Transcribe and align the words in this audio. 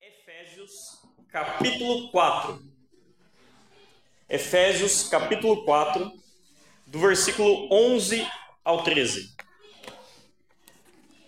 Efésios 0.00 1.00
capítulo 1.30 2.10
4. 2.10 2.62
Efésios 4.28 5.08
capítulo 5.08 5.64
4, 5.64 6.12
do 6.86 6.98
versículo 6.98 7.68
11 7.72 8.26
ao 8.64 8.82
13. 8.82 9.34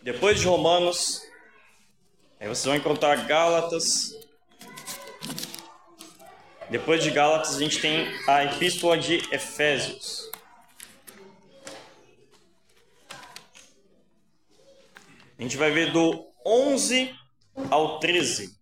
Depois 0.03 0.41
de 0.41 0.47
Romanos, 0.47 1.23
aí 2.41 2.49
vocês 2.49 2.65
vão 2.65 2.75
encontrar 2.75 3.27
Gálatas. 3.27 4.15
Depois 6.71 7.03
de 7.03 7.11
Gálatas, 7.11 7.57
a 7.57 7.59
gente 7.59 7.81
tem 7.81 8.07
a 8.29 8.45
epístola 8.45 8.97
de 8.97 9.17
Efésios. 9.35 10.31
A 15.39 15.43
gente 15.43 15.57
vai 15.57 15.71
ver 15.71 15.93
do 15.93 16.33
11 16.47 17.22
ao 17.71 17.99
13. 17.99 18.57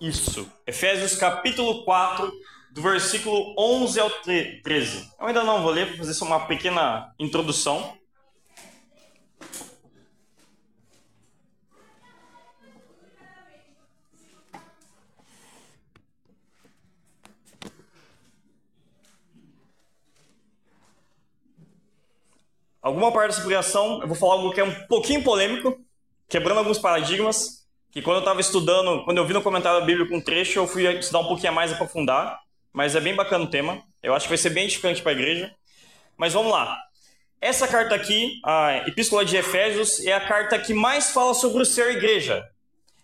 Isso. 0.00 0.50
Efésios 0.66 1.14
capítulo 1.14 1.84
4, 1.84 2.32
do 2.72 2.82
versículo 2.82 3.54
11 3.56 4.00
ao 4.00 4.10
13. 4.10 5.10
Eu 5.20 5.26
ainda 5.26 5.44
não 5.44 5.62
vou 5.62 5.70
ler, 5.70 5.86
vou 5.86 5.98
fazer 5.98 6.14
só 6.14 6.24
uma 6.24 6.46
pequena 6.46 7.14
introdução. 7.18 7.96
Alguma 22.82 23.12
parte 23.12 23.30
dessa 23.30 23.42
pregação 23.42 24.00
eu 24.02 24.08
vou 24.08 24.16
falar 24.16 24.34
algo 24.34 24.52
que 24.52 24.60
é 24.60 24.64
um 24.64 24.74
pouquinho 24.88 25.22
polêmico, 25.22 25.78
quebrando 26.28 26.58
alguns 26.58 26.80
paradigmas, 26.80 27.64
que 27.92 28.02
quando 28.02 28.16
eu 28.16 28.22
estava 28.22 28.40
estudando, 28.40 29.04
quando 29.04 29.18
eu 29.18 29.26
vi 29.26 29.32
no 29.32 29.40
comentário 29.40 29.86
bíblico 29.86 30.12
um 30.12 30.20
trecho, 30.20 30.58
eu 30.58 30.66
fui 30.66 30.84
estudar 30.98 31.20
um 31.20 31.28
pouquinho 31.28 31.52
mais 31.52 31.72
aprofundar, 31.72 32.40
mas 32.72 32.96
é 32.96 33.00
bem 33.00 33.14
bacana 33.14 33.44
o 33.44 33.50
tema. 33.50 33.80
Eu 34.02 34.14
acho 34.14 34.24
que 34.24 34.30
vai 34.30 34.38
ser 34.38 34.50
bem 34.50 34.64
edificante 34.64 35.00
para 35.00 35.12
a 35.12 35.14
igreja. 35.14 35.54
Mas 36.16 36.32
vamos 36.32 36.50
lá. 36.50 36.76
Essa 37.40 37.68
carta 37.68 37.94
aqui, 37.94 38.40
a 38.44 38.78
Epístola 38.88 39.24
de 39.24 39.36
Efésios, 39.36 40.04
é 40.04 40.12
a 40.12 40.20
carta 40.20 40.58
que 40.58 40.74
mais 40.74 41.12
fala 41.12 41.34
sobre 41.34 41.62
o 41.62 41.66
ser 41.66 41.96
igreja. 41.96 42.44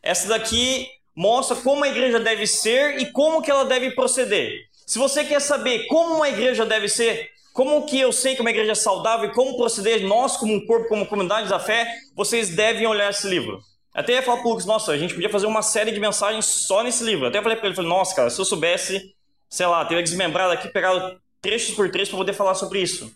Essa 0.03 0.29
daqui 0.29 0.89
mostra 1.15 1.55
como 1.57 1.85
a 1.85 1.89
igreja 1.89 2.19
deve 2.19 2.47
ser 2.47 2.98
e 2.98 3.13
como 3.13 3.42
que 3.42 3.51
ela 3.51 3.65
deve 3.65 3.92
proceder. 3.92 4.67
Se 4.87 4.98
você 4.98 5.25
quer 5.25 5.41
saber 5.41 5.87
como 5.87 6.17
uma 6.17 6.29
igreja 6.29 6.65
deve 6.65 6.89
ser, 6.89 7.31
como 7.59 7.84
que 7.87 7.98
eu 7.98 8.12
sei 8.12 8.37
que 8.37 8.41
uma 8.41 8.51
igreja 8.51 8.70
é 8.70 8.75
saudável 8.77 9.28
e 9.28 9.34
como 9.34 9.56
proceder 9.56 10.06
nós 10.06 10.37
como 10.37 10.55
um 10.55 10.64
corpo, 10.64 10.89
como 10.89 11.05
comunidade 11.05 11.48
da 11.48 11.59
fé, 11.59 11.92
vocês 12.14 12.51
devem 12.51 12.87
olhar 12.87 13.11
esse 13.11 13.27
livro. 13.27 13.61
Até 13.92 14.12
ia 14.12 14.23
falar 14.23 14.42
pro 14.42 14.51
Lucas, 14.51 14.64
nossa, 14.64 14.92
a 14.92 14.97
gente 14.97 15.12
podia 15.12 15.28
fazer 15.28 15.47
uma 15.47 15.61
série 15.61 15.91
de 15.91 15.98
mensagens 15.98 16.45
só 16.45 16.84
nesse 16.84 17.03
livro. 17.03 17.27
Até 17.27 17.42
falei 17.42 17.56
pra 17.59 17.67
ele, 17.67 17.75
falei, 17.75 17.91
nossa, 17.91 18.14
cara, 18.14 18.31
se 18.31 18.41
eu 18.41 18.45
soubesse, 18.45 19.12
sei 19.51 19.67
lá, 19.67 19.84
teria 19.84 20.05
desmembrado 20.05 20.53
aqui, 20.53 20.69
pegado 20.69 21.20
trechos 21.42 21.75
por 21.75 21.91
trechos 21.91 22.11
para 22.11 22.19
poder 22.19 22.33
falar 22.33 22.55
sobre 22.55 22.81
isso. 22.81 23.12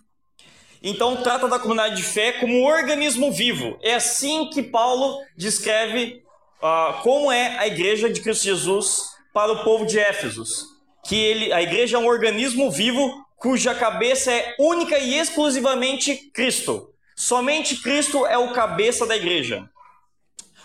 Então, 0.82 1.22
trata 1.22 1.46
da 1.46 1.60
comunidade 1.60 1.94
de 1.94 2.02
fé 2.02 2.32
como 2.32 2.52
um 2.52 2.64
organismo 2.64 3.30
vivo. 3.30 3.78
É 3.80 3.94
assim 3.94 4.50
que 4.50 4.60
Paulo 4.60 5.20
descreve 5.36 6.20
uh, 6.60 7.00
como 7.04 7.30
é 7.30 7.58
a 7.58 7.68
igreja 7.68 8.10
de 8.10 8.20
Cristo 8.20 8.42
Jesus 8.42 9.02
para 9.32 9.52
o 9.52 9.62
povo 9.62 9.86
de 9.86 10.00
Éfesos. 10.00 10.64
Que 11.06 11.14
ele, 11.14 11.52
a 11.52 11.62
igreja 11.62 11.96
é 11.96 12.00
um 12.00 12.08
organismo 12.08 12.72
vivo 12.72 13.21
cuja 13.42 13.74
cabeça 13.74 14.30
é 14.30 14.54
única 14.56 14.96
e 14.96 15.18
exclusivamente 15.18 16.30
Cristo. 16.32 16.94
Somente 17.16 17.82
Cristo 17.82 18.24
é 18.24 18.38
o 18.38 18.52
cabeça 18.52 19.04
da 19.04 19.16
igreja. 19.16 19.68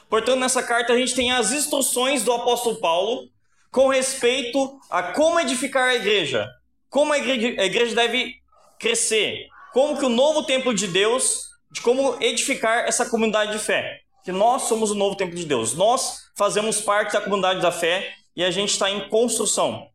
Portanto, 0.08 0.40
nessa 0.40 0.62
carta 0.62 0.94
a 0.94 0.96
gente 0.96 1.16
tem 1.16 1.32
as 1.32 1.52
instruções 1.52 2.24
do 2.24 2.32
apóstolo 2.32 2.80
Paulo 2.80 3.28
com 3.72 3.88
respeito 3.88 4.80
a 4.92 5.02
como 5.02 5.40
edificar 5.40 5.90
a 5.90 5.96
igreja, 5.96 6.48
como 6.88 7.14
a 7.14 7.18
igreja, 7.18 7.96
deve 7.96 8.36
crescer, 8.80 9.48
como 9.74 9.98
que 9.98 10.06
o 10.06 10.10
novo 10.10 10.44
templo 10.44 10.72
de 10.72 10.86
Deus, 10.86 11.50
de 11.72 11.82
como 11.82 12.16
edificar 12.22 12.88
essa 12.88 13.10
comunidade 13.10 13.54
de 13.54 13.60
fé. 13.60 14.02
Que 14.24 14.32
nós 14.32 14.64
somos 14.64 14.92
o 14.92 14.96
novo 14.96 15.16
templo 15.16 15.36
de 15.36 15.46
Deus, 15.46 15.74
nós 15.74 16.30
fazemos 16.36 16.80
parte 16.80 17.14
da 17.14 17.22
comunidade 17.22 17.60
da 17.60 17.72
fé 17.72 18.14
e 18.36 18.44
a 18.44 18.52
gente 18.52 18.70
está 18.70 18.88
em 18.88 19.10
construção. 19.10 19.90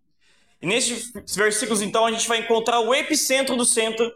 E 0.63 0.67
nesses 0.67 1.13
versículos, 1.35 1.83
então, 1.83 2.07
a 2.07 2.13
gente 2.13 2.29
vai 2.29 2.39
encontrar 2.39 2.79
o 2.79 2.95
epicentro 2.95 3.57
do 3.57 3.65
centro 3.65 4.13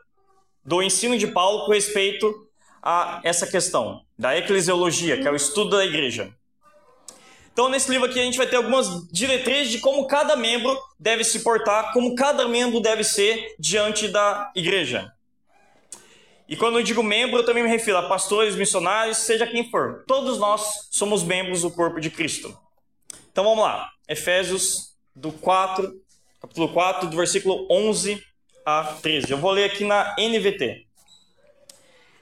do 0.65 0.81
ensino 0.81 1.19
de 1.19 1.27
Paulo 1.27 1.67
com 1.67 1.73
respeito 1.73 2.47
a 2.81 3.21
essa 3.25 3.47
questão 3.47 4.03
da 4.17 4.37
eclesiologia, 4.39 5.21
que 5.21 5.27
é 5.27 5.31
o 5.31 5.37
estudo 5.37 5.77
da 5.77 5.85
igreja. 5.85 6.33
Então, 7.53 7.69
nesse 7.69 7.91
livro 7.91 8.07
aqui, 8.07 8.21
a 8.21 8.23
gente 8.23 8.39
vai 8.39 8.47
ter 8.47 8.57
algumas 8.57 9.09
diretrizes 9.11 9.73
de 9.73 9.81
como 9.81 10.07
cada 10.07 10.37
membro 10.37 10.79
deve 11.01 11.25
se 11.25 11.41
portar, 11.41 11.93
como 11.93 12.15
cada 12.15 12.47
membro 12.47 12.81
deve 12.81 13.03
ser 13.03 13.57
diante 13.59 14.07
da 14.09 14.53
igreja. 14.55 15.13
E 16.49 16.57
quando 16.57 16.79
eu 16.79 16.85
digo 16.85 17.03
membro, 17.03 17.39
eu 17.39 17.45
também 17.45 17.65
me 17.65 17.69
refiro 17.69 17.97
a 17.97 18.09
pastores, 18.09 18.55
missionários, 18.55 19.19
seja 19.19 19.47
quem 19.47 19.69
for. 19.69 20.05
Todos 20.07 20.39
nós 20.39 20.87
somos 20.93 21.25
membros 21.25 21.63
do 21.63 21.71
corpo 21.73 21.99
de 21.99 22.09
Cristo. 22.09 22.57
Então 23.33 23.43
vamos 23.43 23.65
lá. 23.65 23.89
Efésios 24.09 24.95
do 25.15 25.33
4, 25.33 25.93
capítulo 26.41 26.69
4, 26.69 27.09
do 27.09 27.17
versículo 27.17 27.67
11 27.71 28.23
a 28.65 28.85
13. 29.03 29.31
Eu 29.31 29.39
vou 29.39 29.51
ler 29.51 29.65
aqui 29.65 29.85
na 29.85 30.15
NVT 30.19 30.87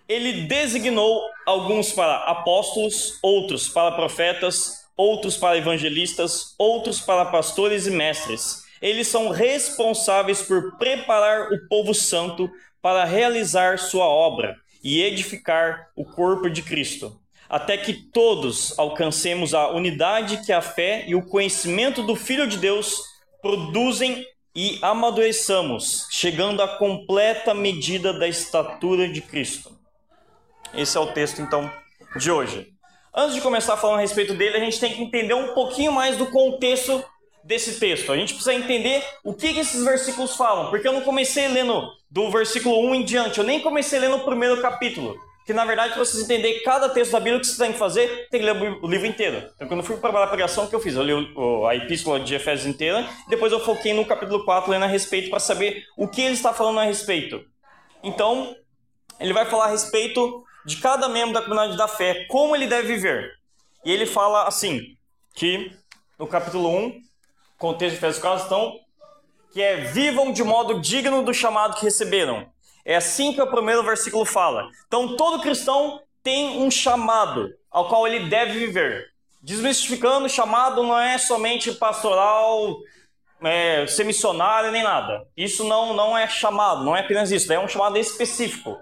ele 0.08 0.42
designou 0.42 1.22
alguns 1.46 1.92
para 1.92 2.16
apóstolos, 2.24 3.18
outros 3.22 3.68
para 3.68 3.92
profetas, 3.92 4.84
outros 4.96 5.36
para 5.36 5.56
evangelistas, 5.56 6.54
outros 6.58 7.00
para 7.00 7.24
pastores 7.26 7.86
e 7.86 7.90
mestres. 7.90 8.64
Eles 8.82 9.08
são 9.08 9.30
responsáveis 9.30 10.42
por 10.42 10.76
preparar 10.76 11.52
o 11.52 11.68
povo 11.68 11.94
santo 11.94 12.50
para 12.82 13.04
realizar 13.04 13.78
sua 13.78 14.04
obra 14.04 14.56
e 14.82 15.02
edificar 15.02 15.88
o 15.96 16.04
corpo 16.04 16.50
de 16.50 16.60
Cristo, 16.60 17.18
até 17.48 17.78
que 17.78 17.94
todos 17.94 18.78
alcancemos 18.78 19.54
a 19.54 19.70
unidade 19.70 20.44
que 20.44 20.52
a 20.52 20.60
fé 20.60 21.04
e 21.06 21.14
o 21.14 21.26
conhecimento 21.26 22.02
do 22.02 22.14
Filho 22.14 22.46
de 22.46 22.58
Deus 22.58 23.00
produzem 23.44 24.26
e 24.56 24.78
amadureçamos, 24.80 26.08
chegando 26.10 26.62
à 26.62 26.78
completa 26.78 27.52
medida 27.52 28.10
da 28.10 28.26
estatura 28.26 29.06
de 29.06 29.20
Cristo. 29.20 29.70
Esse 30.72 30.96
é 30.96 31.00
o 31.00 31.12
texto, 31.12 31.42
então, 31.42 31.70
de 32.16 32.30
hoje. 32.30 32.72
Antes 33.14 33.34
de 33.34 33.42
começar 33.42 33.74
a 33.74 33.76
falar 33.76 33.98
a 33.98 34.00
respeito 34.00 34.32
dele, 34.32 34.56
a 34.56 34.60
gente 34.60 34.80
tem 34.80 34.94
que 34.94 35.02
entender 35.02 35.34
um 35.34 35.52
pouquinho 35.52 35.92
mais 35.92 36.16
do 36.16 36.24
contexto 36.28 37.04
desse 37.44 37.78
texto. 37.78 38.10
A 38.10 38.16
gente 38.16 38.32
precisa 38.32 38.54
entender 38.54 39.04
o 39.22 39.34
que, 39.34 39.52
que 39.52 39.60
esses 39.60 39.84
versículos 39.84 40.34
falam, 40.34 40.70
porque 40.70 40.88
eu 40.88 40.94
não 40.94 41.02
comecei 41.02 41.46
lendo 41.46 41.86
do 42.10 42.30
versículo 42.30 42.80
1 42.88 42.94
em 42.94 43.04
diante, 43.04 43.38
eu 43.38 43.44
nem 43.44 43.60
comecei 43.60 43.98
lendo 43.98 44.16
o 44.16 44.24
primeiro 44.24 44.62
capítulo. 44.62 45.20
Que 45.46 45.52
na 45.52 45.64
verdade, 45.64 45.92
para 45.92 46.04
vocês 46.04 46.24
entenderem 46.24 46.62
cada 46.62 46.88
texto 46.88 47.12
da 47.12 47.20
Bíblia 47.20 47.38
que 47.38 47.46
vocês 47.46 47.58
têm 47.58 47.72
que 47.72 47.78
fazer, 47.78 48.28
tem 48.30 48.40
que 48.40 48.46
ler 48.46 48.78
o 48.82 48.86
livro 48.88 49.06
inteiro. 49.06 49.46
Então, 49.54 49.68
quando 49.68 49.80
eu 49.80 49.86
fui 49.86 49.96
preparar 49.96 50.26
a 50.26 50.30
pregação, 50.30 50.64
o 50.64 50.68
que 50.68 50.74
eu 50.74 50.80
fiz? 50.80 50.94
Eu 50.94 51.02
li 51.02 51.12
a 51.68 51.74
epístola 51.74 52.18
de 52.18 52.34
Efésios 52.34 52.66
inteira, 52.66 53.06
depois 53.28 53.52
eu 53.52 53.60
foquei 53.60 53.92
no 53.92 54.06
capítulo 54.06 54.44
4 54.44 54.70
lendo 54.70 54.84
a 54.84 54.88
respeito 54.88 55.28
para 55.28 55.38
saber 55.38 55.84
o 55.98 56.08
que 56.08 56.22
ele 56.22 56.34
está 56.34 56.54
falando 56.54 56.80
a 56.80 56.84
respeito. 56.84 57.44
Então, 58.02 58.56
ele 59.20 59.34
vai 59.34 59.44
falar 59.44 59.66
a 59.66 59.70
respeito 59.70 60.42
de 60.64 60.78
cada 60.78 61.08
membro 61.08 61.34
da 61.34 61.42
comunidade 61.42 61.76
da 61.76 61.88
fé, 61.88 62.24
como 62.28 62.56
ele 62.56 62.66
deve 62.66 62.94
viver. 62.94 63.32
E 63.84 63.92
ele 63.92 64.06
fala 64.06 64.48
assim, 64.48 64.96
que 65.34 65.70
no 66.18 66.26
capítulo 66.26 66.70
1, 66.70 67.00
contexto 67.58 67.92
de 67.92 67.98
Efésios 67.98 68.22
4, 68.22 68.46
então, 68.46 68.80
que 69.52 69.60
é 69.60 69.76
vivam 69.76 70.32
de 70.32 70.42
modo 70.42 70.80
digno 70.80 71.22
do 71.22 71.34
chamado 71.34 71.76
que 71.76 71.84
receberam. 71.84 72.50
É 72.84 72.96
assim 72.96 73.32
que 73.32 73.40
o 73.40 73.50
primeiro 73.50 73.82
versículo 73.82 74.24
fala. 74.24 74.68
Então, 74.86 75.16
todo 75.16 75.40
cristão 75.40 76.00
tem 76.22 76.62
um 76.62 76.70
chamado 76.70 77.50
ao 77.70 77.88
qual 77.88 78.06
ele 78.06 78.28
deve 78.28 78.58
viver. 78.58 79.06
Desmistificando, 79.42 80.28
chamado 80.28 80.82
não 80.82 80.98
é 80.98 81.18
somente 81.18 81.72
pastoral, 81.72 82.76
é, 83.42 83.86
ser 83.86 84.04
missionário 84.04 84.70
nem 84.70 84.82
nada. 84.82 85.26
Isso 85.36 85.64
não, 85.64 85.94
não 85.94 86.16
é 86.16 86.26
chamado, 86.28 86.84
não 86.84 86.96
é 86.96 87.00
apenas 87.00 87.30
isso, 87.30 87.52
é 87.52 87.58
um 87.58 87.68
chamado 87.68 87.98
específico. 87.98 88.78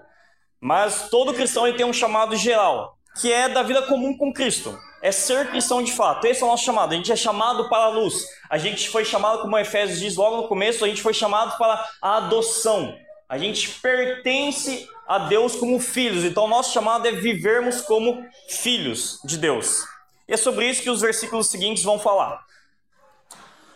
Mas 0.59 1.09
todo 1.09 1.33
cristão 1.33 1.67
ele 1.67 1.75
tem 1.75 1.85
um 1.85 1.93
chamado 1.93 2.35
geral, 2.35 2.97
que 3.19 3.31
é 3.31 3.49
da 3.49 3.63
vida 3.63 3.81
comum 3.81 4.17
com 4.17 4.33
Cristo. 4.33 4.77
É 5.01 5.11
ser 5.11 5.49
cristão 5.49 5.83
de 5.83 5.91
fato. 5.91 6.25
Esse 6.25 6.41
é 6.41 6.45
o 6.45 6.49
nosso 6.49 6.63
chamado. 6.63 6.93
A 6.93 6.95
gente 6.95 7.11
é 7.11 7.15
chamado 7.15 7.67
para 7.67 7.83
a 7.83 7.89
luz. 7.89 8.25
A 8.49 8.57
gente 8.57 8.89
foi 8.89 9.03
chamado, 9.03 9.41
como 9.41 9.57
Efésios 9.57 9.99
diz 9.99 10.15
logo 10.15 10.37
no 10.37 10.47
começo, 10.47 10.85
a 10.85 10.87
gente 10.87 11.01
foi 11.01 11.13
chamado 11.13 11.57
para 11.57 11.85
a 12.01 12.17
adoção. 12.17 12.95
A 13.27 13.37
gente 13.37 13.69
pertence 13.79 14.87
a 15.07 15.19
Deus 15.19 15.55
como 15.55 15.79
filhos. 15.79 16.23
Então, 16.23 16.45
o 16.45 16.47
nosso 16.49 16.73
chamado 16.73 17.07
é 17.07 17.11
vivermos 17.11 17.81
como 17.81 18.25
filhos 18.47 19.19
de 19.23 19.37
Deus. 19.37 19.83
E 20.27 20.33
é 20.33 20.37
sobre 20.37 20.69
isso 20.69 20.81
que 20.81 20.89
os 20.89 21.01
versículos 21.01 21.47
seguintes 21.47 21.83
vão 21.83 21.99
falar. 21.99 22.43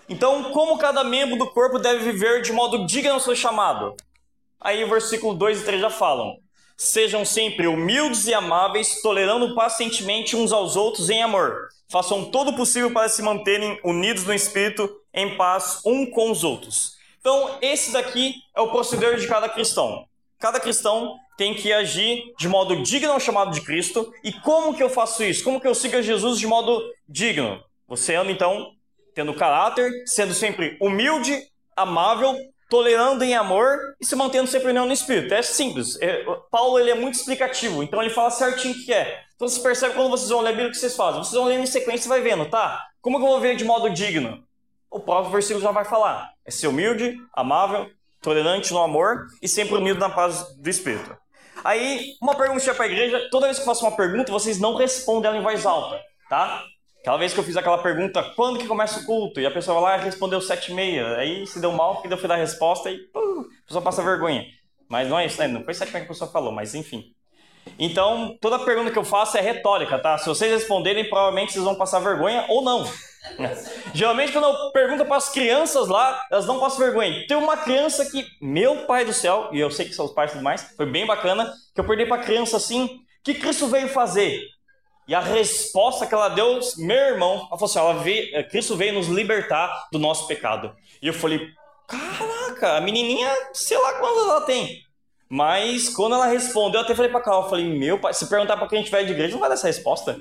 Então, 0.09 0.51
como 0.51 0.77
cada 0.77 1.03
membro 1.03 1.37
do 1.37 1.47
corpo 1.47 1.79
deve 1.79 2.11
viver 2.11 2.41
de 2.41 2.53
modo 2.53 2.85
digno 2.85 3.13
ao 3.13 3.19
seu 3.19 3.35
chamado? 3.35 3.95
Aí 4.59 4.83
o 4.83 4.89
versículo 4.89 5.33
2 5.33 5.61
e 5.61 5.65
3 5.65 5.81
já 5.81 5.89
falam 5.89 6.37
Sejam 6.79 7.25
sempre 7.25 7.65
humildes 7.65 8.27
e 8.27 8.35
amáveis, 8.35 9.01
tolerando 9.01 9.55
pacientemente 9.55 10.35
uns 10.35 10.51
aos 10.51 10.75
outros 10.75 11.09
em 11.09 11.23
amor. 11.23 11.69
Façam 11.91 12.25
todo 12.25 12.51
o 12.51 12.55
possível 12.55 12.91
para 12.91 13.09
se 13.09 13.23
manterem 13.23 13.79
unidos 13.83 14.25
no 14.25 14.33
espírito, 14.33 14.87
em 15.11 15.35
paz 15.35 15.81
um 15.83 16.05
com 16.05 16.29
os 16.29 16.43
outros. 16.43 16.96
Então, 17.27 17.57
esse 17.61 17.91
daqui 17.91 18.35
é 18.55 18.61
o 18.61 18.71
proceder 18.71 19.17
de 19.17 19.27
cada 19.27 19.49
cristão. 19.49 20.05
Cada 20.39 20.61
cristão 20.61 21.17
tem 21.37 21.53
que 21.53 21.73
agir 21.73 22.23
de 22.39 22.47
modo 22.47 22.81
digno 22.81 23.11
ao 23.11 23.19
chamado 23.19 23.51
de 23.51 23.59
Cristo. 23.59 24.13
E 24.23 24.31
como 24.31 24.73
que 24.73 24.81
eu 24.81 24.89
faço 24.89 25.21
isso? 25.25 25.43
Como 25.43 25.59
que 25.59 25.67
eu 25.67 25.75
sigo 25.75 25.97
a 25.97 26.01
Jesus 26.01 26.39
de 26.39 26.47
modo 26.47 26.81
digno? 27.05 27.61
Você 27.85 28.15
anda 28.15 28.31
então 28.31 28.71
tendo 29.13 29.33
caráter, 29.33 29.91
sendo 30.05 30.33
sempre 30.33 30.77
humilde, 30.79 31.37
amável, 31.75 32.33
tolerando 32.69 33.25
em 33.25 33.35
amor 33.35 33.77
e 33.99 34.05
se 34.05 34.15
mantendo 34.15 34.47
sempre 34.47 34.69
união 34.69 34.85
no 34.85 34.93
Espírito. 34.93 35.33
É 35.33 35.41
simples. 35.41 36.01
É, 36.01 36.23
Paulo 36.49 36.79
ele 36.79 36.91
é 36.91 36.95
muito 36.95 37.15
explicativo, 37.15 37.83
então 37.83 38.01
ele 38.01 38.09
fala 38.09 38.29
certinho 38.31 38.73
o 38.73 38.85
que 38.85 38.93
é. 38.93 39.21
Então 39.35 39.49
você 39.49 39.59
percebe 39.59 39.95
quando 39.95 40.11
vocês 40.11 40.29
vão 40.29 40.39
ler 40.39 40.51
a 40.51 40.53
Bíblia 40.53 40.69
o 40.69 40.71
que 40.71 40.77
vocês 40.77 40.95
fazem. 40.95 41.21
Vocês 41.21 41.35
vão 41.35 41.43
lendo 41.43 41.63
em 41.63 41.67
sequência 41.67 42.07
e 42.07 42.09
vai 42.09 42.21
vendo, 42.21 42.45
tá? 42.45 42.87
Como 43.01 43.17
que 43.17 43.25
eu 43.25 43.29
vou 43.29 43.41
ver 43.41 43.57
de 43.57 43.65
modo 43.65 43.89
digno? 43.89 44.46
O 44.89 44.99
próprio 44.99 45.31
versículo 45.31 45.63
já 45.63 45.71
vai 45.71 45.85
falar. 45.85 46.31
É 46.45 46.51
ser 46.51 46.67
humilde, 46.67 47.17
amável, 47.33 47.89
tolerante 48.21 48.71
no 48.73 48.81
amor 48.81 49.25
e 49.41 49.47
sempre 49.47 49.75
unido 49.75 49.99
na 49.99 50.09
paz 50.09 50.55
do 50.57 50.69
Espírito. 50.69 51.15
Aí, 51.63 52.13
uma 52.21 52.35
pergunta 52.35 52.73
para 52.73 52.85
a 52.85 52.87
igreja. 52.87 53.27
Toda 53.31 53.47
vez 53.47 53.57
que 53.57 53.63
eu 53.63 53.65
faço 53.65 53.85
uma 53.85 53.95
pergunta, 53.95 54.31
vocês 54.31 54.59
não 54.59 54.75
respondem 54.75 55.27
ela 55.27 55.37
em 55.37 55.43
voz 55.43 55.65
alta, 55.65 55.99
tá? 56.29 56.63
Aquela 56.99 57.17
vez 57.17 57.33
que 57.33 57.39
eu 57.39 57.43
fiz 57.43 57.55
aquela 57.55 57.77
pergunta, 57.77 58.21
quando 58.35 58.59
que 58.59 58.67
começa 58.67 58.99
o 58.99 59.05
culto? 59.05 59.39
E 59.39 59.45
a 59.45 59.51
pessoa 59.51 59.79
vai 59.79 59.91
lá 59.91 60.01
e 60.01 60.05
respondeu 60.05 60.41
sete 60.41 60.71
e 60.71 60.75
meia. 60.75 61.15
Aí 61.17 61.45
se 61.47 61.59
deu 61.59 61.71
mal, 61.71 61.95
porque 61.95 62.13
eu 62.13 62.17
fui 62.17 62.27
dar 62.27 62.35
a 62.35 62.37
resposta 62.37 62.91
e 62.91 62.97
pum, 62.97 63.45
a 63.63 63.65
pessoa 63.65 63.81
passa 63.81 64.03
vergonha. 64.03 64.45
Mas 64.89 65.07
não 65.07 65.17
é 65.17 65.25
isso, 65.25 65.39
né? 65.39 65.47
Não 65.47 65.63
foi 65.63 65.73
sete 65.73 65.89
e 65.89 65.93
meia 65.93 66.05
que 66.05 66.11
a 66.11 66.13
pessoa 66.13 66.29
falou, 66.29 66.51
mas 66.51 66.75
enfim. 66.75 67.13
Então, 67.79 68.37
toda 68.41 68.59
pergunta 68.59 68.91
que 68.91 68.97
eu 68.97 69.03
faço 69.03 69.37
é 69.37 69.41
retórica, 69.41 69.99
tá? 69.99 70.17
Se 70.17 70.27
vocês 70.27 70.51
responderem, 70.51 71.09
provavelmente 71.09 71.53
vocês 71.53 71.63
vão 71.63 71.75
passar 71.75 71.99
vergonha 71.99 72.45
ou 72.49 72.61
não. 72.61 72.85
Geralmente, 73.93 74.31
quando 74.31 74.45
eu 74.45 74.71
pergunto 74.71 75.05
para 75.05 75.17
as 75.17 75.29
crianças 75.29 75.87
lá, 75.87 76.21
elas 76.31 76.45
não 76.45 76.59
passam 76.59 76.79
vergonha. 76.79 77.25
Tem 77.27 77.37
uma 77.37 77.57
criança 77.57 78.09
que, 78.09 78.25
meu 78.41 78.85
pai 78.85 79.05
do 79.05 79.13
céu, 79.13 79.49
e 79.51 79.59
eu 79.59 79.71
sei 79.71 79.85
que 79.85 79.93
são 79.93 80.05
os 80.05 80.11
pais 80.11 80.31
e 80.31 80.33
tudo 80.33 80.43
mais, 80.43 80.73
foi 80.75 80.85
bem 80.85 81.05
bacana, 81.05 81.53
que 81.73 81.79
eu 81.79 81.85
perdi 81.85 82.05
para 82.05 82.23
criança 82.23 82.57
assim: 82.57 82.99
que 83.23 83.33
Cristo 83.33 83.67
veio 83.67 83.89
fazer? 83.89 84.41
E 85.07 85.15
a 85.15 85.21
resposta 85.21 86.05
que 86.05 86.13
ela 86.13 86.27
deu, 86.29 86.59
meu 86.77 86.97
irmão, 86.97 87.35
ela 87.35 87.57
falou 87.57 87.65
assim: 87.65 87.79
ela 87.79 87.93
veio, 87.95 88.35
eh, 88.35 88.43
Cristo 88.43 88.75
veio 88.75 88.93
nos 88.93 89.07
libertar 89.07 89.87
do 89.91 89.99
nosso 89.99 90.27
pecado. 90.27 90.75
E 91.01 91.07
eu 91.07 91.13
falei: 91.13 91.47
caraca, 91.87 92.77
a 92.77 92.81
menininha, 92.81 93.31
sei 93.53 93.77
lá 93.77 93.93
quantas 93.93 94.23
ela 94.23 94.41
tem. 94.41 94.83
Mas 95.29 95.89
quando 95.89 96.15
ela 96.15 96.25
respondeu, 96.25 96.79
eu 96.79 96.85
até 96.85 96.95
falei 96.95 97.11
pra 97.11 97.21
Carol: 97.21 97.43
eu 97.43 97.49
falei, 97.49 97.65
meu 97.65 97.99
pai, 97.99 98.13
se 98.13 98.27
perguntar 98.27 98.57
pra 98.57 98.67
quem 98.67 98.83
vai 98.83 99.05
de 99.05 99.11
igreja, 99.11 99.33
não 99.33 99.39
vai 99.39 99.49
dar 99.49 99.55
essa 99.55 99.67
resposta. 99.67 100.19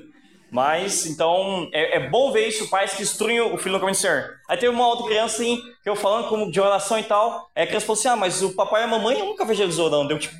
Mas, 0.49 1.05
então, 1.05 1.69
é, 1.73 1.97
é, 1.97 2.09
bom 2.09 2.31
ver 2.31 2.47
isso, 2.47 2.69
pais 2.69 2.93
que 2.93 3.03
instruem 3.03 3.39
o 3.41 3.57
filho 3.57 3.73
no 3.73 3.79
caminho 3.79 3.97
do 3.97 3.99
Senhor. 3.99 4.35
Aí 4.47 4.57
teve 4.57 4.73
uma 4.73 4.87
outra 4.87 5.05
criança, 5.05 5.35
assim, 5.35 5.61
que 5.83 5.89
eu 5.89 5.95
falando 5.95 6.29
como 6.29 6.49
de 6.49 6.61
oração 6.61 6.97
e 6.97 7.03
tal, 7.03 7.49
é 7.53 7.65
que 7.65 7.73
ela 7.73 7.81
falou 7.81 7.99
assim, 7.99 8.07
ah, 8.07 8.15
mas 8.15 8.41
o 8.41 8.55
papai 8.55 8.81
e 8.81 8.85
a 8.85 8.87
mamãe 8.87 9.19
nunca 9.19 9.43
vejo 9.43 9.63
eles 9.63 9.77
orando. 9.77 10.13
Eu, 10.13 10.19
tipo, 10.19 10.35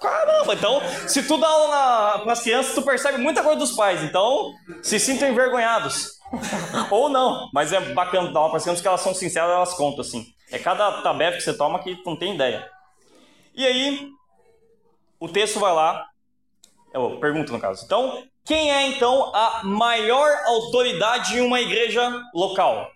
caramba, 0.00 0.54
então, 0.54 0.80
se 1.06 1.22
tu 1.22 1.38
dá 1.38 1.46
aula 1.46 2.18
para 2.20 2.32
as 2.32 2.42
crianças, 2.42 2.74
tu 2.74 2.82
percebe 2.82 3.18
muita 3.18 3.42
coisa 3.42 3.58
dos 3.58 3.72
pais. 3.72 4.02
Então, 4.02 4.52
se 4.82 4.98
sintam 4.98 5.28
envergonhados. 5.28 6.20
Ou 6.90 7.08
não, 7.08 7.48
mas 7.52 7.72
é 7.72 7.80
bacana 7.92 8.32
dar 8.32 8.40
aula 8.40 8.50
para 8.50 8.56
as 8.56 8.64
crianças 8.64 8.82
que 8.82 8.88
elas 8.88 9.00
são 9.00 9.14
sinceras, 9.14 9.50
elas 9.50 9.74
contam, 9.74 10.00
assim. 10.00 10.26
É 10.50 10.58
cada 10.58 11.02
tabefe 11.02 11.38
que 11.38 11.44
você 11.44 11.54
toma 11.54 11.78
que 11.78 11.96
tu 11.96 12.10
não 12.10 12.16
tem 12.16 12.34
ideia. 12.34 12.68
E 13.54 13.64
aí, 13.66 14.08
o 15.20 15.28
texto 15.28 15.60
vai 15.60 15.72
lá, 15.72 16.06
eu 16.92 17.18
pergunto 17.20 17.52
no 17.52 17.60
caso. 17.60 17.84
Então, 17.84 18.24
quem 18.44 18.72
é 18.72 18.88
então 18.88 19.34
a 19.34 19.62
maior 19.64 20.28
autoridade 20.46 21.38
em 21.38 21.40
uma 21.40 21.60
igreja 21.60 22.22
local? 22.34 22.90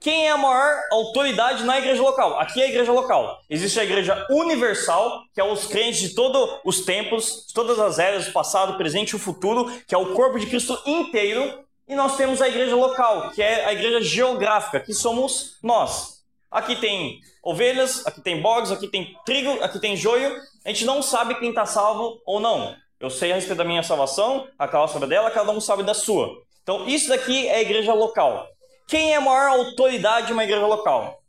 Quem 0.00 0.26
é 0.26 0.30
a 0.30 0.38
maior 0.38 0.80
autoridade 0.90 1.64
na 1.64 1.76
igreja 1.76 2.00
local? 2.00 2.38
Aqui 2.38 2.62
é 2.62 2.64
a 2.64 2.68
igreja 2.68 2.92
local. 2.92 3.42
Existe 3.50 3.78
a 3.80 3.84
igreja 3.84 4.26
universal, 4.30 5.24
que 5.34 5.40
é 5.40 5.44
os 5.44 5.66
crentes 5.66 6.00
de 6.00 6.14
todos 6.14 6.60
os 6.64 6.84
tempos, 6.84 7.46
de 7.48 7.52
todas 7.52 7.78
as 7.78 7.98
eras, 7.98 8.28
o 8.28 8.32
passado, 8.32 8.72
o 8.72 8.76
presente 8.78 9.10
e 9.10 9.16
o 9.16 9.18
futuro, 9.18 9.70
que 9.86 9.94
é 9.94 9.98
o 9.98 10.14
corpo 10.14 10.38
de 10.38 10.46
Cristo 10.46 10.80
inteiro. 10.86 11.62
E 11.86 11.94
nós 11.94 12.16
temos 12.16 12.40
a 12.40 12.48
igreja 12.48 12.76
local, 12.76 13.32
que 13.32 13.42
é 13.42 13.66
a 13.66 13.72
igreja 13.72 14.00
geográfica, 14.00 14.80
que 14.80 14.94
somos 14.94 15.58
nós. 15.62 16.22
Aqui 16.50 16.76
tem 16.76 17.20
ovelhas, 17.42 18.06
aqui 18.06 18.20
tem 18.22 18.40
bodes, 18.40 18.70
aqui 18.70 18.88
tem 18.88 19.14
trigo, 19.26 19.62
aqui 19.62 19.80
tem 19.80 19.96
joio. 19.96 20.40
A 20.64 20.68
gente 20.68 20.84
não 20.84 21.02
sabe 21.02 21.34
quem 21.34 21.50
está 21.50 21.66
salvo 21.66 22.22
ou 22.24 22.40
não. 22.40 22.74
Eu 23.00 23.10
sei 23.10 23.30
a 23.30 23.36
respeito 23.36 23.58
da 23.58 23.64
minha 23.64 23.82
salvação, 23.82 24.48
a 24.58 24.66
Carol 24.66 24.88
sabe 24.88 25.06
dela, 25.06 25.30
cada 25.30 25.52
um 25.52 25.60
sabe 25.60 25.82
da 25.82 25.94
sua. 25.94 26.42
Então, 26.62 26.86
isso 26.86 27.08
daqui 27.08 27.46
é 27.46 27.56
a 27.56 27.62
igreja 27.62 27.94
local. 27.94 28.46
Quem 28.88 29.12
é 29.12 29.16
a 29.16 29.20
maior 29.20 29.50
autoridade 29.50 30.28
de 30.28 30.32
uma 30.32 30.44
igreja 30.44 30.66
local? 30.66 31.22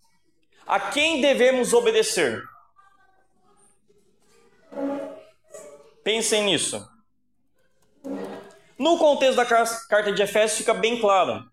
A 0.65 0.79
quem 0.79 1.21
devemos 1.21 1.73
obedecer? 1.73 2.43
Pensem 6.03 6.43
nisso. 6.43 6.87
No 8.77 8.97
contexto 8.97 9.35
da 9.35 9.45
carta 9.45 10.11
de 10.11 10.21
Efésios 10.21 10.57
fica 10.57 10.73
bem 10.73 10.99
claro. 10.99 11.43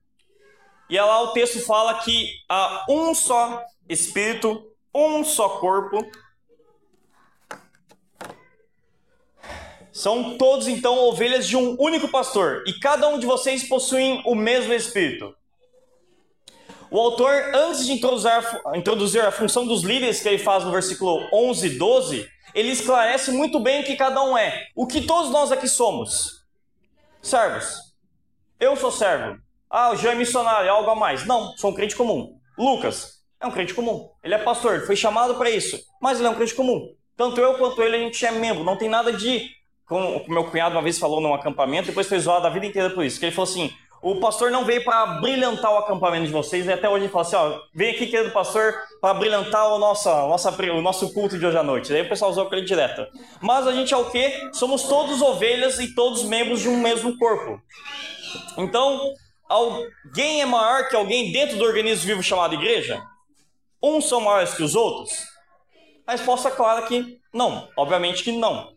E 0.88 0.98
lá 0.98 1.20
o 1.22 1.32
texto 1.32 1.60
fala 1.60 1.98
que 1.98 2.30
há 2.48 2.86
um 2.88 3.14
só 3.14 3.62
Espírito, 3.88 4.64
um 4.94 5.24
só 5.24 5.60
corpo, 5.60 5.98
São 9.96 10.36
todos 10.36 10.68
então 10.68 10.98
ovelhas 10.98 11.48
de 11.48 11.56
um 11.56 11.74
único 11.80 12.08
pastor, 12.08 12.62
e 12.66 12.74
cada 12.74 13.08
um 13.08 13.18
de 13.18 13.24
vocês 13.24 13.66
possuem 13.66 14.22
o 14.26 14.34
mesmo 14.34 14.74
espírito. 14.74 15.34
O 16.90 17.00
autor, 17.00 17.32
antes 17.54 17.86
de 17.86 17.92
introduzir 17.94 19.22
a, 19.22 19.32
função 19.32 19.66
dos 19.66 19.82
líderes 19.82 20.20
que 20.20 20.28
ele 20.28 20.36
faz 20.36 20.64
no 20.64 20.70
versículo 20.70 21.26
11 21.32 21.66
e 21.66 21.78
12, 21.78 22.30
ele 22.54 22.72
esclarece 22.72 23.30
muito 23.30 23.58
bem 23.58 23.80
o 23.80 23.84
que 23.86 23.96
cada 23.96 24.22
um 24.22 24.36
é. 24.36 24.66
O 24.76 24.86
que 24.86 25.00
todos 25.00 25.30
nós 25.30 25.50
aqui 25.50 25.66
somos? 25.66 26.44
Servos. 27.22 27.78
Eu 28.60 28.76
sou 28.76 28.92
servo. 28.92 29.40
Ah, 29.70 29.92
o 29.92 29.96
Jean 29.96 30.12
é 30.12 30.14
missionário, 30.14 30.66
é 30.66 30.70
algo 30.70 30.90
a 30.90 30.94
mais. 30.94 31.24
Não, 31.24 31.56
sou 31.56 31.70
um 31.70 31.74
crente 31.74 31.96
comum. 31.96 32.38
Lucas 32.58 33.22
é 33.40 33.46
um 33.46 33.50
crente 33.50 33.72
comum. 33.72 34.10
Ele 34.22 34.34
é 34.34 34.38
pastor, 34.38 34.84
foi 34.84 34.94
chamado 34.94 35.36
para 35.36 35.48
isso, 35.48 35.80
mas 36.02 36.18
ele 36.18 36.28
é 36.28 36.30
um 36.30 36.34
crente 36.34 36.54
comum. 36.54 36.94
Tanto 37.16 37.40
eu 37.40 37.54
quanto 37.54 37.82
ele, 37.82 37.96
a 37.96 38.00
gente 38.00 38.26
é 38.26 38.30
membro. 38.30 38.62
Não 38.62 38.76
tem 38.76 38.90
nada 38.90 39.10
de 39.10 39.55
como 39.86 40.18
o 40.18 40.30
meu 40.30 40.44
cunhado 40.44 40.74
uma 40.74 40.82
vez 40.82 40.98
falou 40.98 41.20
num 41.20 41.34
acampamento, 41.34 41.88
depois 41.88 42.08
foi 42.08 42.18
zoado 42.18 42.46
a 42.46 42.50
vida 42.50 42.66
inteira 42.66 42.90
por 42.90 43.04
isso, 43.04 43.18
que 43.18 43.26
ele 43.26 43.34
falou 43.34 43.48
assim, 43.48 43.72
o 44.02 44.16
pastor 44.16 44.50
não 44.50 44.64
veio 44.64 44.84
para 44.84 45.06
brilhantar 45.20 45.72
o 45.72 45.78
acampamento 45.78 46.26
de 46.26 46.32
vocês, 46.32 46.66
e 46.66 46.72
até 46.72 46.88
hoje 46.88 47.04
ele 47.04 47.12
fala 47.12 47.22
assim, 47.22 47.36
ó, 47.36 47.60
vem 47.74 47.90
aqui, 47.90 48.06
querido 48.06 48.30
pastor, 48.30 48.74
para 49.00 49.14
brilhantar 49.14 49.72
o 49.72 49.78
nosso, 49.78 50.08
o 50.08 50.82
nosso 50.82 51.12
culto 51.12 51.38
de 51.38 51.46
hoje 51.46 51.56
à 51.56 51.62
noite. 51.62 51.90
Daí 51.90 52.02
o 52.02 52.08
pessoal 52.08 52.30
usou 52.30 52.48
ele 52.52 52.62
direto. 52.62 53.06
Mas 53.40 53.66
a 53.66 53.72
gente 53.72 53.94
é 53.94 53.96
o 53.96 54.10
quê? 54.10 54.50
Somos 54.52 54.84
todos 54.84 55.22
ovelhas 55.22 55.78
e 55.78 55.94
todos 55.94 56.24
membros 56.24 56.60
de 56.60 56.68
um 56.68 56.76
mesmo 56.76 57.16
corpo. 57.18 57.60
Então, 58.58 59.12
alguém 59.48 60.42
é 60.42 60.46
maior 60.46 60.88
que 60.88 60.94
alguém 60.94 61.32
dentro 61.32 61.56
do 61.56 61.64
organismo 61.64 62.06
vivo 62.06 62.22
chamado 62.22 62.54
igreja? 62.54 63.02
Uns 63.82 64.08
são 64.08 64.20
maiores 64.20 64.54
que 64.54 64.62
os 64.62 64.74
outros? 64.74 65.24
A 66.06 66.12
resposta 66.12 66.48
é 66.48 66.52
clara 66.52 66.82
que 66.82 67.18
não, 67.32 67.68
obviamente 67.76 68.22
que 68.22 68.30
não. 68.30 68.75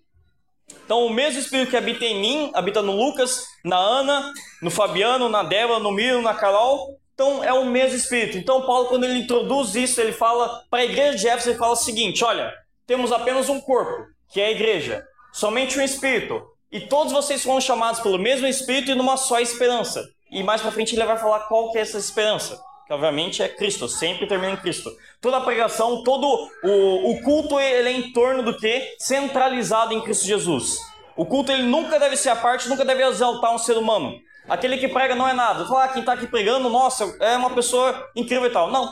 Então, 0.86 1.06
o 1.06 1.10
mesmo 1.10 1.40
Espírito 1.40 1.70
que 1.70 1.78
habita 1.78 2.04
em 2.06 2.20
mim, 2.20 2.52
habita 2.54 2.82
no 2.82 2.96
Lucas, 2.96 3.46
na 3.64 3.78
Ana, 3.78 4.34
no 4.62 4.72
Fabiano, 4.72 5.30
na 5.30 5.44
Débora, 5.44 5.80
no 5.80 5.92
Miro, 5.92 6.22
na 6.22 6.34
Carol. 6.34 7.00
Então, 7.14 7.44
é 7.44 7.54
o 7.54 7.66
mesmo 7.66 7.96
Espírito. 7.96 8.38
Então, 8.38 8.66
Paulo, 8.66 8.88
quando 8.88 9.04
ele 9.04 9.20
introduz 9.20 9.76
isso, 9.76 10.02
ele 10.02 10.12
fala 10.12 10.64
para 10.70 10.80
a 10.80 10.86
igreja 10.86 11.18
de 11.18 11.28
Éfeso, 11.28 11.52
ele 11.52 11.60
fala 11.60 11.74
o 11.74 11.76
seguinte: 11.76 12.24
olha, 12.24 12.54
temos 12.88 13.12
apenas 13.12 13.50
um 13.50 13.62
corpo, 13.62 14.06
que 14.32 14.42
é 14.42 14.48
a 14.48 14.52
igreja, 14.52 15.04
somente 15.32 15.78
um 15.78 15.82
Espírito. 15.82 16.42
E 16.72 16.82
todos 16.82 17.14
vocês 17.14 17.44
foram 17.44 17.62
chamados 17.62 18.00
pelo 18.00 18.18
mesmo 18.18 18.48
Espírito 18.48 18.92
e 18.92 18.96
numa 18.96 19.18
só 19.18 19.40
esperança. 19.40 20.04
E 20.32 20.44
mais 20.44 20.62
para 20.62 20.72
frente 20.72 20.96
ele 20.96 21.06
vai 21.06 21.18
falar 21.18 21.42
qual 21.42 21.72
que 21.72 21.78
é 21.78 21.82
essa 21.82 21.98
esperança 21.98 22.60
que 22.90 22.94
obviamente 22.94 23.44
é 23.44 23.48
Cristo, 23.48 23.88
sempre 23.88 24.26
termina 24.26 24.54
em 24.54 24.58
Cristo. 24.58 24.90
Toda 25.22 25.38
a 25.38 25.42
pregação, 25.42 26.04
todo 26.04 26.50
o, 26.64 27.12
o 27.12 27.22
culto, 27.22 27.60
ele 27.60 27.88
é 27.88 27.92
em 27.92 28.12
torno 28.12 28.42
do 28.42 28.58
que? 28.58 28.96
Centralizado 28.98 29.94
em 29.94 30.02
Cristo 30.02 30.26
Jesus. 30.26 30.76
O 31.16 31.24
culto 31.24 31.52
ele 31.52 31.62
nunca 31.62 32.00
deve 32.00 32.18
ser 32.18 32.30
a 32.30 32.36
parte, 32.36 32.68
nunca 32.68 32.84
deve 32.84 33.06
exaltar 33.06 33.54
um 33.54 33.60
ser 33.60 33.78
humano. 33.78 34.20
Aquele 34.48 34.80
que 34.80 34.88
prega 34.88 35.14
não 35.14 35.28
é 35.28 35.34
nada. 35.34 35.68
Falar, 35.68 35.84
ah, 35.84 35.88
quem 35.90 36.00
está 36.00 36.14
aqui 36.14 36.26
pregando, 36.26 36.68
nossa, 36.68 37.16
é 37.20 37.38
uma 37.38 37.52
pessoa 37.52 38.10
incrível 38.16 38.48
e 38.48 38.52
tal. 38.52 38.72
Não. 38.72 38.92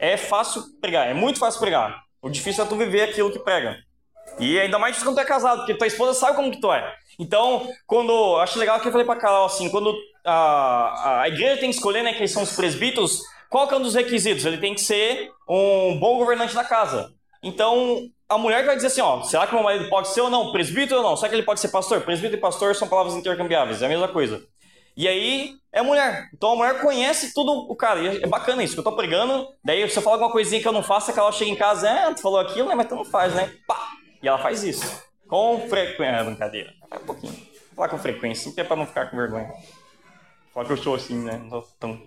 É 0.00 0.16
fácil 0.16 0.64
pregar, 0.80 1.08
é 1.08 1.14
muito 1.14 1.38
fácil 1.38 1.60
pregar. 1.60 2.02
O 2.20 2.28
difícil 2.28 2.64
é 2.64 2.66
tu 2.66 2.74
viver 2.74 3.02
aquilo 3.02 3.30
que 3.30 3.38
prega. 3.38 3.76
E 4.40 4.58
ainda 4.58 4.80
mais 4.80 5.00
quando 5.00 5.14
tu 5.14 5.20
é 5.20 5.24
casado, 5.24 5.58
porque 5.58 5.74
tua 5.74 5.86
esposa 5.86 6.12
sabe 6.12 6.34
como 6.34 6.50
que 6.50 6.60
tu 6.60 6.72
é. 6.72 6.92
Então, 7.20 7.68
quando. 7.86 8.36
Acho 8.40 8.58
legal 8.58 8.80
que 8.80 8.88
eu 8.88 8.92
falei 8.92 9.06
pra 9.06 9.14
Carol 9.14 9.46
assim, 9.46 9.70
quando 9.70 9.94
a, 10.28 11.28
igreja 11.28 11.60
tem 11.60 11.70
que 11.70 11.76
escolher, 11.76 12.02
né, 12.02 12.12
quem 12.12 12.26
são 12.26 12.42
os 12.42 12.54
presbíteros, 12.54 13.20
qual 13.50 13.66
que 13.66 13.74
é 13.74 13.76
um 13.76 13.82
dos 13.82 13.94
requisitos? 13.94 14.44
Ele 14.44 14.58
tem 14.58 14.74
que 14.74 14.80
ser 14.80 15.30
um 15.48 15.98
bom 15.98 16.18
governante 16.18 16.54
da 16.54 16.64
casa. 16.64 17.12
Então, 17.42 18.02
a 18.28 18.36
mulher 18.36 18.64
vai 18.66 18.76
dizer 18.76 18.88
assim, 18.88 19.00
ó, 19.00 19.22
será 19.22 19.46
que 19.46 19.54
meu 19.54 19.62
marido 19.62 19.88
pode 19.88 20.08
ser 20.08 20.20
ou 20.20 20.30
não? 20.30 20.52
Presbítero 20.52 21.00
ou 21.00 21.02
não? 21.02 21.16
Será 21.16 21.28
que 21.28 21.34
ele 21.34 21.44
pode 21.44 21.60
ser 21.60 21.68
pastor? 21.68 22.00
Presbítero 22.02 22.36
e 22.38 22.40
pastor 22.40 22.74
são 22.74 22.88
palavras 22.88 23.14
intercambiáveis, 23.14 23.80
é 23.80 23.86
a 23.86 23.88
mesma 23.88 24.08
coisa. 24.08 24.42
E 24.96 25.06
aí 25.06 25.54
é 25.72 25.80
mulher. 25.80 26.28
Então 26.34 26.52
a 26.52 26.56
mulher 26.56 26.80
conhece 26.80 27.32
tudo 27.32 27.52
o 27.52 27.76
cara. 27.76 28.00
E 28.00 28.22
é 28.22 28.26
bacana 28.26 28.62
isso, 28.64 28.74
que 28.74 28.80
eu 28.80 28.84
tô 28.84 28.96
pregando, 28.96 29.46
daí 29.64 29.88
você 29.88 30.00
fala 30.00 30.16
alguma 30.16 30.32
coisinha 30.32 30.60
que 30.60 30.66
eu 30.66 30.72
não 30.72 30.82
faço, 30.82 31.12
que 31.12 31.18
ela 31.18 31.30
chega 31.30 31.50
em 31.50 31.56
casa, 31.56 31.88
é, 31.88 32.12
tu 32.12 32.20
falou 32.20 32.40
aquilo, 32.40 32.68
né? 32.68 32.74
Mas 32.74 32.88
tu 32.88 32.96
não 32.96 33.04
faz, 33.04 33.32
né? 33.32 33.52
Pá! 33.66 33.88
E 34.20 34.26
ela 34.26 34.38
faz 34.38 34.64
isso. 34.64 35.02
Com 35.28 35.68
frequência. 35.68 36.16
É, 36.16 36.24
brincadeira. 36.24 36.72
Faz 36.90 37.02
um 37.02 37.06
pouquinho. 37.06 37.48
Falar 37.76 37.88
com 37.90 37.98
frequência, 37.98 38.44
sempre 38.44 38.62
é 38.62 38.64
pra 38.64 38.74
não 38.74 38.86
ficar 38.86 39.08
com 39.08 39.16
vergonha. 39.16 39.52
Fala 40.58 40.66
que 40.66 40.72
eu 40.72 40.82
sou 40.82 40.96
assim, 40.96 41.14
né? 41.14 41.40
Não 41.48 41.62
tão... 41.78 42.02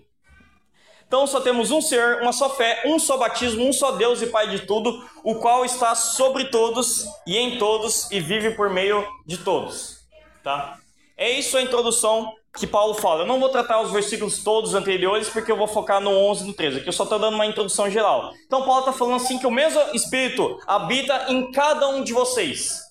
Então 1.08 1.26
só 1.26 1.40
temos 1.40 1.72
um 1.72 1.80
ser, 1.80 2.22
uma 2.22 2.34
só 2.34 2.50
fé, 2.50 2.84
um 2.86 3.00
só 3.00 3.16
batismo, 3.16 3.66
um 3.66 3.72
só 3.72 3.94
Deus 3.94 4.22
e 4.22 4.28
Pai 4.28 4.50
de 4.50 4.66
tudo, 4.66 5.02
o 5.24 5.36
qual 5.36 5.64
está 5.64 5.96
sobre 5.96 6.44
todos 6.50 7.06
e 7.26 7.38
em 7.38 7.58
todos 7.58 8.12
e 8.12 8.20
vive 8.20 8.52
por 8.52 8.70
meio 8.70 9.08
de 9.26 9.38
todos. 9.38 10.02
Tá? 10.44 10.78
É 11.16 11.32
isso 11.32 11.58
a 11.58 11.62
introdução 11.62 12.34
que 12.58 12.68
Paulo 12.68 12.94
fala. 12.94 13.22
Eu 13.22 13.26
não 13.26 13.40
vou 13.40 13.48
tratar 13.48 13.80
os 13.80 13.92
versículos 13.94 14.44
todos 14.44 14.74
anteriores 14.74 15.30
porque 15.30 15.50
eu 15.50 15.58
vou 15.58 15.68
focar 15.68 16.02
no 16.02 16.12
11 16.12 16.44
e 16.44 16.48
no 16.48 16.54
13. 16.54 16.80
Aqui 16.80 16.90
eu 16.90 16.94
só 16.94 17.04
estou 17.04 17.20
dando 17.20 17.36
uma 17.36 17.46
introdução 17.46 17.90
geral. 17.90 18.34
Então 18.46 18.66
Paulo 18.66 18.82
está 18.82 18.92
falando 18.92 19.16
assim 19.16 19.40
que 19.40 19.48
o 19.48 19.52
mesmo 19.52 19.80
Espírito 19.94 20.60
habita 20.68 21.28
em 21.30 21.54
cada 21.54 21.88
um 21.88 22.04
de 22.04 22.12
vocês. 22.12 22.82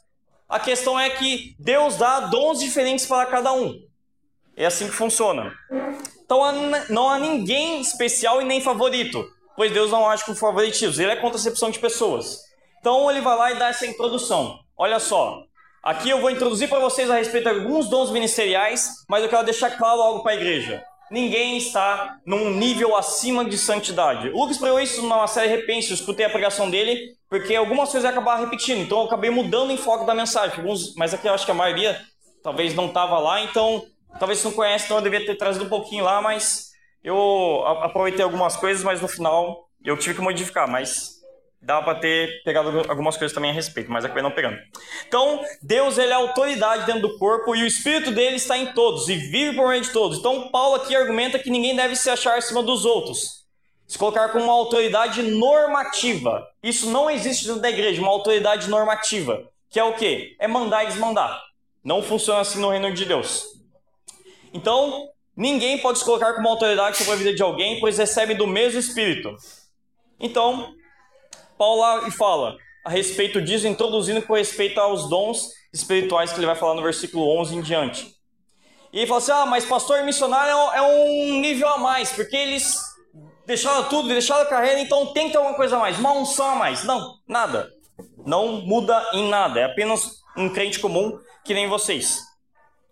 A 0.48 0.58
questão 0.58 0.98
é 0.98 1.10
que 1.10 1.54
Deus 1.58 1.96
dá 1.96 2.20
dons 2.20 2.60
diferentes 2.60 3.04
para 3.04 3.26
cada 3.26 3.52
um. 3.52 3.89
É 4.60 4.66
assim 4.66 4.86
que 4.86 4.92
funciona. 4.92 5.54
Então 6.22 6.40
não 6.90 7.08
há 7.08 7.18
ninguém 7.18 7.80
especial 7.80 8.42
e 8.42 8.44
nem 8.44 8.60
favorito, 8.60 9.26
pois 9.56 9.72
Deus 9.72 9.90
não 9.90 10.06
age 10.06 10.24
com 10.24 10.34
favoritismo. 10.34 11.02
Ele 11.02 11.12
é 11.12 11.16
concepção 11.16 11.70
de 11.70 11.78
pessoas. 11.78 12.40
Então 12.78 13.10
ele 13.10 13.22
vai 13.22 13.36
lá 13.36 13.52
e 13.52 13.58
dá 13.58 13.68
essa 13.68 13.86
introdução. 13.86 14.58
Olha 14.76 14.98
só, 14.98 15.42
Aqui 15.82 16.10
eu 16.10 16.20
vou 16.20 16.30
introduzir 16.30 16.68
para 16.68 16.78
vocês 16.78 17.10
a 17.10 17.14
respeito 17.14 17.44
de 17.44 17.58
alguns 17.58 17.88
dons 17.88 18.10
ministeriais, 18.10 18.90
mas 19.08 19.22
eu 19.22 19.30
quero 19.30 19.46
deixar 19.46 19.78
claro 19.78 20.02
algo 20.02 20.22
para 20.22 20.32
a 20.32 20.34
igreja. 20.34 20.84
Ninguém 21.10 21.56
está 21.56 22.18
num 22.26 22.50
nível 22.50 22.94
acima 22.94 23.46
de 23.46 23.56
santidade. 23.56 24.28
O 24.28 24.42
Lucas 24.42 24.58
pregou 24.58 24.78
isso 24.78 25.00
numa 25.00 25.26
série 25.26 25.48
Repense, 25.48 25.88
eu 25.88 25.94
escutei 25.94 26.26
a 26.26 26.30
pregação 26.30 26.68
dele, 26.68 27.16
porque 27.30 27.56
algumas 27.56 27.90
coisas 27.90 28.08
acabaram 28.08 28.44
repetindo, 28.44 28.82
então 28.82 28.98
eu 28.98 29.06
acabei 29.06 29.30
mudando 29.30 29.70
o 29.70 29.72
enfoque 29.72 30.04
da 30.04 30.14
mensagem. 30.14 30.58
Alguns, 30.58 30.94
mas 30.96 31.14
aqui 31.14 31.26
eu 31.26 31.32
acho 31.32 31.46
que 31.46 31.50
a 31.50 31.54
maioria 31.54 31.98
talvez 32.42 32.74
não 32.74 32.88
estava 32.88 33.18
lá, 33.18 33.40
então 33.40 33.82
talvez 34.18 34.38
você 34.38 34.48
não 34.48 34.54
conhece, 34.54 34.84
então 34.84 34.98
eu 34.98 35.02
devia 35.02 35.24
ter 35.24 35.36
trazido 35.36 35.64
um 35.64 35.68
pouquinho 35.68 36.04
lá, 36.04 36.20
mas 36.20 36.70
eu 37.02 37.64
aproveitei 37.82 38.22
algumas 38.22 38.56
coisas, 38.56 38.84
mas 38.84 39.00
no 39.00 39.08
final 39.08 39.68
eu 39.84 39.96
tive 39.96 40.16
que 40.16 40.20
modificar, 40.20 40.68
mas 40.68 41.20
dá 41.62 41.82
para 41.82 41.98
ter 41.98 42.42
pegado 42.42 42.86
algumas 42.88 43.16
coisas 43.16 43.34
também 43.34 43.50
a 43.50 43.54
respeito, 43.54 43.90
mas 43.90 44.04
acabei 44.04 44.22
não 44.22 44.30
pegando. 44.30 44.58
Então, 45.06 45.44
Deus 45.62 45.98
ele 45.98 46.12
é 46.12 46.14
autoridade 46.14 46.86
dentro 46.86 47.02
do 47.02 47.18
corpo 47.18 47.54
e 47.54 47.62
o 47.62 47.66
espírito 47.66 48.10
dele 48.10 48.36
está 48.36 48.56
em 48.56 48.72
todos 48.72 49.08
e 49.08 49.16
vive 49.16 49.56
por 49.56 49.68
meio 49.68 49.82
de 49.82 49.90
todos. 49.90 50.18
Então, 50.18 50.48
Paulo 50.50 50.76
aqui 50.76 50.96
argumenta 50.96 51.38
que 51.38 51.50
ninguém 51.50 51.76
deve 51.76 51.96
se 51.96 52.08
achar 52.08 52.38
acima 52.38 52.62
dos 52.62 52.84
outros. 52.84 53.40
Se 53.86 53.98
colocar 53.98 54.28
como 54.28 54.44
uma 54.44 54.52
autoridade 54.52 55.22
normativa. 55.22 56.46
Isso 56.62 56.88
não 56.90 57.10
existe 57.10 57.46
dentro 57.46 57.60
da 57.60 57.70
igreja, 57.70 58.00
uma 58.00 58.10
autoridade 58.10 58.70
normativa, 58.70 59.42
que 59.68 59.80
é 59.80 59.84
o 59.84 59.94
quê? 59.94 60.36
É 60.38 60.46
mandar 60.46 60.84
e 60.84 60.86
desmandar. 60.86 61.42
Não 61.82 62.02
funciona 62.02 62.40
assim 62.40 62.60
no 62.60 62.70
reino 62.70 62.92
de 62.92 63.04
Deus. 63.04 63.59
Então, 64.52 65.08
ninguém 65.36 65.78
pode 65.78 65.98
se 65.98 66.04
colocar 66.04 66.34
como 66.34 66.48
autoridade 66.48 66.96
sobre 66.96 67.12
a 67.12 67.16
vida 67.16 67.34
de 67.34 67.42
alguém, 67.42 67.80
pois 67.80 67.98
recebe 67.98 68.34
do 68.34 68.46
mesmo 68.46 68.78
espírito. 68.78 69.34
Então, 70.18 70.74
Paulo 71.56 71.80
lá 71.80 72.08
e 72.08 72.10
fala 72.10 72.56
a 72.84 72.90
respeito 72.90 73.40
disso, 73.40 73.66
introduzindo 73.66 74.22
com 74.22 74.34
respeito 74.34 74.80
aos 74.80 75.08
dons 75.08 75.50
espirituais 75.72 76.32
que 76.32 76.38
ele 76.38 76.46
vai 76.46 76.56
falar 76.56 76.74
no 76.74 76.82
versículo 76.82 77.38
11 77.40 77.56
em 77.56 77.60
diante. 77.60 78.14
E 78.92 78.98
ele 78.98 79.06
fala 79.06 79.18
assim: 79.18 79.32
ah, 79.32 79.46
mas 79.46 79.64
pastor 79.64 80.02
missionário 80.02 80.52
é 80.74 80.82
um 80.82 81.40
nível 81.40 81.68
a 81.68 81.78
mais, 81.78 82.10
porque 82.12 82.36
eles 82.36 82.76
deixaram 83.46 83.88
tudo, 83.88 84.08
deixaram 84.08 84.42
a 84.42 84.46
carreira, 84.46 84.80
então 84.80 85.12
tem 85.12 85.26
que 85.26 85.32
ter 85.32 85.38
alguma 85.38 85.56
coisa 85.56 85.76
a 85.76 85.80
mais, 85.80 85.98
uma 85.98 86.12
unção 86.12 86.50
a 86.50 86.54
mais. 86.56 86.84
Não, 86.84 87.18
nada. 87.26 87.70
Não 88.24 88.60
muda 88.62 89.08
em 89.12 89.28
nada, 89.28 89.60
é 89.60 89.64
apenas 89.64 90.20
um 90.36 90.48
crente 90.48 90.78
comum 90.78 91.18
que 91.44 91.54
nem 91.54 91.68
vocês. 91.68 92.20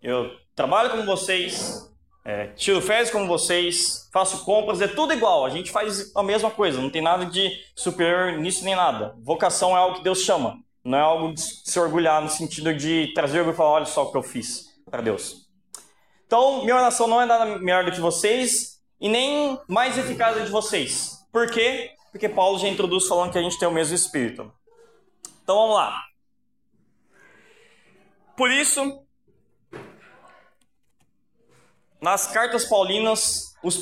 Eu 0.02 0.30
trabalho 0.58 0.90
com 0.90 1.06
vocês, 1.06 1.88
é, 2.24 2.48
tiro 2.48 2.82
férias 2.82 3.12
como 3.12 3.28
vocês, 3.28 4.08
faço 4.12 4.44
compras, 4.44 4.80
é 4.80 4.88
tudo 4.88 5.12
igual. 5.12 5.46
A 5.46 5.50
gente 5.50 5.70
faz 5.70 6.12
a 6.16 6.22
mesma 6.22 6.50
coisa, 6.50 6.80
não 6.80 6.90
tem 6.90 7.00
nada 7.00 7.24
de 7.24 7.48
superior 7.76 8.32
nisso 8.32 8.64
nem 8.64 8.74
nada. 8.74 9.14
Vocação 9.22 9.76
é 9.76 9.78
algo 9.78 9.98
que 9.98 10.02
Deus 10.02 10.18
chama, 10.22 10.58
não 10.84 10.98
é 10.98 11.00
algo 11.00 11.32
de 11.32 11.40
se 11.40 11.78
orgulhar 11.78 12.20
no 12.20 12.28
sentido 12.28 12.74
de 12.74 13.12
trazer 13.14 13.46
e 13.46 13.52
falar: 13.52 13.70
olha 13.70 13.84
só 13.84 14.02
o 14.02 14.10
que 14.10 14.16
eu 14.16 14.22
fiz 14.22 14.66
para 14.90 15.00
Deus. 15.00 15.48
Então, 16.26 16.64
minha 16.64 16.74
oração 16.74 17.06
não 17.06 17.22
é 17.22 17.24
nada 17.24 17.56
melhor 17.60 17.84
do 17.84 17.92
que 17.92 18.00
vocês 18.00 18.82
e 19.00 19.08
nem 19.08 19.60
mais 19.68 19.96
eficaz 19.96 20.36
do 20.36 20.44
que 20.44 20.50
vocês. 20.50 21.24
Por 21.32 21.48
quê? 21.48 21.92
Porque 22.10 22.28
Paulo 22.28 22.58
já 22.58 22.66
introduz 22.66 23.06
falando 23.06 23.30
que 23.30 23.38
a 23.38 23.42
gente 23.42 23.60
tem 23.60 23.68
o 23.68 23.72
mesmo 23.72 23.94
espírito. 23.94 24.52
Então 25.40 25.54
vamos 25.54 25.76
lá. 25.76 26.02
Por 28.36 28.50
isso, 28.50 29.07
nas 32.00 32.26
cartas 32.26 32.64
paulinas, 32.64 33.54
os 33.62 33.76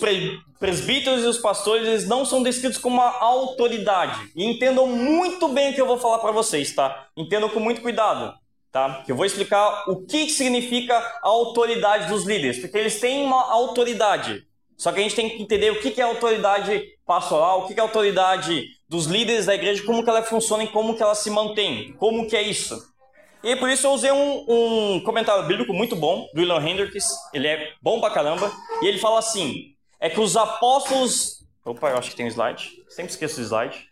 presbíteros 0.59 1.23
e 1.23 1.27
os 1.27 1.39
pastores 1.39 2.07
não 2.07 2.25
são 2.25 2.43
descritos 2.43 2.79
como 2.79 2.97
uma 2.97 3.19
autoridade. 3.19 4.31
E 4.35 4.45
entendam 4.45 4.87
muito 4.87 5.49
bem 5.49 5.71
o 5.71 5.75
que 5.75 5.81
eu 5.81 5.87
vou 5.87 5.99
falar 5.99 6.19
para 6.19 6.33
vocês, 6.33 6.75
tá? 6.75 7.09
Entendam 7.17 7.49
com 7.49 7.61
muito 7.61 7.83
cuidado, 7.83 8.35
tá? 8.73 9.03
Que 9.05 9.13
eu 9.13 9.17
vou 9.17 9.27
explicar 9.27 9.85
o 9.89 10.07
que 10.07 10.29
significa 10.31 10.97
a 10.97 11.29
autoridade 11.29 12.09
dos 12.09 12.25
líderes, 12.25 12.59
porque 12.59 12.79
eles 12.79 12.99
têm 12.99 13.25
uma 13.25 13.51
autoridade. 13.51 14.47
Só 14.77 14.93
que 14.93 15.01
a 15.01 15.03
gente 15.03 15.17
tem 15.17 15.31
que 15.31 15.43
entender 15.43 15.71
o 15.71 15.81
que 15.81 16.01
é 16.01 16.05
a 16.05 16.09
autoridade 16.09 16.83
pastoral, 17.07 17.61
o 17.61 17.67
que 17.67 17.75
é 17.75 17.81
a 17.81 17.83
autoridade 17.83 18.67
dos 18.89 19.07
líderes 19.07 19.47
da 19.47 19.55
igreja, 19.55 19.83
como 19.85 20.05
que 20.05 20.11
ela 20.11 20.23
funciona 20.23 20.65
e 20.65 20.69
como 20.69 20.95
que 20.95 21.03
ela 21.03 21.15
se 21.15 21.31
mantém, 21.31 21.95
como 21.95 22.27
que 22.29 22.37
é 22.37 22.43
isso. 22.43 22.79
E 23.47 23.55
por 23.55 23.71
isso 23.71 23.87
eu 23.87 23.93
usei 23.93 24.11
um, 24.11 24.45
um 24.49 25.01
comentário 25.05 25.47
bíblico 25.47 25.73
muito 25.73 25.95
bom 25.95 26.29
do 26.35 26.41
William 26.41 26.61
Hendricks. 26.61 27.09
Ele 27.33 27.47
é 27.47 27.75
bom 27.81 28.01
pra 28.01 28.11
caramba. 28.11 28.51
E 28.83 28.87
ele 28.89 28.99
fala 28.99 29.21
assim: 29.21 29.73
é 30.01 30.11
que 30.11 30.19
os 30.19 30.37
apóstolos. 30.37 31.47
Opa, 31.65 31.91
eu 31.91 31.97
acho 31.97 32.11
que 32.11 32.17
tem 32.17 32.27
um 32.27 32.29
slide. 32.29 32.73
Sempre 32.89 33.13
esqueço 33.13 33.41
o 33.41 33.45
slide. 33.45 33.89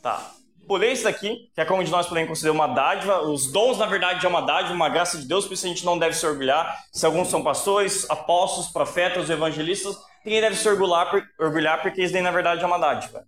Tá. 0.00 0.32
Pulei 0.66 0.92
isso 0.92 1.04
daqui, 1.04 1.50
que 1.54 1.60
é 1.60 1.66
como 1.66 1.84
de 1.84 1.90
nós 1.90 2.06
podemos 2.06 2.30
considerar 2.30 2.54
uma 2.54 2.66
dádiva. 2.66 3.20
Os 3.20 3.52
dons, 3.52 3.76
na 3.76 3.84
verdade, 3.84 4.24
é 4.24 4.28
uma 4.28 4.40
dádiva, 4.40 4.72
uma 4.72 4.88
graça 4.88 5.18
de 5.18 5.28
Deus, 5.28 5.44
por 5.44 5.52
isso 5.52 5.66
a 5.66 5.68
gente 5.68 5.84
não 5.84 5.98
deve 5.98 6.16
se 6.16 6.26
orgulhar. 6.26 6.82
Se 6.90 7.04
alguns 7.04 7.28
são 7.28 7.42
pastores, 7.42 8.08
apóstolos, 8.08 8.72
profetas, 8.72 9.28
evangelistas, 9.28 9.98
ninguém 10.24 10.40
deve 10.40 10.56
se 10.56 10.66
orgulhar, 10.66 11.12
orgulhar 11.38 11.82
porque 11.82 12.02
isso 12.02 12.14
daí, 12.14 12.22
na 12.22 12.30
verdade, 12.30 12.62
é 12.62 12.66
uma 12.66 12.78
dádiva. 12.78 13.26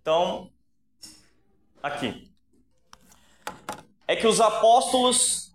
Então, 0.00 0.50
aqui 1.80 2.29
é 4.10 4.16
que 4.16 4.26
os 4.26 4.40
apóstolos 4.40 5.52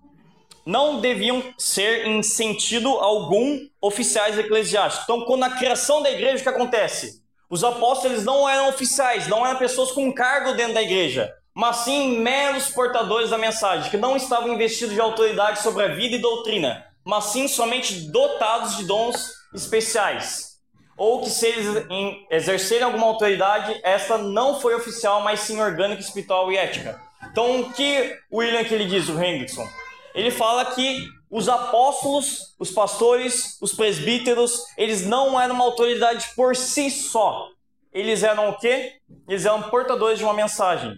não 0.65 1.01
deviam 1.01 1.43
ser, 1.57 2.07
em 2.07 2.23
sentido 2.23 2.87
algum, 2.87 3.67
oficiais 3.81 4.39
eclesiásticos. 4.39 5.03
Então, 5.03 5.25
quando 5.25 5.43
a 5.43 5.49
criação 5.49 6.01
da 6.01 6.09
igreja, 6.09 6.37
o 6.37 6.43
que 6.43 6.47
acontece? 6.47 7.21
Os 7.49 7.65
apóstolos 7.65 8.23
não 8.23 8.47
eram 8.47 8.69
oficiais, 8.69 9.27
não 9.27 9.45
eram 9.45 9.59
pessoas 9.59 9.91
com 9.91 10.09
cargo 10.13 10.53
dentro 10.53 10.73
da 10.73 10.81
igreja, 10.81 11.29
mas 11.53 11.79
sim 11.79 12.19
meros 12.19 12.69
portadores 12.69 13.29
da 13.29 13.37
mensagem, 13.37 13.91
que 13.91 13.97
não 13.97 14.15
estavam 14.15 14.53
investidos 14.53 14.93
de 14.93 15.01
autoridade 15.01 15.61
sobre 15.61 15.83
a 15.83 15.89
vida 15.89 16.15
e 16.15 16.21
doutrina, 16.21 16.85
mas 17.03 17.25
sim 17.25 17.49
somente 17.49 18.09
dotados 18.09 18.77
de 18.77 18.85
dons 18.85 19.33
especiais. 19.53 20.55
Ou 20.95 21.21
que 21.21 21.29
se 21.29 21.45
eles 21.45 21.85
exercerem 22.31 22.85
alguma 22.85 23.07
autoridade, 23.07 23.77
essa 23.83 24.17
não 24.17 24.61
foi 24.61 24.73
oficial, 24.75 25.19
mas 25.19 25.41
sim 25.41 25.59
orgânica, 25.59 25.99
espiritual 25.99 26.49
e 26.53 26.55
ética. 26.55 27.03
Então, 27.31 27.61
o 27.61 27.73
que 27.73 28.17
o 28.29 28.37
William 28.37 28.63
que 28.63 28.73
ele 28.73 28.85
diz, 28.85 29.09
o 29.09 29.21
Hendrickson? 29.21 29.67
Ele 30.13 30.31
fala 30.31 30.73
que 30.73 31.07
os 31.29 31.49
apóstolos, 31.49 32.55
os 32.57 32.71
pastores, 32.71 33.57
os 33.61 33.73
presbíteros, 33.73 34.63
eles 34.77 35.05
não 35.05 35.39
eram 35.39 35.55
uma 35.55 35.65
autoridade 35.65 36.27
por 36.35 36.55
si 36.55 36.89
só. 36.89 37.49
Eles 37.91 38.23
eram 38.23 38.49
o 38.49 38.57
quê? 38.57 38.93
Eles 39.27 39.45
eram 39.45 39.63
portadores 39.63 40.17
de 40.17 40.23
uma 40.23 40.33
mensagem. 40.33 40.95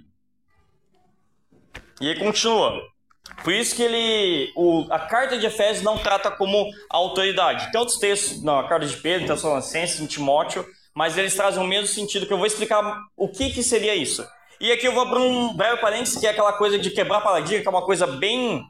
E 2.00 2.08
ele 2.08 2.20
continua. 2.20 2.82
Por 3.44 3.54
isso 3.54 3.76
que 3.76 3.84
ele, 3.84 4.52
o, 4.56 4.86
a 4.90 5.00
carta 5.00 5.38
de 5.38 5.46
Efésios 5.46 5.84
não 5.84 5.98
trata 5.98 6.32
como 6.32 6.70
autoridade. 6.90 7.72
Tem 7.72 7.80
outros 7.80 7.98
textos, 7.98 8.42
não, 8.44 8.60
a 8.60 8.68
carta 8.68 8.86
de 8.86 8.98
Pedro, 8.98 9.28
Tessalonicenses, 9.28 10.08
Timóteo, 10.08 10.66
mas 10.96 11.18
eles 11.18 11.36
trazem 11.36 11.62
o 11.62 11.68
mesmo 11.68 11.88
sentido 11.88 12.26
que 12.26 12.34
eu 12.34 12.38
vou 12.38 12.48
explicar 12.48 13.00
o 13.16 13.28
que, 13.28 13.52
que 13.52 13.62
seria 13.62 13.96
isso. 13.96 14.28
E 14.60 14.72
aqui 14.72 14.88
eu 14.88 14.94
vou 14.94 15.08
para 15.08 15.20
um 15.20 15.54
breve 15.54 15.78
parênteses, 15.78 16.20
que 16.20 16.26
é 16.26 16.32
aquela 16.32 16.54
coisa 16.54 16.80
de 16.80 16.90
quebrar 16.90 17.22
paradigma, 17.22 17.62
que 17.62 17.68
é 17.68 17.70
uma 17.70 17.86
coisa 17.86 18.08
bem 18.08 18.66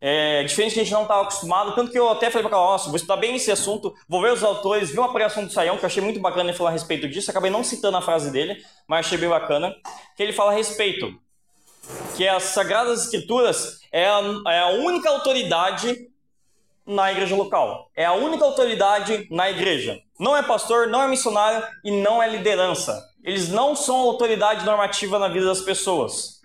é, 0.00 0.42
diferente 0.42 0.74
que 0.74 0.80
a 0.80 0.82
gente 0.82 0.92
não 0.92 1.02
estava 1.02 1.22
acostumado. 1.22 1.74
Tanto 1.74 1.92
que 1.92 1.98
eu 1.98 2.08
até 2.08 2.30
falei 2.30 2.48
para 2.48 2.56
ela, 2.56 2.66
nossa, 2.66 2.88
vou 2.88 2.96
estudar 2.96 3.16
bem 3.16 3.36
esse 3.36 3.50
assunto, 3.50 3.94
vou 4.08 4.20
ver 4.20 4.32
os 4.32 4.42
autores, 4.42 4.90
vi 4.90 4.98
uma 4.98 5.12
pregação 5.12 5.44
do 5.44 5.52
Saião, 5.52 5.76
que 5.76 5.84
eu 5.84 5.86
achei 5.86 6.02
muito 6.02 6.20
bacana 6.20 6.50
ele 6.50 6.58
falar 6.58 6.70
a 6.70 6.72
respeito 6.72 7.08
disso. 7.08 7.30
Acabei 7.30 7.50
não 7.50 7.62
citando 7.62 7.96
a 7.96 8.02
frase 8.02 8.32
dele, 8.32 8.60
mas 8.86 9.06
achei 9.06 9.18
bem 9.18 9.28
bacana. 9.28 9.74
Que 10.16 10.22
ele 10.22 10.32
fala 10.32 10.50
a 10.50 10.54
respeito 10.54 11.16
que 12.16 12.26
as 12.26 12.42
Sagradas 12.42 13.04
Escrituras 13.04 13.80
é 13.92 14.06
a, 14.06 14.20
é 14.48 14.58
a 14.58 14.68
única 14.70 15.08
autoridade 15.08 16.08
na 16.84 17.12
igreja 17.12 17.36
local. 17.36 17.90
É 17.94 18.04
a 18.04 18.12
única 18.12 18.44
autoridade 18.44 19.26
na 19.30 19.50
igreja. 19.50 20.00
Não 20.18 20.36
é 20.36 20.42
pastor, 20.42 20.88
não 20.88 21.02
é 21.02 21.08
missionário 21.08 21.64
e 21.84 21.90
não 21.90 22.22
é 22.22 22.28
liderança. 22.28 23.08
Eles 23.22 23.48
não 23.48 23.76
são 23.76 23.96
autoridade 23.96 24.64
normativa 24.64 25.18
na 25.18 25.28
vida 25.28 25.46
das 25.46 25.60
pessoas. 25.60 26.40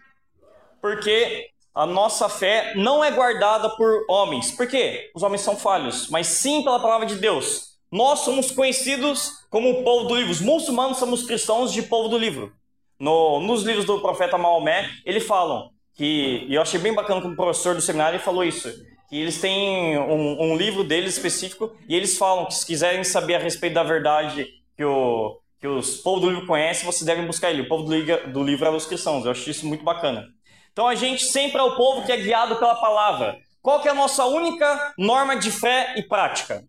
Porque 0.82 1.50
a 1.74 1.86
nossa 1.86 2.30
fé 2.30 2.74
não 2.76 3.04
é 3.04 3.10
guardada 3.10 3.70
por 3.72 4.06
homens. 4.08 4.52
Por 4.52 4.68
quê? 4.68 5.10
Os 5.16 5.24
homens 5.24 5.42
são 5.42 5.58
falhos, 5.58 6.08
mas 6.10 6.28
sim 6.28 6.64
pela 6.64 6.80
palavra 6.80 7.08
de 7.08 7.16
Deus. 7.16 7.74
Nós 7.92 8.20
somos 8.20 8.52
conhecidos 8.52 9.46
como 9.50 9.70
o 9.70 9.84
povo 9.84 10.08
do 10.08 10.16
livro. 10.16 10.32
Os 10.32 10.42
muçulmanos 10.42 10.98
somos 10.98 11.24
cristãos 11.24 11.72
de 11.72 11.82
povo 11.84 12.10
do 12.10 12.18
livro. 12.18 12.52
No, 13.00 13.40
nos 13.40 13.64
livros 13.64 13.86
do 13.86 14.02
profeta 14.02 14.38
Maomé, 14.38 14.90
eles 15.06 15.26
falam 15.26 15.70
que, 15.96 16.46
e 16.48 16.56
eu 16.56 16.62
achei 16.62 16.80
bem 16.80 16.94
bacana 16.94 17.22
como 17.22 17.36
professor 17.36 17.76
do 17.76 17.82
seminário 17.82 18.18
ele 18.18 18.24
falou 18.24 18.44
isso, 18.44 18.70
que 19.14 19.20
eles 19.20 19.40
têm 19.40 19.96
um, 19.96 20.42
um, 20.42 20.58
livro 20.58 20.84
deles 20.84 21.14
específico 21.14 21.78
e 21.88 21.96
eles 21.96 22.18
falam 22.18 22.48
que 22.48 22.56
se 22.56 22.66
quiserem 22.66 23.04
saber 23.04 23.36
a 23.36 23.38
respeito 23.38 23.76
da 23.76 23.84
verdade 23.84 24.48
que, 24.76 24.84
o, 24.84 25.40
que 25.60 25.68
os 25.68 25.98
povos 25.98 26.22
do 26.22 26.32
livro 26.32 26.48
conhecem, 26.48 26.84
vocês 26.84 27.06
devem 27.06 27.28
buscar 27.28 27.52
ele. 27.52 27.62
O 27.62 27.68
povo 27.68 27.84
do, 27.84 27.96
livro, 27.96 28.32
do 28.32 28.44
livro 28.44 28.66
é 28.66 28.72
os 28.72 28.88
cristãos. 28.88 29.24
Eu 29.24 29.30
acho 29.30 29.48
isso 29.48 29.68
muito 29.68 29.84
bacana. 29.84 30.28
Então 30.72 30.88
a 30.88 30.96
gente 30.96 31.26
sempre 31.26 31.60
é 31.60 31.62
o 31.62 31.76
povo 31.76 32.04
que 32.04 32.12
é 32.12 32.18
guiado 32.18 32.56
pela 32.56 32.74
palavra. 32.74 33.38
Qual 33.62 33.80
que 33.84 33.88
é 33.88 33.92
a 33.92 33.94
nossa 33.94 34.26
única 34.26 34.96
norma 34.98 35.36
de 35.36 35.52
fé 35.52 35.94
e 35.96 36.02
prática? 36.02 36.66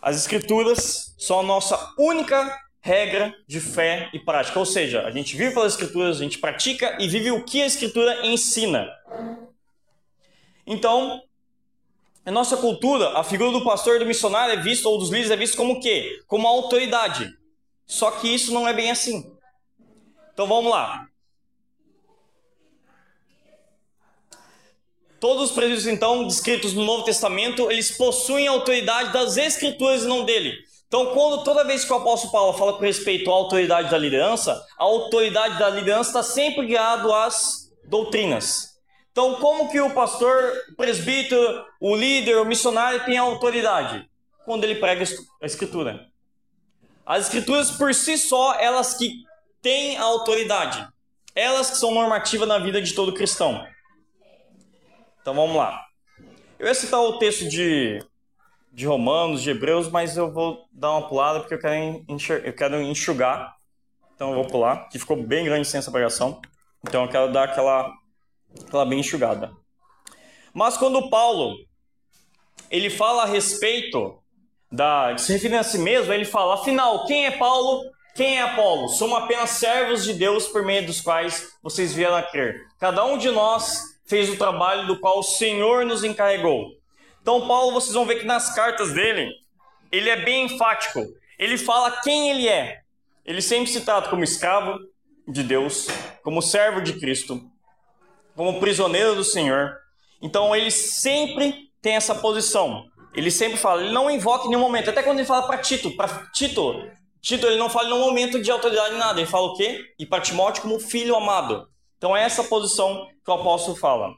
As 0.00 0.16
escrituras 0.16 1.14
são 1.18 1.40
a 1.40 1.42
nossa 1.42 1.92
única 1.98 2.58
regra 2.86 3.34
de 3.48 3.58
fé 3.58 4.08
e 4.12 4.18
prática. 4.20 4.56
Ou 4.60 4.64
seja, 4.64 5.02
a 5.02 5.10
gente 5.10 5.36
vive 5.36 5.52
pelas 5.52 5.72
escrituras, 5.72 6.20
a 6.20 6.22
gente 6.22 6.38
pratica 6.38 6.96
e 7.00 7.08
vive 7.08 7.32
o 7.32 7.44
que 7.44 7.60
a 7.60 7.66
escritura 7.66 8.24
ensina. 8.24 8.88
Então, 10.64 11.20
em 12.24 12.30
nossa 12.30 12.56
cultura, 12.56 13.18
a 13.18 13.24
figura 13.24 13.50
do 13.50 13.64
pastor 13.64 13.96
e 13.96 13.98
do 13.98 14.06
missionário 14.06 14.54
é 14.54 14.62
vista, 14.62 14.88
ou 14.88 14.98
dos 14.98 15.10
líderes 15.10 15.32
é 15.32 15.36
vista 15.36 15.56
como 15.56 15.74
o 15.74 15.80
quê? 15.80 16.22
Como 16.28 16.46
autoridade. 16.46 17.36
Só 17.84 18.12
que 18.12 18.32
isso 18.32 18.54
não 18.54 18.68
é 18.68 18.72
bem 18.72 18.92
assim. 18.92 19.32
Então 20.32 20.46
vamos 20.46 20.70
lá. 20.70 21.08
Todos 25.18 25.50
os 25.50 25.50
presbíteros, 25.50 25.86
então, 25.88 26.26
descritos 26.26 26.72
no 26.72 26.84
Novo 26.84 27.02
Testamento, 27.04 27.68
eles 27.68 27.90
possuem 27.90 28.46
a 28.46 28.52
autoridade 28.52 29.12
das 29.12 29.36
Escrituras 29.36 30.04
e 30.04 30.06
não 30.06 30.24
dele. 30.24 30.65
Então, 30.88 31.12
quando 31.12 31.42
toda 31.42 31.64
vez 31.64 31.84
que 31.84 31.92
o 31.92 31.96
apóstolo 31.96 32.32
Paulo 32.32 32.52
fala 32.52 32.74
com 32.74 32.84
respeito 32.84 33.30
à 33.30 33.34
autoridade 33.34 33.90
da 33.90 33.98
liderança, 33.98 34.64
a 34.78 34.84
autoridade 34.84 35.58
da 35.58 35.68
liderança 35.68 36.10
está 36.10 36.22
sempre 36.22 36.66
guiado 36.66 37.12
às 37.12 37.72
doutrinas. 37.84 38.76
Então, 39.10 39.36
como 39.36 39.70
que 39.70 39.80
o 39.80 39.94
pastor, 39.94 40.52
o 40.70 40.76
presbítero, 40.76 41.64
o 41.80 41.96
líder, 41.96 42.36
o 42.36 42.44
missionário 42.44 43.04
tem 43.04 43.16
autoridade? 43.16 44.08
Quando 44.44 44.62
ele 44.62 44.76
prega 44.76 45.04
a 45.42 45.46
escritura. 45.46 46.06
As 47.04 47.24
escrituras 47.24 47.70
por 47.72 47.92
si 47.94 48.16
só, 48.16 48.54
elas 48.54 48.94
que 48.94 49.24
têm 49.60 49.96
a 49.96 50.02
autoridade. 50.02 50.86
Elas 51.34 51.70
que 51.70 51.78
são 51.78 51.92
normativas 51.92 52.46
na 52.46 52.58
vida 52.58 52.80
de 52.80 52.94
todo 52.94 53.12
cristão. 53.12 53.66
Então 55.20 55.34
vamos 55.34 55.56
lá. 55.56 55.84
Eu 56.58 56.66
ia 56.66 56.74
citar 56.74 57.00
o 57.00 57.18
texto 57.18 57.48
de, 57.48 57.98
de 58.76 58.84
Romanos, 58.84 59.42
de 59.42 59.48
Hebreus, 59.48 59.88
mas 59.88 60.18
eu 60.18 60.30
vou 60.30 60.68
dar 60.70 60.90
uma 60.90 61.08
pulada 61.08 61.40
porque 61.40 61.54
eu 61.54 61.58
quero, 61.58 62.04
eu 62.44 62.52
quero 62.52 62.82
enxugar. 62.82 63.56
Então 64.14 64.28
eu 64.28 64.34
vou 64.34 64.46
pular, 64.46 64.90
que 64.90 64.98
ficou 64.98 65.16
bem 65.16 65.46
grande 65.46 65.66
sem 65.66 65.78
essa 65.78 65.90
pregação. 65.90 66.42
Então 66.86 67.04
eu 67.04 67.08
quero 67.08 67.32
dar 67.32 67.44
aquela, 67.44 67.90
aquela 68.66 68.84
bem 68.84 69.00
enxugada. 69.00 69.50
Mas 70.52 70.76
quando 70.76 71.08
Paulo 71.08 71.56
ele 72.70 72.90
fala 72.90 73.22
a 73.22 73.26
respeito 73.26 74.18
da, 74.70 75.16
se 75.16 75.32
referindo 75.32 75.60
a 75.60 75.62
si 75.62 75.78
mesmo, 75.78 76.12
ele 76.12 76.26
fala: 76.26 76.56
afinal, 76.56 77.06
quem 77.06 77.24
é 77.24 77.30
Paulo? 77.30 77.82
Quem 78.14 78.38
é 78.38 78.42
Apolo? 78.42 78.88
Somos 78.90 79.18
apenas 79.18 79.50
servos 79.50 80.04
de 80.04 80.12
Deus 80.12 80.48
por 80.48 80.62
meio 80.62 80.84
dos 80.84 81.00
quais 81.00 81.48
vocês 81.62 81.94
vieram 81.94 82.16
a 82.16 82.22
crer. 82.22 82.66
Cada 82.78 83.04
um 83.06 83.16
de 83.16 83.30
nós 83.30 83.80
fez 84.04 84.28
o 84.28 84.36
trabalho 84.36 84.86
do 84.86 85.00
qual 85.00 85.20
o 85.20 85.22
Senhor 85.22 85.86
nos 85.86 86.04
encarregou. 86.04 86.72
Então, 87.26 87.44
Paulo, 87.48 87.72
vocês 87.72 87.92
vão 87.92 88.06
ver 88.06 88.20
que 88.20 88.24
nas 88.24 88.54
cartas 88.54 88.92
dele, 88.92 89.32
ele 89.90 90.08
é 90.08 90.14
bem 90.14 90.44
enfático. 90.44 91.04
Ele 91.36 91.58
fala 91.58 92.00
quem 92.00 92.30
ele 92.30 92.46
é. 92.46 92.82
Ele 93.24 93.42
sempre 93.42 93.66
se 93.66 93.80
trata 93.80 94.08
como 94.08 94.22
escravo 94.22 94.78
de 95.26 95.42
Deus, 95.42 95.88
como 96.22 96.40
servo 96.40 96.80
de 96.80 96.92
Cristo, 97.00 97.42
como 98.36 98.60
prisioneiro 98.60 99.16
do 99.16 99.24
Senhor. 99.24 99.76
Então, 100.22 100.54
ele 100.54 100.70
sempre 100.70 101.68
tem 101.82 101.96
essa 101.96 102.14
posição. 102.14 102.84
Ele 103.12 103.32
sempre 103.32 103.56
fala, 103.56 103.82
ele 103.82 103.92
não 103.92 104.08
invoca 104.08 104.46
em 104.46 104.50
nenhum 104.50 104.60
momento. 104.60 104.90
Até 104.90 105.02
quando 105.02 105.18
ele 105.18 105.26
fala 105.26 105.48
para 105.48 105.58
Tito, 105.58 105.96
para 105.96 106.28
Tito, 106.32 106.88
Tito 107.20 107.44
ele 107.44 107.58
não 107.58 107.68
fala 107.68 107.88
em 107.88 107.90
nenhum 107.90 108.06
momento 108.06 108.40
de 108.40 108.52
autoridade 108.52 108.94
em 108.94 108.98
nada. 108.98 109.18
Ele 109.18 109.28
fala 109.28 109.48
o 109.48 109.56
quê? 109.56 109.84
E 109.98 110.06
para 110.06 110.22
Timóteo 110.22 110.62
como 110.62 110.78
filho 110.78 111.16
amado. 111.16 111.68
Então 111.98 112.16
é 112.16 112.22
essa 112.22 112.44
posição 112.44 113.04
que 113.24 113.30
o 113.32 113.34
apóstolo 113.34 113.76
fala. 113.76 114.14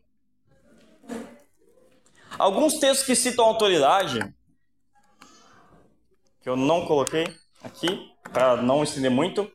Alguns 2.38 2.74
textos 2.74 3.05
que 3.05 3.16
citam 3.16 3.46
autoridade, 3.46 4.20
que 6.40 6.48
eu 6.48 6.57
não 6.57 6.87
coloquei 6.87 7.27
aqui, 7.64 8.12
para 8.33 8.57
não 8.62 8.85
estender 8.85 9.11
muito, 9.11 9.51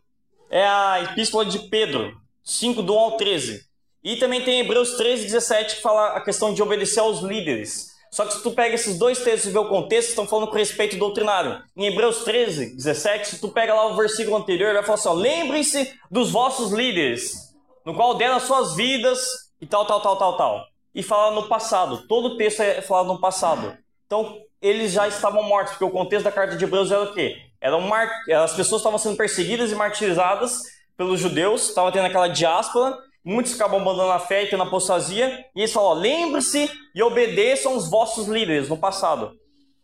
é 0.49 0.67
a 0.67 1.01
epístola 1.01 1.45
de 1.45 1.59
Pedro, 1.69 2.13
5, 2.43 2.81
do 2.81 2.93
1 2.93 2.99
ao 2.99 3.17
13. 3.17 3.63
E 4.03 4.17
também 4.17 4.43
tem 4.43 4.59
Hebreus 4.59 4.97
13, 4.97 5.23
17, 5.23 5.77
que 5.77 5.81
fala 5.81 6.07
a 6.09 6.21
questão 6.21 6.53
de 6.53 6.61
obedecer 6.61 6.99
aos 6.99 7.21
líderes. 7.21 7.93
Só 8.11 8.25
que 8.25 8.33
se 8.33 8.43
tu 8.43 8.51
pega 8.51 8.75
esses 8.75 8.99
dois 8.99 9.23
textos 9.23 9.49
e 9.49 9.53
vê 9.53 9.59
o 9.59 9.69
contexto, 9.69 10.09
estão 10.09 10.27
falando 10.27 10.49
com 10.49 10.57
respeito 10.57 10.97
doutrinário. 10.97 11.63
Em 11.77 11.85
Hebreus 11.85 12.25
13, 12.25 12.75
17, 12.75 13.27
se 13.29 13.39
tu 13.39 13.47
pega 13.47 13.73
lá 13.73 13.87
o 13.87 13.95
versículo 13.95 14.35
anterior, 14.35 14.73
vai 14.73 14.83
falar 14.83 14.95
assim: 14.95 15.21
lembrem-se 15.21 15.97
dos 16.11 16.31
vossos 16.31 16.73
líderes, 16.73 17.55
no 17.85 17.95
qual 17.95 18.15
deram 18.15 18.35
as 18.35 18.43
suas 18.43 18.75
vidas 18.75 19.25
e 19.61 19.65
tal, 19.65 19.85
tal, 19.85 20.01
tal, 20.01 20.17
tal, 20.17 20.37
tal. 20.37 20.72
E 20.93 21.01
fala 21.01 21.33
no 21.33 21.47
passado. 21.47 22.07
Todo 22.07 22.29
o 22.29 22.37
texto 22.37 22.61
é 22.61 22.81
falado 22.81 23.07
no 23.07 23.19
passado. 23.19 23.77
Então, 24.05 24.37
eles 24.61 24.91
já 24.91 25.07
estavam 25.07 25.43
mortos, 25.43 25.73
porque 25.73 25.85
o 25.85 25.89
contexto 25.89 26.25
da 26.25 26.31
carta 26.31 26.55
de 26.55 26.63
Hebreus 26.63 26.91
era 26.91 27.03
o 27.03 27.13
quê? 27.13 27.35
Eram 27.59 27.81
mar... 27.81 28.09
As 28.43 28.53
pessoas 28.53 28.81
estavam 28.81 28.99
sendo 28.99 29.17
perseguidas 29.17 29.71
e 29.71 29.75
martirizadas 29.75 30.61
pelos 30.95 31.19
judeus, 31.19 31.69
estava 31.69 31.91
tendo 31.91 32.05
aquela 32.05 32.27
diáspora, 32.27 32.97
muitos 33.23 33.55
acabam 33.55 33.81
abandonando 33.81 34.11
a 34.11 34.19
fé 34.19 34.43
e 34.43 34.49
tendo 34.49 34.63
apostasia, 34.63 35.45
e 35.55 35.61
eles 35.61 35.73
falam, 35.73 35.93
lembre-se 35.93 36.69
e 36.93 37.01
obedeçam 37.01 37.75
os 37.75 37.89
vossos 37.89 38.27
líderes 38.27 38.69
no 38.69 38.77
passado. 38.77 39.31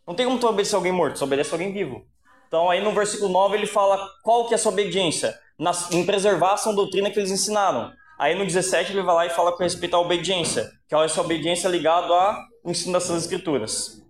Não 0.06 0.14
tem 0.14 0.26
como 0.26 0.38
tu 0.38 0.46
obedecer 0.46 0.76
alguém 0.76 0.92
morto, 0.92 1.18
você 1.18 1.24
obedece 1.24 1.52
alguém 1.52 1.72
vivo. 1.72 2.04
Então 2.48 2.68
aí 2.68 2.82
no 2.82 2.92
versículo 2.92 3.30
9 3.30 3.56
ele 3.56 3.66
fala 3.66 4.08
qual 4.22 4.46
que 4.46 4.54
é 4.54 4.56
a 4.56 4.58
sua 4.58 4.72
obediência 4.72 5.38
na, 5.58 5.70
em 5.92 6.04
preservar 6.04 6.54
a 6.54 6.72
doutrina 6.72 7.10
que 7.10 7.18
eles 7.18 7.30
ensinaram. 7.30 7.92
Aí 8.20 8.34
no 8.34 8.44
17 8.44 8.92
ele 8.92 9.00
vai 9.00 9.14
lá 9.14 9.24
e 9.24 9.30
fala 9.30 9.50
com 9.50 9.62
respeito 9.62 9.96
à 9.96 9.98
obediência, 9.98 10.70
que 10.86 10.94
é 10.94 11.02
essa 11.02 11.22
obediência 11.22 11.66
ligada 11.68 12.12
ao 12.12 12.36
ensino 12.66 12.92
das 12.92 13.08
Escrituras. 13.08 14.02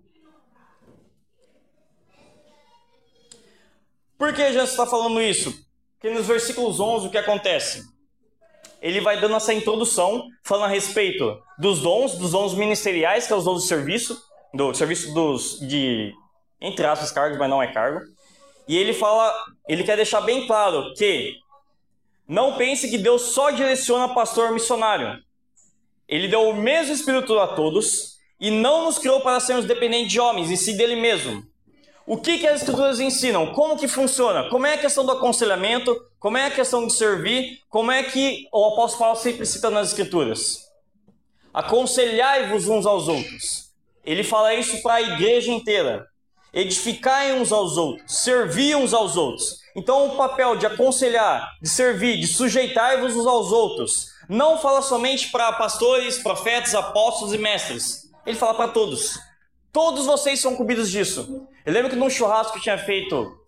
Por 4.18 4.35
que 4.35 4.53
já 4.53 4.64
está 4.64 4.85
falando 4.85 5.23
isso? 5.23 5.55
Porque 5.92 6.12
nos 6.12 6.27
versículos 6.27 6.81
11 6.81 7.07
o 7.07 7.11
que 7.11 7.18
acontece? 7.18 7.85
Ele 8.83 9.01
vai 9.01 9.20
dando 9.20 9.37
essa 9.37 9.55
introdução, 9.55 10.27
falando 10.42 10.64
a 10.64 10.75
respeito 10.75 11.40
dos 11.57 11.81
dons, 11.81 12.18
dos 12.18 12.33
dons 12.33 12.53
ministeriais, 12.55 13.29
que 13.29 13.33
é 13.33 13.37
os 13.37 13.44
dons 13.44 13.62
do 13.62 13.68
serviço, 13.68 14.20
do 14.53 14.75
serviço 14.75 15.14
dos 15.14 15.61
de 15.61 16.12
entre 16.61 16.85
aspas 16.85 17.12
cargos, 17.12 17.38
mas 17.38 17.49
não 17.49 17.62
é 17.62 17.73
cargo. 17.73 18.01
E 18.66 18.77
ele 18.77 18.92
fala, 18.92 19.33
ele 19.68 19.85
quer 19.85 19.94
deixar 19.94 20.20
bem 20.23 20.49
claro 20.49 20.92
que 20.94 21.38
não 22.31 22.57
pense 22.57 22.88
que 22.88 22.97
Deus 22.97 23.33
só 23.33 23.51
direciona 23.51 24.14
pastor 24.14 24.53
missionário. 24.53 25.21
Ele 26.07 26.29
deu 26.29 26.49
o 26.49 26.55
mesmo 26.55 26.95
espírito 26.95 27.37
a 27.40 27.49
todos 27.49 28.19
e 28.38 28.53
não 28.53 28.85
nos 28.85 28.99
criou 28.99 29.21
para 29.21 29.40
sermos 29.40 29.64
dependentes 29.64 30.12
de 30.12 30.21
homens, 30.21 30.49
e 30.49 30.57
sim 30.57 30.77
dele 30.77 30.95
mesmo. 30.95 31.43
O 32.07 32.16
que, 32.16 32.38
que 32.38 32.47
as 32.47 32.61
escrituras 32.61 33.01
ensinam? 33.01 33.53
Como 33.53 33.77
que 33.77 33.88
funciona? 33.88 34.49
Como 34.49 34.64
é 34.64 34.75
a 34.75 34.79
questão 34.79 35.05
do 35.05 35.11
aconselhamento? 35.11 35.93
Como 36.21 36.38
é 36.38 36.47
a 36.47 36.51
questão 36.53 36.87
de 36.87 36.93
servir? 36.93 37.59
Como 37.69 37.90
é 37.90 38.05
que 38.05 38.47
o 38.53 38.64
apóstolo 38.64 39.07
Paulo 39.07 39.16
sempre 39.16 39.45
cita 39.45 39.69
nas 39.69 39.88
escrituras? 39.88 40.71
Aconselhai-vos 41.53 42.69
uns 42.69 42.87
aos 42.87 43.09
outros. 43.09 43.73
Ele 44.05 44.23
fala 44.23 44.55
isso 44.55 44.81
para 44.83 44.95
a 44.95 45.03
igreja 45.03 45.51
inteira 45.51 46.07
edificai 46.53 47.33
uns 47.33 47.53
aos 47.53 47.77
outros, 47.77 48.13
servir 48.13 48.77
uns 48.77 48.93
aos 48.93 49.17
outros. 49.17 49.61
Então, 49.77 50.09
o 50.09 50.17
papel 50.17 50.57
de 50.57 50.67
aconselhar, 50.67 51.49
de 51.63 51.69
servir, 51.69 52.19
de 52.19 52.27
sujeitar-vos 52.27 53.15
uns 53.15 53.27
aos 53.27 53.53
outros, 53.53 54.07
não 54.29 54.59
fala 54.59 54.83
somente 54.83 55.31
para 55.31 55.53
pastores, 55.53 56.19
profetas, 56.19 56.75
apóstolos 56.75 57.33
e 57.33 57.39
mestres. 57.39 58.11
Ele 58.27 58.37
fala 58.37 58.55
para 58.55 58.69
todos. 58.69 59.19
Todos 59.73 60.07
vocês 60.07 60.41
são 60.41 60.57
cumpridos 60.57 60.91
disso. 60.91 61.47
Eu 61.65 61.73
lembro 61.73 61.91
que 61.91 61.97
num 61.97 62.11
churrasco 62.11 62.53
que 62.53 62.59
eu 62.59 62.63
tinha 62.63 62.79
feito 62.79 63.41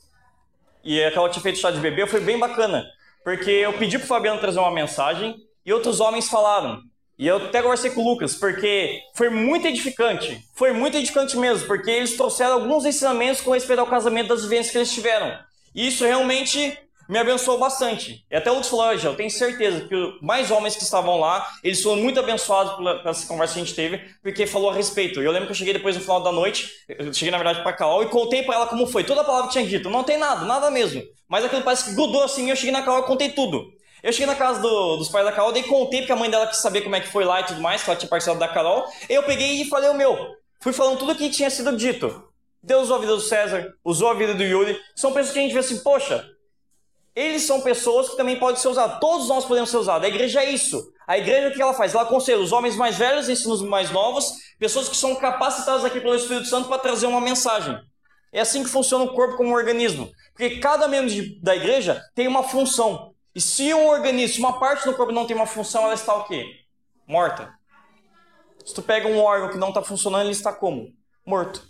e 0.84 1.02
aquela 1.02 1.28
tinha 1.28 1.42
feito 1.42 1.58
chá 1.58 1.70
de 1.70 1.80
bebê, 1.80 2.06
foi 2.06 2.20
bem 2.20 2.38
bacana. 2.38 2.84
Porque 3.22 3.50
eu 3.50 3.72
pedi 3.78 3.98
pro 3.98 4.06
Fabiano 4.06 4.40
trazer 4.40 4.58
uma 4.58 4.72
mensagem 4.72 5.36
e 5.64 5.72
outros 5.72 6.00
homens 6.00 6.28
falaram. 6.28 6.80
E 7.22 7.28
eu 7.28 7.36
até 7.36 7.62
conversei 7.62 7.88
com 7.92 8.00
o 8.00 8.04
Lucas, 8.04 8.34
porque 8.34 9.00
foi 9.14 9.30
muito 9.30 9.64
edificante. 9.68 10.44
Foi 10.56 10.72
muito 10.72 10.96
edificante 10.96 11.36
mesmo, 11.36 11.68
porque 11.68 11.88
eles 11.88 12.16
trouxeram 12.16 12.54
alguns 12.54 12.84
ensinamentos 12.84 13.40
com 13.40 13.52
respeito 13.52 13.78
ao 13.78 13.86
casamento 13.86 14.26
das 14.30 14.42
vivências 14.42 14.72
que 14.72 14.78
eles 14.78 14.92
tiveram. 14.92 15.32
E 15.72 15.86
isso 15.86 16.04
realmente 16.04 16.76
me 17.08 17.16
abençoou 17.20 17.60
bastante. 17.60 18.26
E 18.28 18.34
até 18.34 18.50
o 18.50 18.54
Lucas 18.54 18.68
falou, 18.68 18.92
eu 18.92 19.14
tenho 19.14 19.30
certeza 19.30 19.82
que 19.82 19.94
mais 20.20 20.50
homens 20.50 20.74
que 20.74 20.82
estavam 20.82 21.20
lá, 21.20 21.46
eles 21.62 21.80
foram 21.80 22.02
muito 22.02 22.18
abençoados 22.18 22.72
por 22.72 23.08
essa 23.08 23.24
conversa 23.28 23.54
que 23.54 23.60
a 23.60 23.64
gente 23.64 23.76
teve, 23.76 23.98
porque 24.20 24.44
falou 24.44 24.70
a 24.70 24.74
respeito. 24.74 25.22
E 25.22 25.24
eu 25.24 25.30
lembro 25.30 25.46
que 25.46 25.52
eu 25.52 25.56
cheguei 25.56 25.74
depois 25.74 25.94
no 25.94 26.02
final 26.02 26.24
da 26.24 26.32
noite, 26.32 26.72
eu 26.88 27.14
cheguei 27.14 27.30
na 27.30 27.38
verdade 27.38 27.62
para 27.62 27.72
Carol 27.72 28.02
e 28.02 28.08
contei 28.08 28.42
para 28.42 28.56
ela 28.56 28.66
como 28.66 28.84
foi, 28.84 29.04
toda 29.04 29.20
a 29.20 29.24
palavra 29.24 29.46
que 29.46 29.52
tinha 29.52 29.64
dito. 29.64 29.88
Não 29.88 30.02
tem 30.02 30.18
nada, 30.18 30.44
nada 30.44 30.72
mesmo. 30.72 31.00
Mas 31.28 31.44
aquilo 31.44 31.62
parece 31.62 31.84
que 31.84 31.94
grudou 31.94 32.24
assim, 32.24 32.50
eu 32.50 32.56
cheguei 32.56 32.72
na 32.72 32.82
Carol 32.82 33.04
e 33.04 33.06
contei 33.06 33.30
tudo. 33.30 33.80
Eu 34.02 34.12
cheguei 34.12 34.26
na 34.26 34.34
casa 34.34 34.60
do, 34.60 34.96
dos 34.96 35.08
pais 35.08 35.24
da 35.24 35.30
Carol, 35.30 35.52
daí 35.52 35.62
contei 35.62 36.00
porque 36.00 36.12
a 36.12 36.16
mãe 36.16 36.28
dela 36.28 36.46
quis 36.46 36.58
saber 36.58 36.80
como 36.80 36.96
é 36.96 37.00
que 37.00 37.08
foi 37.08 37.24
lá 37.24 37.40
e 37.40 37.44
tudo 37.44 37.60
mais, 37.60 37.82
que 37.82 37.90
ela 37.90 37.98
tinha 37.98 38.08
participado 38.08 38.40
da 38.40 38.48
Carol. 38.48 38.84
Eu 39.08 39.22
peguei 39.22 39.62
e 39.62 39.68
falei 39.68 39.88
o 39.90 39.94
meu. 39.94 40.16
Fui 40.60 40.72
falando 40.72 40.98
tudo 40.98 41.12
o 41.12 41.14
que 41.14 41.30
tinha 41.30 41.48
sido 41.50 41.76
dito. 41.76 42.28
Deus 42.62 42.84
usou 42.84 42.96
a 42.96 43.00
vida 43.00 43.14
do 43.14 43.20
César, 43.20 43.74
usou 43.84 44.08
a 44.08 44.14
vida 44.14 44.34
do 44.34 44.42
Yuri. 44.42 44.78
São 44.94 45.12
pessoas 45.12 45.32
que 45.32 45.38
a 45.38 45.42
gente 45.42 45.52
vê 45.52 45.60
assim, 45.60 45.78
poxa, 45.78 46.24
eles 47.14 47.42
são 47.42 47.60
pessoas 47.60 48.08
que 48.08 48.16
também 48.16 48.38
podem 48.38 48.60
ser 48.60 48.68
usadas. 48.68 48.98
Todos 49.00 49.28
nós 49.28 49.44
podemos 49.44 49.70
ser 49.70 49.76
usados. 49.76 50.04
A 50.04 50.08
igreja 50.08 50.42
é 50.42 50.50
isso. 50.50 50.92
A 51.06 51.18
igreja 51.18 51.48
o 51.48 51.52
que 51.52 51.60
ela 51.60 51.74
faz? 51.74 51.94
Ela 51.94 52.04
aconselha 52.04 52.40
os 52.40 52.52
homens 52.52 52.74
mais 52.74 52.96
velhos, 52.96 53.28
ensina 53.28 53.52
os 53.52 53.62
mais 53.62 53.90
novos, 53.90 54.32
pessoas 54.58 54.88
que 54.88 54.96
são 54.96 55.14
capacitadas 55.16 55.84
aqui 55.84 56.00
pelo 56.00 56.14
Espírito 56.14 56.46
Santo 56.46 56.68
para 56.68 56.78
trazer 56.78 57.06
uma 57.06 57.20
mensagem. 57.20 57.78
É 58.32 58.40
assim 58.40 58.62
que 58.62 58.70
funciona 58.70 59.04
o 59.04 59.12
corpo 59.12 59.36
como 59.36 59.50
um 59.50 59.54
organismo. 59.54 60.10
Porque 60.32 60.58
cada 60.58 60.88
membro 60.88 61.12
da 61.42 61.54
igreja 61.54 62.02
tem 62.14 62.26
uma 62.26 62.42
função. 62.42 63.11
E 63.34 63.40
se 63.40 63.72
um 63.72 63.86
organismo, 63.88 64.46
uma 64.46 64.58
parte 64.58 64.84
do 64.84 64.94
corpo 64.94 65.12
não 65.12 65.26
tem 65.26 65.34
uma 65.34 65.46
função, 65.46 65.84
ela 65.84 65.94
está 65.94 66.14
o 66.14 66.24
quê? 66.24 66.44
Morta. 67.06 67.52
Se 68.64 68.74
tu 68.74 68.82
pega 68.82 69.08
um 69.08 69.18
órgão 69.18 69.48
que 69.48 69.56
não 69.56 69.68
está 69.68 69.82
funcionando, 69.82 70.24
ele 70.24 70.32
está 70.32 70.52
como? 70.52 70.92
Morto. 71.24 71.66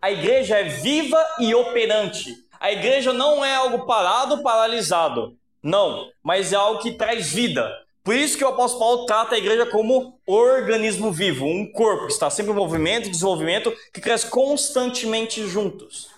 A 0.00 0.10
igreja 0.10 0.58
é 0.58 0.64
viva 0.64 1.22
e 1.38 1.54
operante. 1.54 2.34
A 2.58 2.70
igreja 2.72 3.12
não 3.12 3.44
é 3.44 3.54
algo 3.54 3.86
parado, 3.86 4.42
paralisado. 4.42 5.36
Não, 5.62 6.08
mas 6.22 6.52
é 6.52 6.56
algo 6.56 6.80
que 6.80 6.92
traz 6.92 7.32
vida. 7.32 7.70
Por 8.02 8.14
isso 8.14 8.38
que 8.38 8.44
o 8.44 8.48
apóstolo 8.48 8.80
Paulo 8.80 9.06
trata 9.06 9.34
a 9.34 9.38
igreja 9.38 9.66
como 9.66 10.18
organismo 10.26 11.12
vivo, 11.12 11.44
um 11.44 11.70
corpo 11.70 12.06
que 12.06 12.12
está 12.12 12.30
sempre 12.30 12.52
em 12.52 12.54
movimento 12.54 13.10
desenvolvimento, 13.10 13.72
que 13.92 14.00
cresce 14.00 14.28
constantemente 14.28 15.46
juntos. 15.46 16.09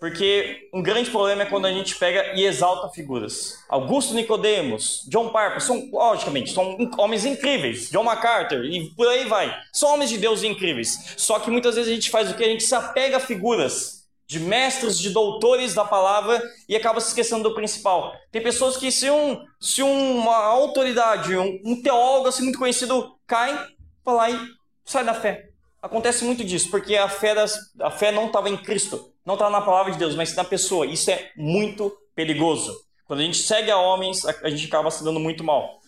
Porque 0.00 0.70
um 0.72 0.82
grande 0.82 1.10
problema 1.10 1.42
é 1.42 1.46
quando 1.46 1.66
a 1.66 1.72
gente 1.72 1.94
pega 1.96 2.32
e 2.34 2.46
exalta 2.46 2.88
figuras. 2.88 3.62
Augusto 3.68 4.14
Nicodemos, 4.14 5.04
John 5.06 5.26
Piper, 5.26 5.60
são, 5.60 5.90
logicamente, 5.92 6.54
são 6.54 6.76
homens 6.96 7.26
incríveis. 7.26 7.90
John 7.90 8.04
MacArthur, 8.04 8.64
e 8.64 8.88
por 8.96 9.06
aí 9.06 9.26
vai. 9.28 9.54
São 9.70 9.92
homens 9.92 10.08
de 10.08 10.16
Deus 10.16 10.42
incríveis. 10.42 11.14
Só 11.18 11.38
que 11.38 11.50
muitas 11.50 11.74
vezes 11.74 11.92
a 11.92 11.94
gente 11.94 12.10
faz 12.10 12.30
o 12.30 12.34
que? 12.34 12.42
A 12.42 12.48
gente 12.48 12.64
se 12.64 12.74
apega 12.74 13.18
a 13.18 13.20
figuras 13.20 14.00
de 14.26 14.40
mestres, 14.40 14.98
de 14.98 15.10
doutores 15.10 15.74
da 15.74 15.84
palavra 15.84 16.40
e 16.66 16.74
acaba 16.74 17.00
se 17.00 17.08
esquecendo 17.08 17.42
do 17.42 17.54
principal. 17.54 18.14
Tem 18.32 18.40
pessoas 18.40 18.78
que 18.78 18.90
se, 18.90 19.10
um, 19.10 19.44
se 19.60 19.82
uma 19.82 20.36
autoridade, 20.36 21.36
um, 21.36 21.60
um 21.64 21.82
teólogo 21.82 22.28
assim 22.28 22.44
muito 22.44 22.58
conhecido 22.58 23.16
cai, 23.26 23.66
lá 24.06 24.30
e 24.30 24.38
sai 24.84 25.04
da 25.04 25.14
fé. 25.14 25.49
Acontece 25.82 26.24
muito 26.24 26.44
disso, 26.44 26.70
porque 26.70 26.96
a 26.96 27.08
fé, 27.08 27.34
das, 27.34 27.56
a 27.80 27.90
fé 27.90 28.12
não 28.12 28.26
estava 28.26 28.50
em 28.50 28.56
Cristo, 28.56 29.12
não 29.24 29.34
estava 29.34 29.50
na 29.50 29.62
palavra 29.62 29.92
de 29.92 29.98
Deus, 29.98 30.14
mas 30.14 30.34
na 30.34 30.44
pessoa. 30.44 30.84
Isso 30.84 31.10
é 31.10 31.30
muito 31.36 31.90
perigoso. 32.14 32.76
Quando 33.06 33.20
a 33.20 33.22
gente 33.22 33.38
segue 33.38 33.70
a 33.70 33.78
homens, 33.78 34.24
a, 34.24 34.34
a 34.42 34.50
gente 34.50 34.66
acaba 34.66 34.90
se 34.90 35.02
dando 35.02 35.18
muito 35.18 35.42
mal. 35.42 35.80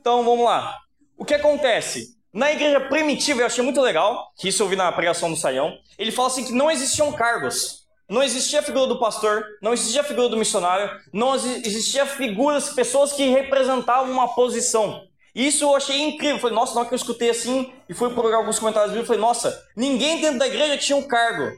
Então 0.00 0.22
vamos 0.24 0.44
lá. 0.44 0.76
O 1.16 1.24
que 1.24 1.34
acontece? 1.34 2.16
Na 2.32 2.50
igreja 2.52 2.80
primitiva, 2.80 3.40
eu 3.40 3.46
achei 3.46 3.62
muito 3.62 3.80
legal, 3.80 4.32
que 4.36 4.48
isso 4.48 4.62
eu 4.62 4.68
vi 4.68 4.76
na 4.76 4.90
pregação 4.92 5.30
do 5.30 5.36
Saião, 5.36 5.78
ele 5.98 6.10
fala 6.10 6.28
assim 6.28 6.44
que 6.44 6.52
não 6.52 6.70
existiam 6.70 7.12
cargos. 7.12 7.82
Não 8.08 8.22
existia 8.22 8.60
a 8.60 8.62
figura 8.62 8.86
do 8.86 8.98
pastor, 8.98 9.42
não 9.62 9.72
existia 9.72 10.02
a 10.02 10.04
figura 10.04 10.28
do 10.28 10.36
missionário, 10.36 11.00
não 11.12 11.34
existia 11.34 12.04
figuras, 12.04 12.70
pessoas 12.70 13.12
que 13.12 13.30
representavam 13.30 14.12
uma 14.12 14.34
posição. 14.34 15.06
Isso 15.34 15.64
eu 15.64 15.74
achei 15.74 16.00
incrível. 16.00 16.38
Falei, 16.38 16.54
nossa, 16.54 16.74
na 16.74 16.80
hora 16.80 16.88
que 16.88 16.94
eu 16.94 16.96
escutei 16.96 17.30
assim 17.30 17.72
e 17.88 17.94
fui 17.94 18.10
procurar 18.10 18.36
alguns 18.36 18.58
comentários 18.58 18.94
eu 18.94 19.04
falei, 19.04 19.20
nossa, 19.20 19.66
ninguém 19.76 20.20
dentro 20.20 20.38
da 20.38 20.46
igreja 20.46 20.76
tinha 20.76 20.96
um 20.96 21.02
cargo. 21.02 21.56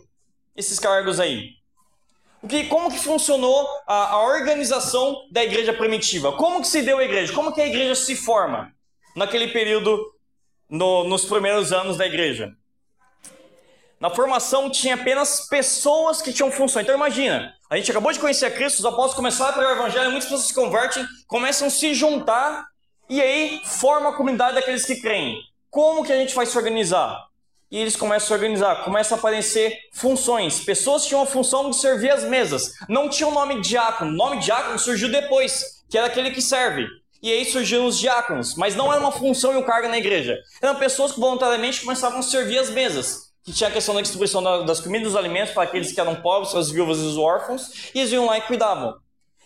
Esses 0.57 0.79
cargos 0.79 1.19
aí. 1.19 1.51
O 2.41 2.47
que, 2.47 2.65
como 2.65 2.91
que 2.91 2.99
funcionou 2.99 3.67
a, 3.87 4.11
a 4.11 4.23
organização 4.23 5.27
da 5.33 5.43
igreja 5.43 5.73
primitiva? 5.73 6.33
Como 6.33 6.61
que 6.61 6.69
se 6.69 6.83
deu 6.83 6.99
a 6.99 7.05
igreja? 7.05 7.33
Como 7.33 7.53
que 7.53 7.61
a 7.61 7.67
igreja 7.67 7.95
se 7.95 8.15
forma 8.15 8.71
naquele 9.17 9.49
período, 9.49 10.13
no, 10.69 11.05
nos 11.05 11.25
primeiros 11.25 11.73
anos 11.73 11.97
da 11.97 12.07
igreja? 12.07 12.53
Na 13.99 14.11
formação 14.11 14.71
tinha 14.71 14.95
apenas 14.95 15.49
pessoas 15.49 16.21
que 16.21 16.33
tinham 16.33 16.53
função. 16.53 16.83
Então 16.83 16.95
imagina, 16.95 17.55
a 17.71 17.77
gente 17.77 17.91
acabou 17.91 18.13
de 18.13 18.21
conhecer 18.21 18.45
a 18.45 18.51
Cristo, 18.51 18.81
os 18.81 18.85
apóstolos 18.85 19.15
começaram 19.15 19.51
a 19.51 19.55
pregar 19.55 19.73
o 19.73 19.81
evangelho, 19.81 20.11
muitas 20.11 20.29
pessoas 20.29 20.47
se 20.47 20.55
convertem, 20.55 21.07
começam 21.27 21.69
a 21.69 21.71
se 21.71 21.95
juntar 21.95 22.67
e 23.09 23.21
aí 23.21 23.61
forma 23.65 24.11
a 24.11 24.13
comunidade 24.13 24.55
daqueles 24.55 24.85
que 24.85 24.97
creem. 24.97 25.41
Como 25.71 26.05
que 26.05 26.13
a 26.13 26.17
gente 26.17 26.35
vai 26.35 26.47
se 26.47 26.57
organizar? 26.57 27.27
E 27.71 27.79
eles 27.79 27.97
começam 27.97 28.27
a 28.27 28.29
se 28.29 28.33
organizar, 28.33 28.85
começam 28.85 29.17
a 29.17 29.19
aparecer 29.19 29.77
funções. 29.93 30.61
Pessoas 30.61 31.05
tinham 31.05 31.23
a 31.23 31.27
função 31.27 31.69
de 31.71 31.77
servir 31.77 32.11
as 32.11 32.23
mesas. 32.23 32.73
Não 32.89 33.09
tinha 33.09 33.29
o 33.29 33.35
nome 33.35 33.61
diácono. 33.61 34.13
O 34.13 34.15
nome 34.15 34.39
diácono 34.39 34.79
surgiu 34.79 35.11
depois, 35.11 35.83
que 35.91 35.99
era 35.99 36.07
aquele 36.07 36.31
que 36.31 36.41
serve. 36.41 36.87
E 37.21 37.33
aí 37.33 37.45
surgiram 37.45 37.87
os 37.87 37.99
diáconos, 37.99 38.55
mas 38.55 38.77
não 38.77 38.93
era 38.93 39.01
uma 39.01 39.11
função 39.11 39.53
e 39.53 39.57
um 39.57 39.63
cargo 39.63 39.89
na 39.89 39.99
igreja. 39.99 40.39
Eram 40.63 40.77
pessoas 40.77 41.13
que 41.13 41.19
voluntariamente 41.19 41.81
começavam 41.81 42.21
a 42.21 42.23
servir 42.23 42.59
as 42.59 42.71
mesas. 42.71 43.33
Que 43.43 43.53
tinha 43.53 43.69
a 43.69 43.73
questão 43.73 43.95
da 43.95 44.03
distribuição 44.03 44.43
das 44.65 44.81
comidas 44.81 45.09
e 45.09 45.11
dos 45.11 45.17
alimentos 45.17 45.53
para 45.53 45.65
aqueles 45.65 45.91
que 45.91 46.01
eram 46.01 46.17
pobres, 46.17 46.55
as 46.55 46.71
viúvas 46.71 46.99
e 46.99 47.03
os 47.03 47.17
órfãos, 47.19 47.91
e 47.95 47.99
eles 47.99 48.13
iam 48.13 48.27
lá 48.27 48.39
e 48.39 48.43
cuidavam. 48.43 48.95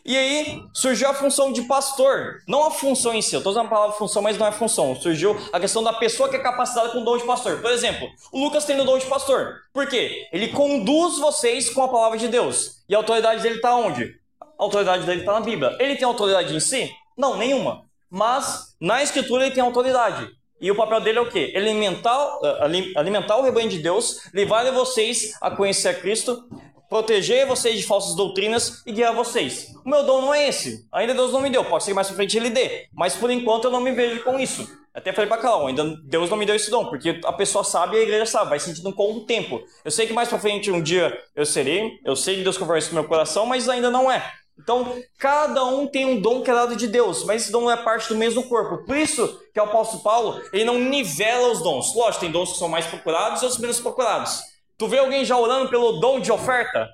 E 0.09 0.17
aí 0.17 0.65
surgiu 0.73 1.11
a 1.11 1.13
função 1.13 1.53
de 1.53 1.61
pastor. 1.65 2.39
Não 2.49 2.67
a 2.67 2.71
função 2.71 3.13
em 3.13 3.21
si, 3.21 3.35
eu 3.35 3.41
estou 3.41 3.51
usando 3.51 3.67
a 3.67 3.69
palavra 3.69 3.95
função, 3.95 4.23
mas 4.23 4.39
não 4.39 4.47
é 4.47 4.51
função. 4.51 4.97
Surgiu 4.97 5.37
a 5.53 5.61
questão 5.61 5.83
da 5.83 5.93
pessoa 5.93 6.31
que 6.31 6.37
é 6.37 6.39
capacitada 6.39 6.89
com 6.89 7.03
o 7.03 7.05
dom 7.05 7.19
de 7.19 7.27
pastor. 7.27 7.61
Por 7.61 7.71
exemplo, 7.71 8.09
o 8.33 8.43
Lucas 8.43 8.65
tem 8.65 8.81
o 8.81 8.85
dom 8.85 8.97
de 8.97 9.05
pastor. 9.05 9.57
Por 9.71 9.87
quê? 9.87 10.27
Ele 10.33 10.49
conduz 10.49 11.19
vocês 11.19 11.69
com 11.69 11.83
a 11.83 11.89
palavra 11.89 12.17
de 12.17 12.27
Deus. 12.27 12.83
E 12.89 12.95
a 12.95 12.99
autoridade 12.99 13.43
dele 13.43 13.57
está 13.57 13.77
onde? 13.77 14.19
A 14.41 14.47
autoridade 14.57 15.05
dele 15.05 15.21
está 15.21 15.35
na 15.35 15.41
Bíblia. 15.41 15.77
Ele 15.79 15.95
tem 15.95 16.09
autoridade 16.09 16.57
em 16.57 16.61
si? 16.61 16.91
Não, 17.15 17.37
nenhuma. 17.37 17.85
Mas 18.09 18.75
na 18.81 19.03
Escritura 19.03 19.45
ele 19.45 19.55
tem 19.55 19.63
autoridade. 19.63 20.27
E 20.59 20.71
o 20.71 20.75
papel 20.75 21.03
dele 21.03 21.19
é 21.19 21.21
o 21.21 21.29
quê? 21.29 21.53
Alimentar, 21.55 22.39
eh, 22.43 22.93
alimentar 22.97 23.37
o 23.37 23.43
rebanho 23.43 23.69
de 23.69 23.79
Deus, 23.79 24.23
levar 24.33 24.65
vocês 24.73 25.35
a 25.43 25.51
conhecer 25.51 25.89
a 25.89 25.95
Cristo, 25.95 26.49
proteger 26.89 27.47
vocês 27.47 27.79
de 27.79 27.87
falsas 27.87 28.17
doutrinas 28.17 28.83
e 28.87 28.93
guiar 28.93 29.15
vocês. 29.15 29.75
O 29.85 29.89
meu 29.89 30.05
dom 30.05 30.23
não 30.23 30.35
é 30.35 30.49
esse. 30.49 30.87
Ainda 30.93 31.15
Deus 31.15 31.33
não 31.33 31.41
me 31.41 31.51
deu. 31.51 31.65
Pode 31.65 31.85
ser 31.85 31.91
que 31.91 31.95
mais 31.95 32.07
pra 32.07 32.17
frente 32.17 32.37
ele 32.37 32.51
dê. 32.51 32.87
Mas 32.93 33.15
por 33.15 33.31
enquanto 33.31 33.65
eu 33.65 33.71
não 33.71 33.81
me 33.81 33.93
vejo 33.93 34.23
com 34.25 34.39
isso. 34.39 34.67
Até 34.95 35.13
falei 35.13 35.29
pra 35.29 35.39
Carol, 35.39 35.69
ainda 35.69 35.85
Deus 36.05 36.29
não 36.29 36.37
me 36.37 36.45
deu 36.45 36.57
esse 36.57 36.71
dom, 36.71 36.87
porque 36.87 37.21
a 37.25 37.33
pessoa 37.33 37.63
sabe 37.63 37.97
e 37.97 38.01
a 38.01 38.03
igreja 38.03 38.27
sabe, 38.27 38.51
vai 38.51 38.59
sentindo 38.59 38.93
com 38.93 39.13
o 39.13 39.21
tempo. 39.21 39.63
Eu 39.85 39.93
sei 39.93 40.09
que 40.09 40.13
mais 40.13 40.29
pra 40.29 40.41
frente 40.41 40.73
um 40.73 40.83
dia 40.83 41.17
eu 41.37 41.47
serei, 41.47 42.01
eu 42.05 42.17
sei 42.17 42.37
que 42.37 42.43
Deus 42.43 42.59
conversa 42.59 42.89
com 42.89 42.97
meu 42.97 43.05
coração, 43.05 43.47
mas 43.47 43.69
ainda 43.69 43.91
não 43.91 44.11
é. 44.11 44.29
Então, 44.59 45.01
cada 45.17 45.65
um 45.65 45.87
tem 45.87 46.05
um 46.05 46.21
dom 46.21 46.43
que 46.43 46.51
é 46.51 46.55
dado 46.55 46.75
de 46.75 46.89
Deus, 46.89 47.23
mas 47.25 47.43
esse 47.43 47.53
dom 47.53 47.61
não 47.61 47.71
é 47.71 47.77
parte 47.77 48.09
do 48.09 48.17
mesmo 48.17 48.43
corpo. 48.49 48.85
Por 48.85 48.97
isso 48.97 49.41
que 49.55 49.61
o 49.61 49.63
apóstolo 49.63 50.03
Paulo, 50.03 50.43
ele 50.53 50.65
não 50.65 50.81
nivela 50.81 51.53
os 51.53 51.63
dons. 51.63 51.95
Lógico, 51.95 52.23
tem 52.23 52.33
dons 52.33 52.53
que 52.53 52.59
são 52.59 52.69
mais 52.69 52.85
procurados 52.85 53.41
e 53.41 53.45
outros 53.45 53.61
menos 53.61 53.79
procurados. 53.79 54.41
Tu 54.79 54.87
vê 54.87 54.99
alguém 54.99 55.25
já 55.25 55.37
orando 55.37 55.69
pelo 55.69 55.99
dom 55.99 56.21
de 56.21 56.31
oferta? 56.31 56.89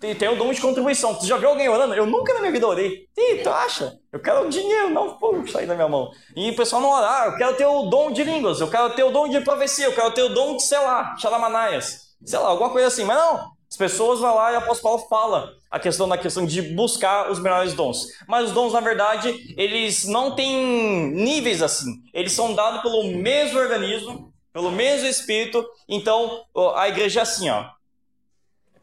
Tem, 0.00 0.14
tem 0.14 0.28
o 0.28 0.36
dom 0.36 0.52
de 0.52 0.60
contribuição. 0.60 1.14
Tu 1.14 1.26
já 1.26 1.36
viu 1.36 1.50
alguém 1.50 1.68
orando? 1.68 1.94
Eu 1.94 2.06
nunca 2.06 2.32
na 2.32 2.40
minha 2.40 2.50
vida 2.50 2.66
orei. 2.66 3.06
Ih, 3.14 3.42
tu 3.42 3.50
acha? 3.50 3.94
Eu 4.10 4.20
quero 4.20 4.48
dinheiro, 4.48 4.88
não 4.88 5.18
pô, 5.18 5.46
sair 5.46 5.66
da 5.66 5.74
minha 5.74 5.88
mão. 5.88 6.10
E 6.34 6.50
o 6.50 6.56
pessoal 6.56 6.80
não 6.80 6.90
orar. 6.90 7.22
Ah, 7.22 7.26
eu 7.26 7.36
quero 7.36 7.56
ter 7.56 7.66
o 7.66 7.82
dom 7.82 8.10
de 8.10 8.24
línguas, 8.24 8.58
eu 8.58 8.70
quero 8.70 8.88
ter 8.94 9.04
o 9.04 9.10
dom 9.10 9.28
de 9.28 9.40
profecia, 9.42 9.84
eu 9.84 9.94
quero 9.94 10.10
ter 10.12 10.22
o 10.22 10.30
dom 10.30 10.56
de, 10.56 10.62
sei 10.62 10.78
lá, 10.78 11.14
xalamanaias. 11.18 12.06
Sei 12.24 12.38
lá, 12.38 12.48
alguma 12.48 12.70
coisa 12.70 12.88
assim. 12.88 13.04
Mas 13.04 13.18
não, 13.18 13.50
as 13.70 13.76
pessoas 13.76 14.20
vão 14.20 14.34
lá 14.34 14.52
e 14.52 14.54
o 14.54 14.58
apóstolo 14.58 14.96
Paulo 14.96 15.08
fala 15.08 15.50
a 15.70 15.78
questão 15.78 16.08
da 16.08 16.16
questão 16.16 16.46
de 16.46 16.62
buscar 16.62 17.30
os 17.30 17.38
melhores 17.38 17.74
dons. 17.74 18.06
Mas 18.26 18.46
os 18.46 18.52
dons, 18.52 18.72
na 18.72 18.80
verdade, 18.80 19.54
eles 19.58 20.06
não 20.06 20.34
têm 20.34 21.12
níveis 21.12 21.60
assim. 21.60 21.90
Eles 22.14 22.32
são 22.32 22.54
dados 22.54 22.80
pelo 22.80 23.04
mesmo 23.04 23.58
organismo, 23.58 24.32
pelo 24.56 24.70
mesmo 24.70 25.06
Espírito. 25.06 25.68
Então, 25.86 26.46
a 26.76 26.88
igreja 26.88 27.20
é 27.20 27.22
assim, 27.22 27.50
ó. 27.50 27.68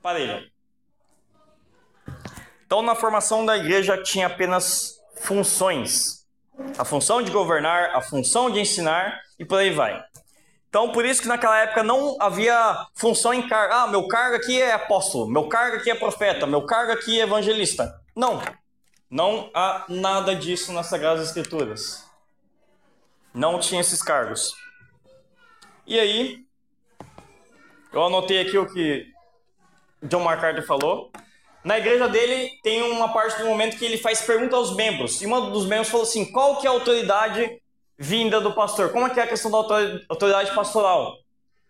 Parelha. 0.03 0.43
Então, 2.63 2.83
na 2.83 2.93
formação 2.93 3.43
da 3.43 3.57
igreja 3.57 3.97
tinha 3.97 4.27
apenas 4.27 4.99
funções. 5.15 6.27
A 6.77 6.85
função 6.85 7.23
de 7.23 7.31
governar, 7.31 7.89
a 7.95 8.01
função 8.01 8.51
de 8.51 8.59
ensinar 8.59 9.19
e 9.39 9.43
por 9.43 9.57
aí 9.57 9.71
vai. 9.71 9.99
Então, 10.69 10.91
por 10.91 11.05
isso 11.05 11.23
que 11.23 11.27
naquela 11.27 11.57
época 11.57 11.81
não 11.81 12.17
havia 12.19 12.85
função 12.93 13.33
em 13.33 13.47
cargo. 13.47 13.73
Ah, 13.73 13.87
meu 13.87 14.07
cargo 14.07 14.35
aqui 14.35 14.61
é 14.61 14.73
apóstolo, 14.73 15.27
meu 15.27 15.47
cargo 15.47 15.77
aqui 15.77 15.89
é 15.89 15.95
profeta, 15.95 16.45
meu 16.45 16.67
cargo 16.67 16.91
aqui 16.91 17.19
é 17.19 17.23
evangelista. 17.23 17.99
Não. 18.15 18.39
Não 19.09 19.49
há 19.55 19.85
nada 19.89 20.35
disso 20.35 20.71
nas 20.71 20.85
Sagradas 20.85 21.29
Escrituras. 21.29 22.05
Não 23.33 23.57
tinha 23.57 23.81
esses 23.81 24.03
cargos. 24.03 24.53
E 25.85 25.99
aí, 25.99 26.39
eu 27.91 28.03
anotei 28.03 28.39
aqui 28.39 28.57
o 28.57 28.71
que 28.71 29.05
John 30.01 30.23
MacArthur 30.23 30.65
falou. 30.65 31.11
Na 31.63 31.77
igreja 31.77 32.07
dele 32.07 32.49
tem 32.61 32.81
uma 32.81 33.13
parte 33.13 33.37
do 33.41 33.47
momento 33.47 33.77
que 33.77 33.85
ele 33.85 33.97
faz 33.97 34.21
pergunta 34.21 34.55
aos 34.55 34.75
membros. 34.75 35.21
E 35.21 35.27
um 35.27 35.51
dos 35.51 35.65
membros 35.65 35.89
falou 35.89 36.05
assim: 36.05 36.31
qual 36.31 36.59
que 36.59 36.67
é 36.67 36.69
a 36.69 36.73
autoridade 36.73 37.61
vinda 37.97 38.41
do 38.41 38.53
pastor. 38.53 38.91
Como 38.91 39.07
é 39.07 39.09
que 39.09 39.19
é 39.19 39.23
a 39.23 39.27
questão 39.27 39.51
da 39.51 39.57
autoridade 40.09 40.53
pastoral? 40.53 41.17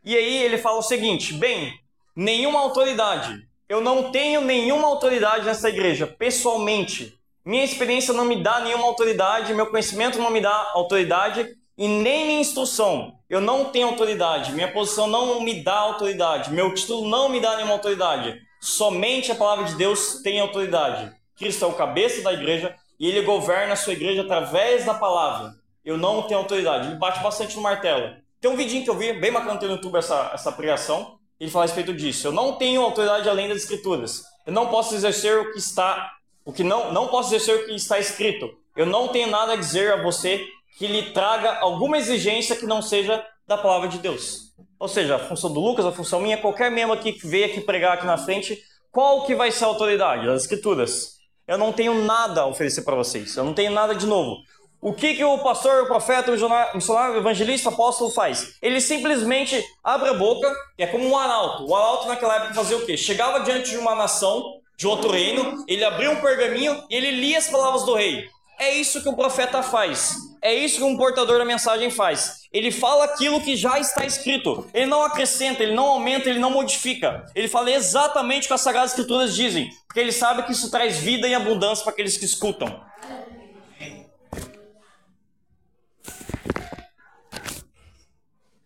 E 0.03 0.15
aí 0.15 0.43
ele 0.43 0.57
fala 0.57 0.79
o 0.79 0.83
seguinte: 0.83 1.33
bem, 1.33 1.73
nenhuma 2.15 2.59
autoridade. 2.59 3.47
Eu 3.69 3.81
não 3.81 4.11
tenho 4.11 4.41
nenhuma 4.41 4.87
autoridade 4.87 5.45
nessa 5.45 5.69
igreja, 5.69 6.05
pessoalmente. 6.05 7.17
Minha 7.45 7.63
experiência 7.63 8.13
não 8.13 8.25
me 8.25 8.41
dá 8.41 8.59
nenhuma 8.59 8.85
autoridade, 8.85 9.53
meu 9.53 9.67
conhecimento 9.67 10.17
não 10.17 10.29
me 10.29 10.41
dá 10.41 10.71
autoridade 10.73 11.55
e 11.77 11.87
nem 11.87 12.25
minha 12.25 12.39
instrução. 12.39 13.15
Eu 13.29 13.41
não 13.41 13.65
tenho 13.65 13.87
autoridade, 13.87 14.51
minha 14.51 14.71
posição 14.71 15.07
não 15.07 15.41
me 15.41 15.63
dá 15.63 15.75
autoridade, 15.75 16.51
meu 16.51 16.73
título 16.73 17.07
não 17.07 17.29
me 17.29 17.39
dá 17.39 17.55
nenhuma 17.55 17.73
autoridade. 17.73 18.39
Somente 18.61 19.31
a 19.31 19.35
palavra 19.35 19.65
de 19.65 19.75
Deus 19.75 20.21
tem 20.21 20.39
autoridade. 20.39 21.11
Cristo 21.37 21.65
é 21.65 21.67
o 21.67 21.73
cabeça 21.73 22.21
da 22.21 22.31
igreja 22.31 22.75
e 22.99 23.07
ele 23.07 23.21
governa 23.21 23.73
a 23.73 23.75
sua 23.75 23.93
igreja 23.93 24.21
através 24.21 24.85
da 24.85 24.93
palavra. 24.93 25.53
Eu 25.83 25.97
não 25.97 26.21
tenho 26.23 26.39
autoridade. 26.39 26.87
Ele 26.87 26.95
bate 26.95 27.21
bastante 27.21 27.55
no 27.55 27.61
martelo. 27.61 28.15
Tem 28.39 28.49
um 28.49 28.55
vidinho 28.55 28.83
que 28.83 28.89
eu 28.89 28.97
vi, 28.97 29.13
bem 29.13 29.31
bacana 29.31 29.59
no 29.59 29.67
YouTube, 29.67 29.97
essa, 29.97 30.31
essa 30.33 30.51
pregação. 30.51 31.17
Ele 31.39 31.51
fala 31.51 31.65
a 31.65 31.67
respeito 31.67 31.93
disso. 31.93 32.27
Eu 32.27 32.31
não 32.31 32.53
tenho 32.53 32.81
autoridade 32.81 33.27
além 33.27 33.49
das 33.49 33.57
escrituras. 33.57 34.23
Eu 34.45 34.53
não 34.53 34.67
posso 34.67 34.95
exercer 34.95 35.37
o 35.39 35.51
que 35.51 35.59
está, 35.59 36.13
o 36.45 36.53
que 36.53 36.63
não, 36.63 36.93
não 36.93 37.07
posso 37.07 37.29
exercer 37.29 37.55
o 37.55 37.65
que 37.65 37.75
está 37.75 37.99
escrito. 37.99 38.49
Eu 38.75 38.85
não 38.85 39.09
tenho 39.09 39.29
nada 39.29 39.53
a 39.53 39.57
dizer 39.57 39.91
a 39.91 40.01
você 40.01 40.45
que 40.77 40.87
lhe 40.87 41.11
traga 41.11 41.59
alguma 41.59 41.97
exigência 41.97 42.55
que 42.55 42.65
não 42.65 42.81
seja 42.81 43.23
da 43.47 43.57
palavra 43.57 43.87
de 43.87 43.97
Deus. 43.97 44.53
Ou 44.79 44.87
seja, 44.87 45.15
a 45.15 45.19
função 45.19 45.51
do 45.51 45.59
Lucas, 45.59 45.85
a 45.85 45.91
função 45.91 46.19
minha, 46.19 46.37
qualquer 46.37 46.69
membro 46.69 46.93
aqui 46.93 47.13
que 47.13 47.27
veio 47.27 47.45
aqui 47.45 47.61
pregar 47.61 47.93
aqui 47.93 48.05
na 48.05 48.17
frente, 48.17 48.57
qual 48.91 49.25
que 49.25 49.35
vai 49.35 49.51
ser 49.51 49.65
a 49.65 49.67
autoridade? 49.67 50.25
Das 50.25 50.41
escrituras. 50.41 51.13
Eu 51.47 51.57
não 51.57 51.71
tenho 51.71 51.93
nada 52.03 52.41
a 52.41 52.45
oferecer 52.45 52.83
para 52.83 52.95
vocês. 52.95 53.35
Eu 53.35 53.43
não 53.43 53.53
tenho 53.53 53.71
nada 53.71 53.93
de 53.95 54.05
novo. 54.05 54.37
O 54.81 54.93
que, 54.93 55.13
que 55.13 55.23
o 55.23 55.37
pastor, 55.39 55.83
o 55.83 55.87
profeta, 55.87 56.29
o 56.29 56.75
missionário, 56.75 57.15
o 57.15 57.17
evangelista, 57.17 57.69
o 57.69 57.73
apóstolo 57.73 58.11
faz? 58.11 58.57
Ele 58.61 58.81
simplesmente 58.81 59.63
abre 59.81 60.09
a 60.09 60.13
boca, 60.13 60.53
é 60.77 60.85
como 60.85 61.07
um 61.07 61.17
arauto. 61.17 61.65
O 61.65 61.73
arauto 61.73 62.07
naquela 62.07 62.35
época 62.35 62.53
fazia 62.53 62.77
o 62.77 62.85
quê? 62.85 62.97
Chegava 62.97 63.39
diante 63.39 63.69
de 63.69 63.77
uma 63.77 63.95
nação, 63.95 64.43
de 64.77 64.85
outro 64.85 65.11
reino, 65.11 65.63
ele 65.67 65.85
abria 65.85 66.11
um 66.11 66.19
pergaminho 66.19 66.83
e 66.89 66.95
ele 66.95 67.11
lia 67.11 67.37
as 67.37 67.47
palavras 67.47 67.83
do 67.83 67.93
rei. 67.93 68.27
É 68.59 68.75
isso 68.75 69.01
que 69.01 69.09
o 69.09 69.15
profeta 69.15 69.61
faz. 69.63 70.15
É 70.41 70.53
isso 70.53 70.77
que 70.77 70.83
um 70.83 70.97
portador 70.97 71.37
da 71.37 71.45
mensagem 71.45 71.89
faz. 71.89 72.41
Ele 72.51 72.71
fala 72.71 73.05
aquilo 73.05 73.41
que 73.41 73.55
já 73.55 73.79
está 73.79 74.05
escrito. 74.05 74.67
Ele 74.73 74.85
não 74.85 75.03
acrescenta, 75.03 75.63
ele 75.63 75.73
não 75.73 75.85
aumenta, 75.85 76.29
ele 76.29 76.39
não 76.39 76.51
modifica. 76.51 77.25
Ele 77.33 77.47
fala 77.47 77.71
exatamente 77.71 78.45
o 78.45 78.47
que 78.47 78.53
as 78.53 78.61
Sagradas 78.61 78.91
Escrituras 78.91 79.35
dizem, 79.35 79.69
porque 79.87 79.99
ele 79.99 80.11
sabe 80.11 80.43
que 80.43 80.51
isso 80.51 80.69
traz 80.69 80.97
vida 80.97 81.27
e 81.27 81.33
abundância 81.33 81.83
para 81.83 81.93
aqueles 81.93 82.17
que 82.17 82.25
escutam. 82.25 82.83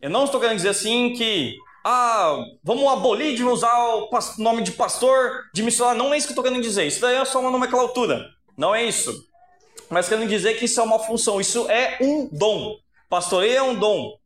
Eu 0.01 0.09
não 0.09 0.25
estou 0.25 0.39
querendo 0.39 0.57
dizer 0.57 0.69
assim 0.69 1.13
que, 1.13 1.55
ah, 1.85 2.37
vamos 2.63 2.91
abolir 2.91 3.35
de 3.35 3.43
usar 3.43 3.77
o 3.77 4.09
nome 4.37 4.63
de 4.63 4.71
pastor, 4.71 5.43
de 5.53 5.61
missionário. 5.61 6.01
Não 6.01 6.13
é 6.13 6.17
isso 6.17 6.27
que 6.27 6.31
eu 6.31 6.33
estou 6.33 6.43
querendo 6.43 6.63
dizer. 6.63 6.87
Isso 6.87 7.01
daí 7.01 7.15
é 7.15 7.25
só 7.25 7.39
uma 7.39 7.51
nomenclatura. 7.51 8.25
Não 8.57 8.73
é 8.73 8.83
isso. 8.83 9.11
Mas 9.89 10.07
querendo 10.07 10.27
dizer 10.27 10.55
que 10.55 10.65
isso 10.65 10.79
é 10.79 10.83
uma 10.83 10.99
função. 10.99 11.39
Isso 11.39 11.69
é 11.69 11.97
um 12.01 12.27
dom. 12.31 12.77
Pastoreio 13.09 13.57
é 13.57 13.61
um 13.63 13.75
dom. 13.75 14.17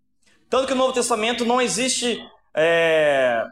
Tanto 0.50 0.68
que 0.68 0.74
no 0.74 0.80
Novo 0.80 0.94
Testamento 0.94 1.46
não 1.46 1.62
existe 1.62 2.22
é, 2.56 3.46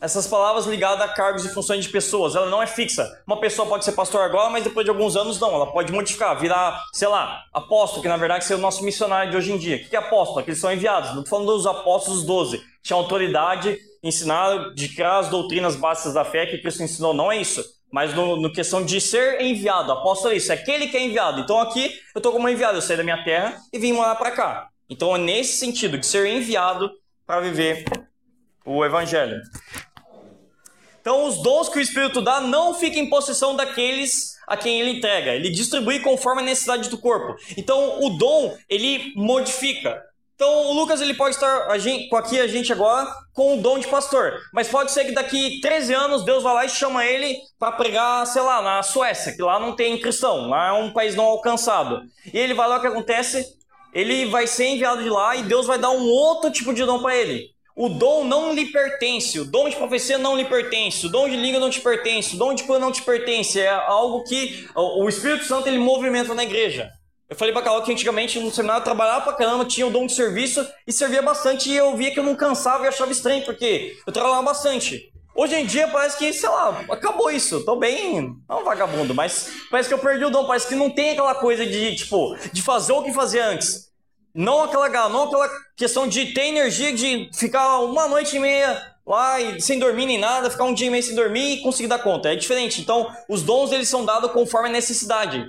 essas 0.00 0.26
palavras 0.26 0.66
ligadas 0.66 1.00
a 1.00 1.08
cargos 1.08 1.44
e 1.44 1.48
funções 1.48 1.84
de 1.84 1.90
pessoas, 1.90 2.36
ela 2.36 2.48
não 2.48 2.62
é 2.62 2.66
fixa. 2.66 3.20
Uma 3.26 3.40
pessoa 3.40 3.66
pode 3.68 3.84
ser 3.84 3.92
pastor 3.92 4.22
agora, 4.22 4.50
mas 4.50 4.64
depois 4.64 4.84
de 4.84 4.90
alguns 4.90 5.16
anos 5.16 5.40
não, 5.40 5.52
ela 5.54 5.66
pode 5.72 5.92
modificar, 5.92 6.38
virar, 6.38 6.80
sei 6.92 7.08
lá, 7.08 7.42
apóstolo, 7.52 8.02
que 8.02 8.08
na 8.08 8.16
verdade 8.16 8.44
seria 8.44 8.58
o 8.58 8.62
nosso 8.62 8.84
missionário 8.84 9.30
de 9.30 9.36
hoje 9.36 9.52
em 9.52 9.58
dia. 9.58 9.76
O 9.76 9.88
que 9.88 9.96
é 9.96 9.98
apóstolo? 9.98 10.40
Aqueles 10.40 10.60
são 10.60 10.72
enviados. 10.72 11.10
Não 11.10 11.22
estou 11.22 11.38
falando 11.38 11.56
dos 11.56 11.66
apóstolos 11.66 12.22
12, 12.22 12.62
tinha 12.82 12.96
autoridade, 12.96 13.76
ensinaram 14.02 14.72
de 14.72 14.88
criar 14.88 15.18
as 15.18 15.28
doutrinas 15.28 15.74
básicas 15.74 16.14
da 16.14 16.24
fé 16.24 16.46
que 16.46 16.58
Cristo 16.58 16.82
ensinou, 16.82 17.12
não 17.12 17.32
é 17.32 17.40
isso. 17.40 17.64
Mas 17.90 18.14
no, 18.14 18.36
no 18.36 18.52
questão 18.52 18.84
de 18.84 19.00
ser 19.00 19.40
enviado, 19.40 19.90
apóstolo 19.92 20.34
é 20.34 20.36
isso, 20.36 20.52
é 20.52 20.54
aquele 20.54 20.88
que 20.88 20.96
é 20.96 21.02
enviado. 21.02 21.40
Então 21.40 21.58
aqui 21.60 21.86
eu 22.14 22.18
estou 22.18 22.32
como 22.32 22.48
enviado, 22.48 22.76
eu 22.76 22.82
saí 22.82 22.96
da 22.96 23.02
minha 23.02 23.24
terra 23.24 23.58
e 23.72 23.78
vim 23.78 23.92
morar 23.92 24.14
para 24.16 24.30
cá. 24.30 24.68
Então 24.90 25.14
é 25.14 25.18
nesse 25.18 25.54
sentido, 25.54 25.98
de 25.98 26.06
ser 26.06 26.26
enviado 26.26 26.90
para 27.26 27.40
viver 27.40 27.84
o 28.64 28.84
evangelho. 28.84 29.40
Então, 31.00 31.26
os 31.26 31.42
dons 31.42 31.70
que 31.70 31.78
o 31.78 31.80
Espírito 31.80 32.20
dá 32.20 32.40
não 32.40 32.74
ficam 32.74 33.00
em 33.00 33.08
possessão 33.08 33.56
daqueles 33.56 34.36
a 34.46 34.58
quem 34.58 34.80
ele 34.80 34.98
entrega. 34.98 35.34
Ele 35.34 35.48
distribui 35.50 36.00
conforme 36.00 36.42
a 36.42 36.44
necessidade 36.44 36.90
do 36.90 36.98
corpo. 36.98 37.34
Então, 37.56 38.02
o 38.04 38.10
dom, 38.10 38.54
ele 38.68 39.14
modifica. 39.16 40.02
Então, 40.38 40.66
o 40.68 40.72
Lucas 40.72 41.00
ele 41.00 41.14
pode 41.14 41.34
estar 41.34 41.66
a 41.66 41.78
gente, 41.78 42.14
aqui 42.14 42.38
a 42.38 42.46
gente 42.46 42.72
agora 42.72 43.12
com 43.34 43.58
o 43.58 43.60
dom 43.60 43.76
de 43.76 43.88
pastor. 43.88 44.34
Mas 44.52 44.68
pode 44.68 44.92
ser 44.92 45.04
que 45.04 45.10
daqui 45.10 45.60
13 45.60 45.92
anos 45.92 46.24
Deus 46.24 46.44
vá 46.44 46.52
lá 46.52 46.64
e 46.64 46.68
chama 46.68 47.04
ele 47.04 47.36
para 47.58 47.72
pregar, 47.72 48.24
sei 48.24 48.42
lá, 48.42 48.62
na 48.62 48.80
Suécia, 48.84 49.34
que 49.34 49.42
lá 49.42 49.58
não 49.58 49.74
tem 49.74 49.98
cristão, 49.98 50.48
lá 50.48 50.68
é 50.68 50.72
um 50.74 50.92
país 50.92 51.16
não 51.16 51.24
alcançado. 51.24 52.02
E 52.32 52.38
ele 52.38 52.54
vai 52.54 52.68
lá, 52.68 52.76
o 52.76 52.80
que 52.80 52.86
acontece? 52.86 53.44
Ele 53.92 54.26
vai 54.26 54.46
ser 54.46 54.66
enviado 54.68 55.02
de 55.02 55.10
lá 55.10 55.34
e 55.34 55.42
Deus 55.42 55.66
vai 55.66 55.76
dar 55.76 55.90
um 55.90 56.06
outro 56.06 56.52
tipo 56.52 56.72
de 56.72 56.84
dom 56.84 57.02
para 57.02 57.16
ele. 57.16 57.50
O 57.74 57.88
dom 57.88 58.22
não 58.22 58.52
lhe 58.52 58.66
pertence, 58.66 59.40
o 59.40 59.44
dom 59.44 59.68
de 59.68 59.74
profecia 59.74 60.18
não 60.18 60.36
lhe 60.36 60.44
pertence, 60.44 61.04
o 61.04 61.08
dom 61.08 61.28
de 61.28 61.34
língua 61.34 61.58
não 61.58 61.68
te 61.68 61.80
pertence, 61.80 62.36
o 62.36 62.38
dom 62.38 62.54
de 62.54 62.62
cura 62.62 62.78
não 62.78 62.92
te 62.92 63.02
pertence. 63.02 63.60
É 63.60 63.70
algo 63.70 64.22
que 64.22 64.68
o 64.76 65.08
Espírito 65.08 65.46
Santo 65.46 65.66
ele 65.66 65.78
movimenta 65.78 66.32
na 66.32 66.44
igreja. 66.44 66.92
Eu 67.28 67.36
falei 67.36 67.52
Carol 67.52 67.82
que 67.82 67.92
antigamente 67.92 68.40
no 68.40 68.50
seminário 68.50 68.80
eu 68.80 68.84
trabalhava 68.84 69.24
pra 69.24 69.34
caramba, 69.34 69.66
tinha 69.66 69.86
o 69.86 69.90
dom 69.90 70.06
de 70.06 70.14
serviço 70.14 70.66
e 70.86 70.92
servia 70.92 71.20
bastante 71.20 71.70
e 71.70 71.76
eu 71.76 71.94
via 71.94 72.10
que 72.10 72.18
eu 72.18 72.24
não 72.24 72.34
cansava 72.34 72.84
e 72.84 72.88
achava 72.88 73.12
estranho, 73.12 73.44
porque 73.44 73.98
eu 74.06 74.12
trabalhava 74.12 74.42
bastante. 74.42 75.12
Hoje 75.34 75.54
em 75.54 75.66
dia 75.66 75.86
parece 75.88 76.16
que, 76.16 76.32
sei 76.32 76.48
lá, 76.48 76.84
acabou 76.90 77.30
isso. 77.30 77.62
Tô 77.66 77.76
bem, 77.76 78.34
não 78.48 78.64
vagabundo, 78.64 79.14
mas 79.14 79.50
parece 79.70 79.88
que 79.88 79.94
eu 79.94 79.98
perdi 79.98 80.24
o 80.24 80.30
dom, 80.30 80.46
parece 80.46 80.68
que 80.68 80.74
não 80.74 80.88
tem 80.88 81.10
aquela 81.10 81.34
coisa 81.34 81.66
de, 81.66 81.96
tipo, 81.96 82.34
de 82.50 82.62
fazer 82.62 82.92
o 82.92 83.02
que 83.02 83.12
fazia 83.12 83.46
antes. 83.46 83.88
Não 84.34 84.62
aquela, 84.62 85.08
não 85.10 85.24
aquela 85.24 85.50
questão 85.76 86.08
de 86.08 86.32
ter 86.32 86.46
energia 86.46 86.94
de 86.94 87.28
ficar 87.34 87.80
uma 87.80 88.08
noite 88.08 88.36
e 88.36 88.40
meia 88.40 88.82
lá 89.06 89.38
e 89.38 89.60
sem 89.60 89.78
dormir 89.78 90.06
nem 90.06 90.18
nada, 90.18 90.50
ficar 90.50 90.64
um 90.64 90.74
dia 90.74 90.86
e 90.86 90.90
meio 90.90 91.02
sem 91.02 91.14
dormir 91.14 91.58
e 91.58 91.60
conseguir 91.60 91.88
dar 91.88 91.98
conta. 91.98 92.32
É 92.32 92.36
diferente. 92.36 92.80
Então, 92.80 93.14
os 93.28 93.42
dons 93.42 93.70
eles 93.70 93.88
são 93.88 94.04
dados 94.04 94.32
conforme 94.32 94.70
a 94.70 94.72
necessidade. 94.72 95.44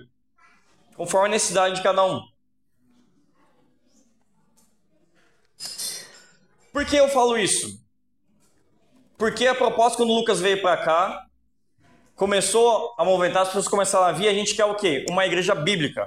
Conforme 0.99 1.29
a 1.29 1.31
necessidade 1.31 1.75
de 1.75 1.81
cada 1.81 2.03
um. 2.03 2.21
Por 6.73 6.85
que 6.85 6.97
eu 6.97 7.07
falo 7.07 7.37
isso? 7.37 7.79
Porque 9.17 9.47
a 9.47 9.55
proposta 9.55 9.95
quando 9.95 10.09
o 10.09 10.15
Lucas 10.15 10.41
veio 10.41 10.61
para 10.61 10.75
cá, 10.75 11.25
começou 12.17 12.93
a 12.97 13.05
movimentar, 13.05 13.43
as 13.43 13.47
pessoas 13.47 13.69
começaram 13.69 14.07
a 14.07 14.11
vir, 14.11 14.27
a 14.27 14.33
gente 14.33 14.53
quer 14.53 14.65
o 14.65 14.75
quê? 14.75 15.05
Uma 15.09 15.25
igreja 15.25 15.55
bíblica. 15.55 16.05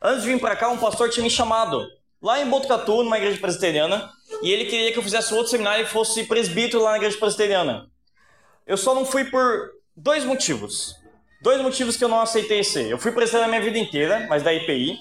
Antes 0.00 0.22
de 0.22 0.32
vir 0.32 0.40
para 0.40 0.56
cá, 0.56 0.70
um 0.70 0.78
pastor 0.78 1.10
tinha 1.10 1.22
me 1.22 1.28
chamado 1.28 1.86
lá 2.22 2.40
em 2.40 2.48
Botucatu, 2.48 3.02
numa 3.02 3.18
igreja 3.18 3.38
presbiteriana, 3.38 4.10
e 4.40 4.50
ele 4.50 4.64
queria 4.64 4.92
que 4.94 4.98
eu 4.98 5.02
fizesse 5.02 5.34
outro 5.34 5.50
seminário 5.50 5.84
e 5.84 5.86
fosse 5.86 6.24
presbítero 6.24 6.82
lá 6.82 6.92
na 6.92 6.96
igreja 6.96 7.18
presbiteriana. 7.18 7.86
Eu 8.66 8.78
só 8.78 8.94
não 8.94 9.04
fui 9.04 9.26
por 9.26 9.72
dois 9.94 10.24
motivos. 10.24 11.01
Dois 11.42 11.60
motivos 11.60 11.96
que 11.96 12.04
eu 12.04 12.08
não 12.08 12.20
aceitei 12.20 12.62
ser. 12.62 12.88
Eu 12.88 12.98
fui 12.98 13.10
presbiteriano 13.10 13.52
a 13.52 13.58
minha 13.58 13.68
vida 13.68 13.76
inteira, 13.76 14.26
mas 14.30 14.44
da 14.44 14.54
IPI, 14.54 14.96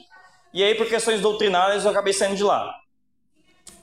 e 0.51 0.63
aí 0.63 0.73
por 0.73 0.87
questões 0.87 1.21
doutrinárias 1.21 1.85
eu 1.85 1.91
acabei 1.91 2.13
saindo 2.13 2.35
de 2.35 2.43
lá. 2.43 2.73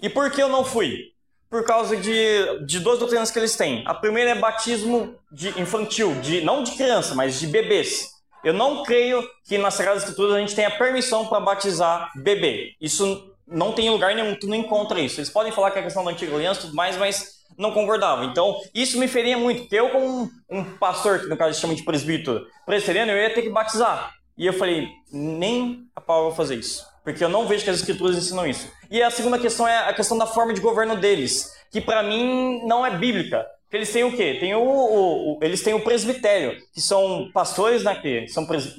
E 0.03 0.09
por 0.09 0.29
que 0.33 0.43
eu 0.43 0.49
não 0.49 0.65
fui? 0.65 1.13
Por 1.49 1.65
causa 1.65 1.97
de, 1.97 2.67
de 2.67 2.81
duas 2.81 2.99
doutrinas 2.99 3.31
que 3.31 3.39
eles 3.39 3.55
têm. 3.55 3.85
A 3.87 3.95
primeira 3.95 4.31
é 4.31 4.35
batismo 4.35 5.15
de 5.31 5.49
infantil, 5.61 6.17
de, 6.21 6.41
não 6.41 6.65
de 6.65 6.73
criança, 6.73 7.15
mas 7.15 7.39
de 7.39 7.47
bebês. 7.47 8.09
Eu 8.43 8.53
não 8.53 8.83
creio 8.83 9.25
que 9.47 9.57
nas 9.57 9.75
Sagradas 9.75 10.03
Escrituras 10.03 10.35
a 10.35 10.41
gente 10.41 10.57
tenha 10.57 10.71
permissão 10.71 11.27
para 11.27 11.39
batizar 11.39 12.11
bebê. 12.17 12.75
Isso 12.81 13.33
não 13.47 13.73
tem 13.73 13.89
lugar 13.89 14.17
nenhum, 14.17 14.35
tu 14.35 14.49
não 14.49 14.57
encontra 14.57 14.99
isso. 14.99 15.21
Eles 15.21 15.31
podem 15.31 15.53
falar 15.53 15.71
que 15.71 15.79
é 15.79 15.83
questão 15.83 16.05
da 16.05 16.11
antiga 16.11 16.35
aliança 16.35 16.61
e 16.61 16.63
tudo 16.65 16.75
mais, 16.75 16.97
mas 16.97 17.38
não 17.57 17.73
concordava. 17.73 18.25
Então, 18.25 18.61
isso 18.75 18.99
me 18.99 19.09
feria 19.09 19.37
muito, 19.37 19.63
porque 19.63 19.77
eu, 19.77 19.91
como 19.91 20.31
um, 20.51 20.65
pastor, 20.65 21.21
que 21.21 21.27
no 21.27 21.37
caso 21.37 21.61
chama 21.61 21.75
de 21.75 21.83
presbítero 21.83 22.47
presbiteriano, 22.67 23.13
eu 23.13 23.19
ia 23.19 23.35
ter 23.35 23.43
que 23.43 23.51
batizar. 23.51 24.15
E 24.37 24.47
eu 24.47 24.53
falei, 24.53 24.89
nem 25.13 25.85
a 25.97 26.01
pau 26.01 26.19
eu 26.19 26.25
vou 26.27 26.35
fazer 26.35 26.55
isso. 26.57 26.87
Porque 27.03 27.25
eu 27.25 27.29
não 27.29 27.47
vejo 27.47 27.65
que 27.65 27.71
as 27.71 27.79
escrituras 27.79 28.17
ensinam 28.17 28.47
isso. 28.47 28.71
E 28.91 29.03
a 29.03 29.11
segunda 29.11 29.39
questão 29.39 29.67
é 29.67 29.89
a 29.89 29.93
questão 29.93 30.17
da 30.17 30.27
forma 30.27 30.55
de 30.55 30.61
governo 30.61 30.97
deles, 30.97 31.53
que 31.71 31.81
para 31.81 32.03
mim 32.03 32.65
não 32.67 32.87
é 32.87 32.97
bíblica. 32.97 33.47
Eles 33.73 33.93
têm 33.93 34.05
o 34.05 34.17
quê? 34.17 34.37
Tem 34.41 34.55
o, 34.55 34.61
o, 34.61 35.33
o, 35.33 35.39
eles 35.43 35.63
têm 35.63 35.75
o 35.75 35.81
presbitério, 35.81 36.57
que 36.73 36.81
são 36.81 37.31
pastores, 37.33 37.83
né, 37.83 37.95
que 37.97 38.29
são 38.29 38.47
pres, 38.47 38.75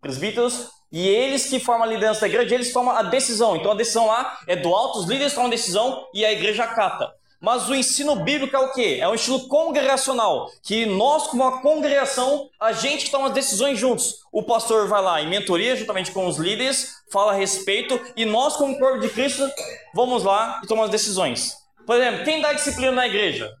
presbíteros, 0.00 0.68
e 0.92 1.08
eles 1.08 1.48
que 1.48 1.58
formam 1.58 1.86
a 1.86 1.90
liderança 1.90 2.22
da 2.22 2.28
igreja, 2.28 2.54
eles 2.54 2.72
tomam 2.72 2.94
a 2.94 3.02
decisão. 3.02 3.56
Então 3.56 3.72
a 3.72 3.74
decisão 3.74 4.06
lá 4.06 4.38
é 4.46 4.54
do 4.54 4.74
alto, 4.74 5.00
os 5.00 5.06
líderes 5.06 5.32
tomam 5.32 5.48
a 5.48 5.50
decisão 5.50 6.06
e 6.14 6.24
a 6.24 6.32
igreja 6.32 6.64
acata. 6.64 7.12
Mas 7.46 7.68
o 7.68 7.76
ensino 7.76 8.16
bíblico 8.16 8.56
é 8.56 8.58
o 8.58 8.72
quê? 8.72 8.98
É 9.00 9.06
um 9.06 9.14
estilo 9.14 9.46
congregacional, 9.46 10.50
que 10.64 10.84
nós, 10.84 11.28
como 11.28 11.44
uma 11.44 11.62
congregação, 11.62 12.50
a 12.58 12.72
gente 12.72 13.08
toma 13.08 13.30
decisões 13.30 13.78
juntos. 13.78 14.16
O 14.32 14.42
pastor 14.42 14.88
vai 14.88 15.00
lá 15.00 15.22
em 15.22 15.28
mentoria, 15.28 15.76
juntamente 15.76 16.10
com 16.10 16.26
os 16.26 16.38
líderes, 16.38 17.04
fala 17.08 17.30
a 17.30 17.36
respeito, 17.36 18.00
e 18.16 18.24
nós, 18.24 18.56
como 18.56 18.76
corpo 18.80 18.98
de 18.98 19.08
Cristo, 19.10 19.48
vamos 19.94 20.24
lá 20.24 20.60
e 20.64 20.66
tomamos 20.66 20.90
decisões. 20.90 21.54
Por 21.86 21.94
exemplo, 21.94 22.24
quem 22.24 22.40
dá 22.40 22.52
disciplina 22.52 22.90
na 22.90 23.06
igreja? 23.06 23.54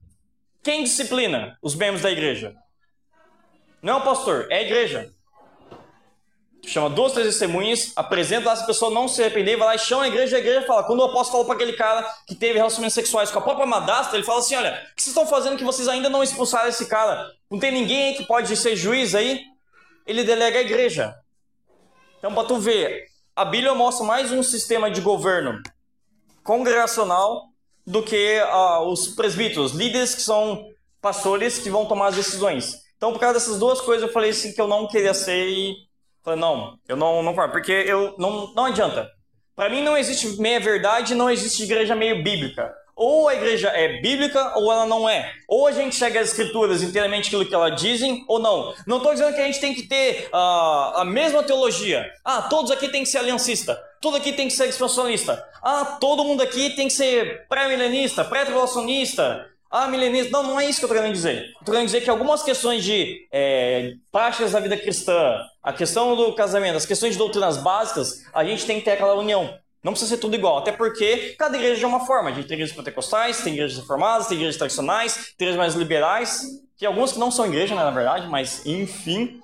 Quem 0.64 0.82
disciplina 0.82 1.56
os 1.62 1.76
membros 1.76 2.02
da 2.02 2.10
igreja? 2.10 2.56
Não 3.80 3.92
é 3.92 3.96
o 3.98 4.04
pastor, 4.04 4.48
é 4.50 4.58
a 4.58 4.62
igreja 4.62 5.14
chama 6.76 6.90
duas, 6.90 7.12
três 7.12 7.26
testemunhas, 7.28 7.92
apresenta 7.96 8.50
lá, 8.50 8.56
se 8.56 8.62
a 8.62 8.66
pessoa 8.66 8.90
não 8.90 9.08
se 9.08 9.22
arrepender, 9.22 9.56
vai 9.56 9.68
lá 9.68 9.74
e 9.74 9.78
chama 9.78 10.04
a 10.04 10.08
igreja, 10.08 10.36
a 10.36 10.38
igreja 10.38 10.66
fala. 10.66 10.84
Quando 10.84 11.00
o 11.00 11.04
apóstolo 11.04 11.30
falou 11.30 11.44
para 11.46 11.54
aquele 11.54 11.72
cara 11.72 12.06
que 12.26 12.34
teve 12.34 12.58
relacionamentos 12.58 12.94
sexuais 12.94 13.30
com 13.30 13.38
a 13.38 13.42
própria 13.42 13.66
madrasta, 13.66 14.14
ele 14.14 14.24
fala 14.24 14.40
assim: 14.40 14.56
olha, 14.56 14.72
o 14.92 14.94
que 14.94 15.02
vocês 15.02 15.16
estão 15.16 15.26
fazendo 15.26 15.56
que 15.56 15.64
vocês 15.64 15.88
ainda 15.88 16.10
não 16.10 16.22
expulsaram 16.22 16.68
esse 16.68 16.86
cara? 16.86 17.30
Não 17.50 17.58
tem 17.58 17.72
ninguém 17.72 18.08
aí 18.08 18.14
que 18.14 18.26
pode 18.26 18.54
ser 18.56 18.76
juiz 18.76 19.14
aí? 19.14 19.40
Ele 20.06 20.22
delega 20.22 20.58
a 20.58 20.62
igreja. 20.62 21.14
Então, 22.18 22.34
para 22.34 22.46
tu 22.46 22.58
ver, 22.58 23.06
a 23.34 23.44
Bíblia 23.44 23.74
mostra 23.74 24.04
mais 24.04 24.30
um 24.30 24.42
sistema 24.42 24.90
de 24.90 25.00
governo 25.00 25.62
congregacional 26.42 27.44
do 27.86 28.02
que 28.02 28.40
uh, 28.40 28.80
os 28.90 29.08
presbíteros, 29.08 29.72
líderes 29.72 30.14
que 30.14 30.22
são 30.22 30.66
pastores 31.00 31.58
que 31.58 31.70
vão 31.70 31.86
tomar 31.86 32.08
as 32.08 32.16
decisões. 32.16 32.84
Então, 32.96 33.12
por 33.12 33.20
causa 33.20 33.34
dessas 33.34 33.58
duas 33.58 33.80
coisas, 33.80 34.06
eu 34.06 34.12
falei 34.12 34.30
assim 34.30 34.52
que 34.52 34.60
eu 34.60 34.66
não 34.68 34.86
queria 34.86 35.14
ser 35.14 35.48
e 35.48 35.85
Falei, 36.26 36.40
não, 36.40 36.76
eu 36.88 36.96
não, 36.96 37.22
não 37.22 37.30
concordo, 37.30 37.52
porque 37.52 37.70
eu 37.70 38.16
não, 38.18 38.52
não 38.52 38.64
adianta. 38.64 39.08
Para 39.54 39.70
mim 39.70 39.80
não 39.80 39.96
existe 39.96 40.26
meia 40.40 40.58
verdade, 40.58 41.14
não 41.14 41.30
existe 41.30 41.62
igreja 41.62 41.94
meio 41.94 42.20
bíblica. 42.20 42.74
Ou 42.96 43.28
a 43.28 43.34
igreja 43.36 43.68
é 43.68 44.00
bíblica 44.00 44.58
ou 44.58 44.72
ela 44.72 44.86
não 44.86 45.08
é. 45.08 45.32
Ou 45.48 45.68
a 45.68 45.70
gente 45.70 45.94
segue 45.94 46.18
as 46.18 46.30
escrituras 46.30 46.82
inteiramente 46.82 47.28
aquilo 47.28 47.46
que 47.46 47.54
elas 47.54 47.80
dizem 47.80 48.24
ou 48.26 48.40
não. 48.40 48.74
Não 48.88 48.96
estou 48.96 49.12
dizendo 49.12 49.36
que 49.36 49.40
a 49.40 49.44
gente 49.44 49.60
tem 49.60 49.72
que 49.72 49.84
ter 49.84 50.28
uh, 50.32 50.98
a 50.98 51.04
mesma 51.04 51.44
teologia. 51.44 52.10
Ah, 52.24 52.42
todos 52.42 52.72
aqui 52.72 52.88
tem 52.88 53.04
que 53.04 53.08
ser 53.08 53.18
aliancista. 53.18 53.80
Todo 54.00 54.16
aqui 54.16 54.32
tem 54.32 54.48
que 54.48 54.54
ser 54.54 54.68
expansionista. 54.68 55.48
Ah, 55.62 55.96
todo 56.00 56.24
mundo 56.24 56.42
aqui 56.42 56.70
tem 56.70 56.88
que 56.88 56.92
ser 56.92 57.46
pré-milenista, 57.48 58.24
pré-tribulacionista. 58.24 59.46
Ah, 59.78 59.88
milenista. 59.88 60.30
Não, 60.32 60.42
não 60.42 60.58
é 60.58 60.64
isso 60.64 60.78
que 60.78 60.86
eu 60.86 60.88
estou 60.88 60.96
querendo 60.96 61.12
dizer. 61.12 61.48
Estou 61.50 61.74
querendo 61.74 61.84
dizer 61.84 62.00
que 62.00 62.08
algumas 62.08 62.42
questões 62.42 62.82
de 62.82 63.28
é, 63.30 63.92
práticas 64.10 64.52
da 64.52 64.58
vida 64.58 64.74
cristã, 64.74 65.38
a 65.62 65.70
questão 65.70 66.16
do 66.16 66.34
casamento, 66.34 66.76
as 66.76 66.86
questões 66.86 67.12
de 67.12 67.18
doutrinas 67.18 67.58
básicas, 67.58 68.24
a 68.32 68.42
gente 68.42 68.64
tem 68.64 68.78
que 68.78 68.86
ter 68.86 68.92
aquela 68.92 69.14
união. 69.14 69.54
Não 69.84 69.92
precisa 69.92 70.14
ser 70.14 70.20
tudo 70.20 70.34
igual, 70.34 70.56
até 70.56 70.72
porque 70.72 71.36
cada 71.38 71.58
igreja 71.58 71.84
é 71.84 71.86
uma 71.86 72.06
forma. 72.06 72.30
A 72.30 72.32
gente 72.32 72.48
tem 72.48 72.54
igrejas 72.54 72.74
pentecostais, 72.74 73.42
tem 73.42 73.52
igrejas 73.52 73.76
reformadas, 73.78 74.28
tem 74.28 74.38
igrejas 74.38 74.56
tradicionais, 74.56 75.34
tem 75.36 75.46
igrejas 75.46 75.58
mais 75.58 75.74
liberais, 75.74 76.42
que 76.78 76.86
algumas 76.86 77.12
que 77.12 77.18
não 77.18 77.30
são 77.30 77.44
igreja, 77.44 77.74
né, 77.74 77.84
na 77.84 77.90
verdade, 77.90 78.28
mas 78.28 78.64
enfim. 78.64 79.42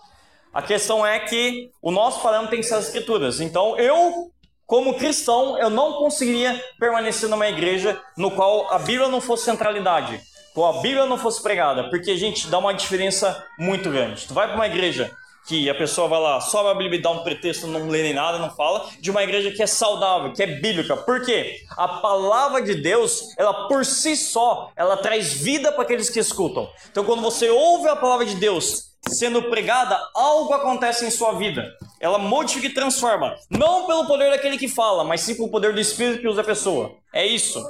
A 0.51 0.63
questão 0.63 1.07
é 1.07 1.19
que 1.19 1.71
o 1.83 1.91
nosso 1.91 2.23
parâmetro 2.23 2.53
tem 2.53 2.61
que 2.61 2.67
ser 2.67 2.75
as 2.75 2.87
escrituras. 2.87 3.39
Então, 3.39 3.79
eu 3.79 4.32
como 4.67 4.95
cristão, 4.95 5.59
eu 5.59 5.69
não 5.69 5.95
conseguiria 5.95 6.63
permanecer 6.79 7.29
numa 7.29 7.49
igreja 7.49 8.01
no 8.17 8.31
qual 8.31 8.73
a 8.73 8.79
Bíblia 8.79 9.09
não 9.09 9.21
fosse 9.21 9.45
centralidade, 9.45 10.21
qual 10.55 10.79
a 10.79 10.83
Bíblia 10.83 11.07
não 11.07 11.19
fosse 11.19 11.43
pregada, 11.43 11.91
porque, 11.91 12.17
gente, 12.17 12.49
dá 12.49 12.59
uma 12.59 12.73
diferença 12.73 13.45
muito 13.59 13.91
grande. 13.91 14.27
Tu 14.27 14.35
vai 14.35 14.47
para 14.47 14.57
uma 14.57 14.67
igreja 14.67 15.11
que 15.47 15.69
a 15.69 15.75
pessoa 15.75 16.09
vai 16.09 16.21
lá, 16.21 16.41
só 16.41 16.69
a 16.69 16.75
Bíblia 16.75 17.03
dá 17.03 17.11
um 17.11 17.25
pretexto, 17.25 17.67
não 17.67 17.89
lê 17.89 18.03
nem 18.03 18.15
nada, 18.15 18.39
não 18.39 18.51
fala, 18.51 18.89
de 19.01 19.11
uma 19.11 19.23
igreja 19.25 19.51
que 19.51 19.63
é 19.63 19.67
saudável, 19.67 20.33
que 20.33 20.43
é 20.43 20.47
bíblica. 20.47 20.97
Por 20.97 21.25
quê? 21.25 21.57
A 21.77 21.89
palavra 21.89 22.63
de 22.63 22.77
Deus, 22.77 23.37
ela 23.37 23.67
por 23.67 23.85
si 23.85 24.17
só, 24.17 24.71
ela 24.77 24.97
traz 24.97 25.33
vida 25.33 25.73
para 25.73 25.83
aqueles 25.83 26.09
que 26.09 26.21
escutam. 26.21 26.71
Então, 26.91 27.05
quando 27.05 27.23
você 27.23 27.51
ouve 27.51 27.89
a 27.89 27.97
palavra 27.97 28.25
de 28.25 28.37
Deus 28.37 28.93
sendo 29.09 29.43
pregada, 29.51 29.99
algo 30.15 30.55
acontece 30.55 31.05
em 31.05 31.11
sua 31.11 31.33
vida. 31.33 31.67
Ela 32.03 32.19
modifica 32.19 32.67
e 32.67 32.75
transforma. 32.75 33.37
Não 33.49 33.87
pelo 33.87 34.05
poder 34.09 34.29
daquele 34.29 34.59
que 34.59 34.67
fala, 34.67 35.05
mas 35.05 35.21
sim 35.21 35.37
pelo 35.37 35.49
poder 35.49 35.73
do 35.73 35.79
Espírito 35.79 36.21
que 36.21 36.27
usa 36.27 36.41
a 36.41 36.45
pessoa. 36.45 36.97
É 37.15 37.25
isso. 37.25 37.65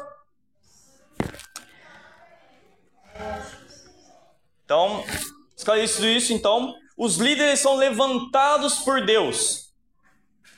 Então, 4.64 5.04
esclarecido 5.54 6.08
isso, 6.08 6.32
então, 6.32 6.74
os 6.96 7.18
líderes 7.18 7.60
são 7.60 7.76
levantados 7.76 8.78
por 8.78 9.04
Deus. 9.04 9.70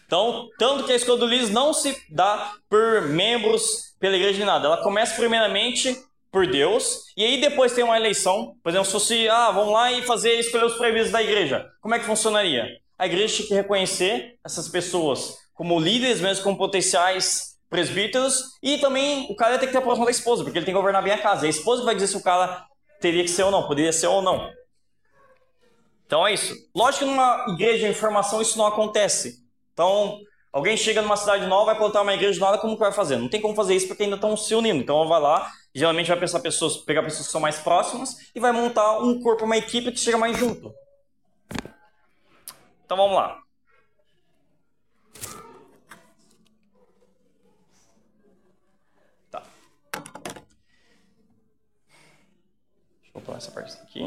Então, 0.07 0.49
tanto 0.57 0.85
que 0.85 0.93
a 0.93 0.97
escolha 0.97 1.19
do 1.19 1.27
líder 1.27 1.51
não 1.51 1.75
se 1.75 2.01
dá 2.09 2.53
por 2.71 3.03
membros 3.09 3.97
pela 3.99 4.15
igreja 4.15 4.39
de 4.39 4.45
nada. 4.45 4.69
Ela 4.69 4.85
começa 4.85 5.17
primeiramente 5.17 6.01
por 6.31 6.47
Deus, 6.47 7.07
e 7.17 7.25
aí 7.25 7.41
depois 7.41 7.73
tem 7.73 7.83
uma 7.83 7.97
eleição, 7.97 8.55
por 8.63 8.71
exemplo, 8.71 8.87
se 8.87 8.93
fosse, 8.93 9.29
ah, 9.29 9.51
vamos 9.51 9.73
lá 9.73 9.91
e 9.91 10.03
fazer 10.03 10.35
escolher 10.35 10.67
os 10.67 10.77
previstos 10.77 11.11
da 11.11 11.23
igreja. 11.23 11.69
Como 11.81 11.95
é 11.95 11.99
que 11.99 12.05
funcionaria? 12.05 12.84
A 12.99 13.07
igreja 13.07 13.37
tinha 13.37 13.49
que 13.49 13.55
reconhecer 13.55 14.37
essas 14.45 14.69
pessoas 14.69 15.37
como 15.53 15.79
líderes, 15.79 16.21
mesmo 16.21 16.45
como 16.45 16.59
potenciais 16.59 17.55
presbíteros, 17.69 18.43
e 18.63 18.79
também 18.79 19.27
o 19.31 19.37
cara 19.37 19.59
tem 19.59 19.67
que 19.67 19.73
ter 19.73 19.79
a 19.79 19.83
próxima 19.83 20.05
da 20.05 20.11
esposa, 20.11 20.45
porque 20.45 20.59
ele 20.59 20.65
tem 20.65 20.75
que 20.75 20.79
governar 20.79 21.03
bem 21.03 21.13
a 21.13 21.19
casa. 21.19 21.45
E 21.45 21.47
a 21.47 21.51
esposa 21.51 21.85
vai 21.85 21.95
dizer 21.95 22.09
se 22.09 22.17
o 22.17 22.23
cara 22.23 22.65
teria 23.01 23.23
que 23.23 23.31
ser 23.31 23.43
ou 23.43 23.51
não, 23.51 23.67
poderia 23.67 23.93
ser 23.93 24.07
ou 24.07 24.23
não. 24.23 24.51
Então 26.07 26.27
é 26.27 26.35
isso. 26.35 26.55
Lógico 26.75 27.05
que 27.05 27.11
numa 27.11 27.47
igreja 27.49 27.87
de 27.87 27.93
informação 27.93 28.41
isso 28.41 28.59
não 28.59 28.67
acontece. 28.67 29.43
Então, 29.73 30.19
alguém 30.53 30.77
chega 30.77 31.03
numa 31.03 31.17
cidade 31.17 31.47
nova, 31.47 31.67
vai 31.67 31.77
plantar 31.77 32.03
uma 32.03 32.15
igreja 32.15 32.39
nada, 32.39 32.59
como 32.59 32.75
que 32.75 32.81
vai 32.81 32.93
fazer? 32.93 33.17
Não 33.17 33.29
tem 33.29 33.41
como 33.41 33.55
fazer 33.55 33.75
isso 33.75 33.89
porque 33.89 34.05
ainda 34.05 34.17
estão 34.17 34.37
se 34.37 34.55
unindo. 34.55 34.81
Então 34.81 35.09
vai 35.09 35.21
lá 35.21 35.51
Geralmente 35.75 36.07
vai 36.07 36.21
pensar 36.21 36.39
pessoas, 36.39 36.77
pegar 36.77 37.03
pessoas 37.03 37.27
que 37.27 37.33
são 37.33 37.41
mais 37.41 37.57
próximas 37.59 38.17
e 38.33 38.39
vai 38.39 38.53
montar 38.53 39.01
um 39.01 39.21
corpo, 39.21 39.45
uma 39.45 39.57
equipe 39.57 39.91
que 39.91 39.99
chega 39.99 40.17
mais 40.17 40.39
junto. 40.39 40.73
Então 42.85 42.97
vamos 42.97 43.17
lá. 43.17 43.43
Tá. 49.31 49.43
Deixa 53.03 53.13
eu 53.15 53.21
pular 53.23 53.39
essa 53.39 53.51
parte 53.51 53.73
aqui. 53.79 54.03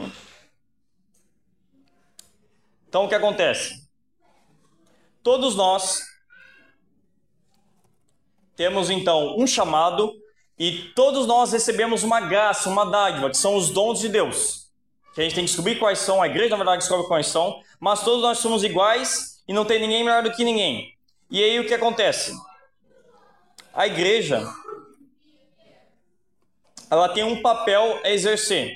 Então 2.88 3.06
o 3.06 3.10
que 3.10 3.16
acontece? 3.16 3.88
Todos 5.24 5.56
nós 5.56 6.02
temos 8.56 8.90
então 8.90 9.36
um 9.38 9.46
chamado 9.46 10.14
e 10.58 10.90
todos 10.96 11.28
nós 11.28 11.52
recebemos 11.52 12.04
uma 12.04 12.22
graça, 12.22 12.70
uma 12.70 12.86
dádiva, 12.86 13.30
que 13.30 13.38
são 13.38 13.56
os 13.56 13.70
dons 13.70 14.00
de 14.00 14.10
Deus. 14.10 14.72
Que 15.14 15.22
a 15.22 15.24
gente 15.24 15.36
tem 15.36 15.44
que 15.44 15.50
descobrir 15.50 15.78
quais 15.78 16.00
são, 16.00 16.22
a 16.22 16.28
igreja 16.28 16.52
na 16.52 16.58
verdade 16.58 16.80
descobre 16.80 17.08
quais 17.08 17.28
são, 17.28 17.62
mas 17.80 18.04
todos 18.04 18.22
nós 18.22 18.40
somos 18.40 18.64
iguais 18.64 19.44
e 19.48 19.54
não 19.54 19.66
tem 19.66 19.80
ninguém 19.80 20.04
melhor 20.04 20.24
do 20.24 20.32
que 20.32 20.44
ninguém. 20.44 20.94
E 21.30 21.44
aí 21.44 21.60
o 21.60 21.68
que 21.68 21.74
acontece? 21.74 22.34
A 23.74 23.86
igreja 23.86 24.48
ela 26.90 27.10
tem 27.10 27.24
um 27.24 27.42
papel 27.42 28.00
a 28.04 28.10
exercer. 28.10 28.74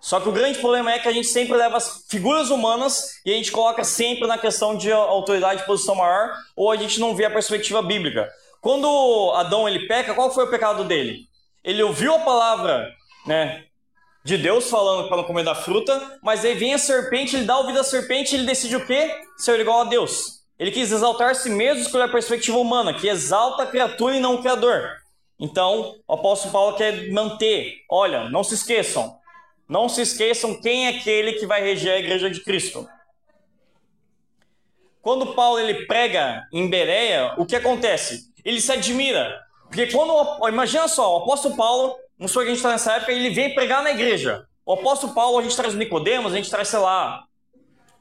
Só 0.00 0.20
que 0.20 0.28
o 0.28 0.32
grande 0.32 0.58
problema 0.60 0.92
é 0.92 0.98
que 0.98 1.08
a 1.08 1.12
gente 1.12 1.26
sempre 1.26 1.56
leva 1.56 1.76
as 1.76 2.04
figuras 2.08 2.50
humanas 2.50 3.20
e 3.26 3.32
a 3.32 3.34
gente 3.34 3.50
coloca 3.50 3.82
sempre 3.82 4.28
na 4.28 4.38
questão 4.38 4.76
de 4.76 4.92
autoridade 4.92 5.62
e 5.62 5.66
posição 5.66 5.96
maior, 5.96 6.32
ou 6.54 6.70
a 6.70 6.76
gente 6.76 7.00
não 7.00 7.16
vê 7.16 7.24
a 7.24 7.30
perspectiva 7.30 7.82
bíblica. 7.82 8.30
Quando 8.60 9.32
Adão 9.34 9.68
ele 9.68 9.88
peca, 9.88 10.14
qual 10.14 10.32
foi 10.32 10.44
o 10.44 10.50
pecado 10.50 10.84
dele? 10.84 11.26
Ele 11.64 11.82
ouviu 11.82 12.14
a 12.14 12.20
palavra, 12.20 12.88
né, 13.26 13.64
de 14.28 14.38
Deus 14.38 14.68
falando 14.70 15.08
para 15.08 15.16
não 15.16 15.24
comer 15.24 15.44
da 15.44 15.54
fruta, 15.54 16.18
mas 16.22 16.44
aí 16.44 16.54
vem 16.54 16.74
a 16.74 16.78
serpente, 16.78 17.36
ele 17.36 17.44
dá 17.44 17.58
ouvido 17.58 17.80
à 17.80 17.84
serpente, 17.84 18.34
ele 18.34 18.46
decide 18.46 18.76
o 18.76 18.86
quê? 18.86 19.10
Ser 19.36 19.58
igual 19.58 19.80
a 19.80 19.84
Deus. 19.84 20.44
Ele 20.58 20.70
quis 20.70 20.90
exaltar 20.90 21.34
si 21.34 21.50
mesmo, 21.50 21.82
escolher 21.82 22.04
a 22.04 22.08
perspectiva 22.08 22.58
humana, 22.58 22.94
que 22.94 23.08
exalta 23.08 23.62
a 23.62 23.66
criatura 23.66 24.16
e 24.16 24.20
não 24.20 24.34
o 24.34 24.40
criador. 24.40 24.90
Então, 25.38 25.96
o 26.06 26.14
apóstolo 26.14 26.52
Paulo 26.52 26.76
quer 26.76 27.10
manter, 27.10 27.76
olha, 27.90 28.28
não 28.28 28.44
se 28.44 28.54
esqueçam, 28.54 29.16
não 29.68 29.88
se 29.88 30.02
esqueçam 30.02 30.60
quem 30.60 30.86
é 30.86 30.98
aquele 30.98 31.34
que 31.34 31.46
vai 31.46 31.62
reger 31.62 31.94
a 31.94 31.98
igreja 31.98 32.30
de 32.30 32.40
Cristo. 32.42 32.88
Quando 35.00 35.34
Paulo 35.34 35.60
ele 35.60 35.86
prega 35.86 36.46
em 36.52 36.68
Bereia, 36.68 37.34
o 37.38 37.46
que 37.46 37.56
acontece? 37.56 38.28
ele 38.48 38.60
se 38.60 38.72
admira. 38.72 39.38
Porque 39.66 39.86
quando, 39.88 40.48
imagina 40.48 40.88
só, 40.88 41.14
o 41.14 41.22
apóstolo 41.22 41.54
Paulo, 41.54 41.96
não 42.18 42.28
sei 42.28 42.42
que 42.42 42.48
a 42.48 42.50
gente 42.50 42.56
está 42.56 42.70
nessa 42.70 42.94
época, 42.94 43.12
ele 43.12 43.30
vem 43.30 43.54
pregar 43.54 43.82
na 43.82 43.90
igreja. 43.90 44.44
O 44.66 44.72
apóstolo 44.74 45.14
Paulo, 45.14 45.38
a 45.38 45.42
gente 45.42 45.56
traz 45.56 45.74
o 45.74 45.78
Nicodemos, 45.78 46.32
a 46.32 46.36
gente 46.36 46.50
traz, 46.50 46.68
sei 46.68 46.78
lá, 46.78 47.24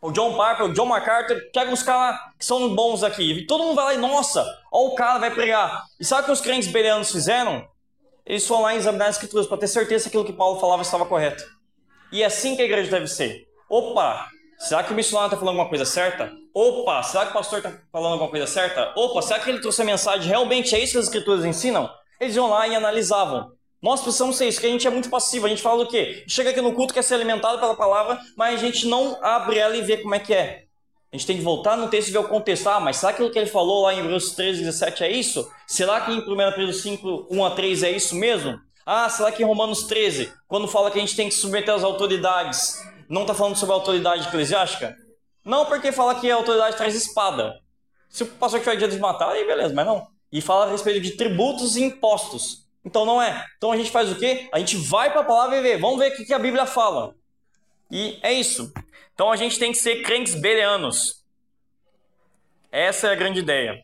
o 0.02 0.12
John 0.12 0.32
Piper, 0.32 0.66
o 0.66 0.74
John 0.74 0.86
MacArthur, 0.86 1.42
pega 1.54 1.72
os 1.72 1.84
caras 1.84 2.20
que 2.38 2.46
são 2.46 2.76
bons 2.76 3.04
aqui. 3.04 3.32
E 3.32 3.48
todo 3.48 3.64
mundo 3.64 3.76
vai 3.76 3.86
lá 3.86 3.94
e, 3.94 3.98
nossa, 3.98 4.46
ó 4.72 4.88
o 4.88 4.96
cara 4.96 5.20
vai 5.20 5.32
pregar. 5.32 5.84
E 6.00 6.06
sabe 6.06 6.24
o 6.24 6.26
que 6.26 6.32
os 6.32 6.42
crentes 6.42 6.70
bereanos 6.70 7.12
fizeram? 7.12 7.68
Eles 8.26 8.46
foram 8.46 8.64
lá 8.64 8.76
examinar 8.76 9.08
as 9.08 9.16
escrituras 9.16 9.48
para 9.48 9.58
ter 9.58 9.68
certeza 9.68 10.04
que 10.04 10.10
aquilo 10.10 10.26
que 10.26 10.34
Paulo 10.34 10.60
falava 10.60 10.82
estava 10.82 11.06
correto. 11.06 11.44
E 12.12 12.22
é 12.22 12.26
assim 12.26 12.56
que 12.56 12.62
a 12.62 12.66
igreja 12.66 12.92
deve 12.92 13.08
ser. 13.08 13.48
Opa, 13.70 14.28
será 14.60 14.84
que 14.84 14.92
o 14.92 14.96
missionário 14.96 15.28
está 15.28 15.38
falando 15.38 15.56
alguma 15.56 15.70
coisa 15.70 15.86
certa? 15.86 16.32
Opa, 16.54 17.04
será 17.04 17.26
que 17.26 17.32
o 17.32 17.34
pastor 17.34 17.60
está 17.60 17.74
falando 17.92 18.14
alguma 18.14 18.30
coisa 18.30 18.48
certa? 18.48 18.94
Opa, 18.96 19.22
será 19.22 19.40
que 19.40 19.50
ele 19.50 19.62
trouxe 19.62 19.82
a 19.82 19.86
mensagem? 19.86 20.28
Realmente 20.28 20.76
é 20.76 20.80
isso 20.80 20.94
que 20.94 21.00
as 21.00 21.06
escrituras 21.06 21.46
ensinam? 21.46 21.90
Eles 22.20 22.36
iam 22.36 22.50
lá 22.50 22.68
e 22.68 22.76
analisavam. 22.76 23.57
Nós 23.82 24.02
precisamos 24.02 24.36
ser 24.36 24.48
isso, 24.48 24.60
que 24.60 24.66
a 24.66 24.70
gente 24.70 24.88
é 24.88 24.90
muito 24.90 25.10
passivo. 25.10 25.46
A 25.46 25.50
gente 25.50 25.62
fala 25.62 25.84
do 25.84 25.90
quê? 25.90 26.24
Chega 26.28 26.50
aqui 26.50 26.62
no 26.62 26.74
culto, 26.74 26.94
quer 26.94 27.04
ser 27.04 27.14
alimentado 27.14 27.60
pela 27.60 27.76
palavra, 27.76 28.20
mas 28.36 28.56
a 28.56 28.66
gente 28.66 28.88
não 28.88 29.24
abre 29.24 29.58
ela 29.58 29.78
e 29.78 29.82
vê 29.82 29.98
como 29.98 30.16
é 30.16 30.20
que 30.20 30.34
é. 30.34 30.68
A 31.12 31.16
gente 31.16 31.28
tem 31.28 31.38
que 31.38 31.44
voltar 31.44 31.78
no 31.78 31.88
texto 31.88 32.10
e 32.10 32.12
ver 32.12 32.18
o 32.18 32.28
contexto. 32.28 32.68
Ah, 32.68 32.80
mas 32.80 32.98
será 32.98 33.14
que 33.14 33.24
o 33.24 33.32
que 33.32 33.40
ele 33.40 33.48
falou 33.50 33.84
lá 33.84 33.94
em 33.94 34.00
Hebreus 34.00 34.32
13, 34.32 34.60
17 34.60 35.04
é 35.04 35.12
isso? 35.12 35.50
Será 35.66 36.02
que 36.02 36.12
em 36.12 36.20
1 36.20 36.24
Pedro 36.56 36.74
5, 36.74 37.28
1 37.32 37.46
a 37.46 37.52
3 37.52 37.84
é 37.84 37.92
isso 37.92 38.16
mesmo? 38.16 38.60
Ah, 38.86 39.08
será 39.10 39.32
que 39.32 39.42
em 39.42 39.46
Romanos 39.46 39.84
13, 39.84 40.34
quando 40.48 40.68
fala 40.68 40.92
que 40.92 40.98
a 40.98 41.02
gente 41.02 41.16
tem 41.16 41.30
que 41.30 41.36
submeter 41.36 41.74
às 41.74 41.84
autoridades, 41.84 42.82
não 43.08 43.22
está 43.22 43.34
falando 43.34 43.56
sobre 43.56 43.74
a 43.74 43.78
autoridade 43.78 44.28
eclesiástica? 44.28 44.96
Não, 45.46 45.66
porque 45.66 45.94
fala 45.94 46.16
que 46.16 46.30
a 46.30 46.36
autoridade 46.36 46.76
traz 46.76 46.94
espada. 46.94 47.54
Se 48.10 48.24
o 48.24 48.28
pastor 48.28 48.60
tiver 48.60 48.76
dia 48.76 48.88
de 48.88 49.00
matar, 49.00 49.30
aí 49.30 49.46
beleza, 49.46 49.74
mas 49.74 49.86
não. 49.86 50.08
E 50.32 50.42
fala 50.42 50.66
a 50.66 50.72
respeito 50.72 51.00
de 51.00 51.12
tributos 51.12 51.78
e 51.78 51.84
impostos. 51.84 52.67
Então 52.84 53.06
não 53.06 53.22
é. 53.22 53.46
Então 53.58 53.72
a 53.72 53.78
gente 53.78 53.92
faz 53.92 54.12
o 54.12 54.16
quê? 54.18 54.50
A 54.52 54.60
gente 54.60 54.78
vai 54.78 55.12
para 55.12 55.22
a 55.22 55.26
palavra 55.26 55.58
e 55.58 55.62
vê. 55.62 55.78
Vamos 55.78 56.00
ver 56.00 56.12
o 56.12 56.26
que 56.26 56.34
a 56.34 56.40
Bíblia 56.40 56.66
fala. 56.66 57.16
E 57.92 58.20
é 58.22 58.34
isso. 58.34 58.72
Então 59.14 59.32
a 59.32 59.36
gente 59.36 59.60
tem 59.60 59.72
que 59.72 59.78
ser 59.78 60.04
crentes 60.04 60.36
bereanos. 60.36 61.26
Essa 62.72 63.08
é 63.08 63.12
a 63.12 63.16
grande 63.16 63.40
ideia. 63.40 63.84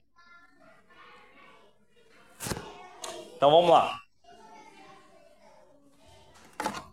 Então 3.35 3.51
vamos 3.51 3.69
lá. 3.69 3.97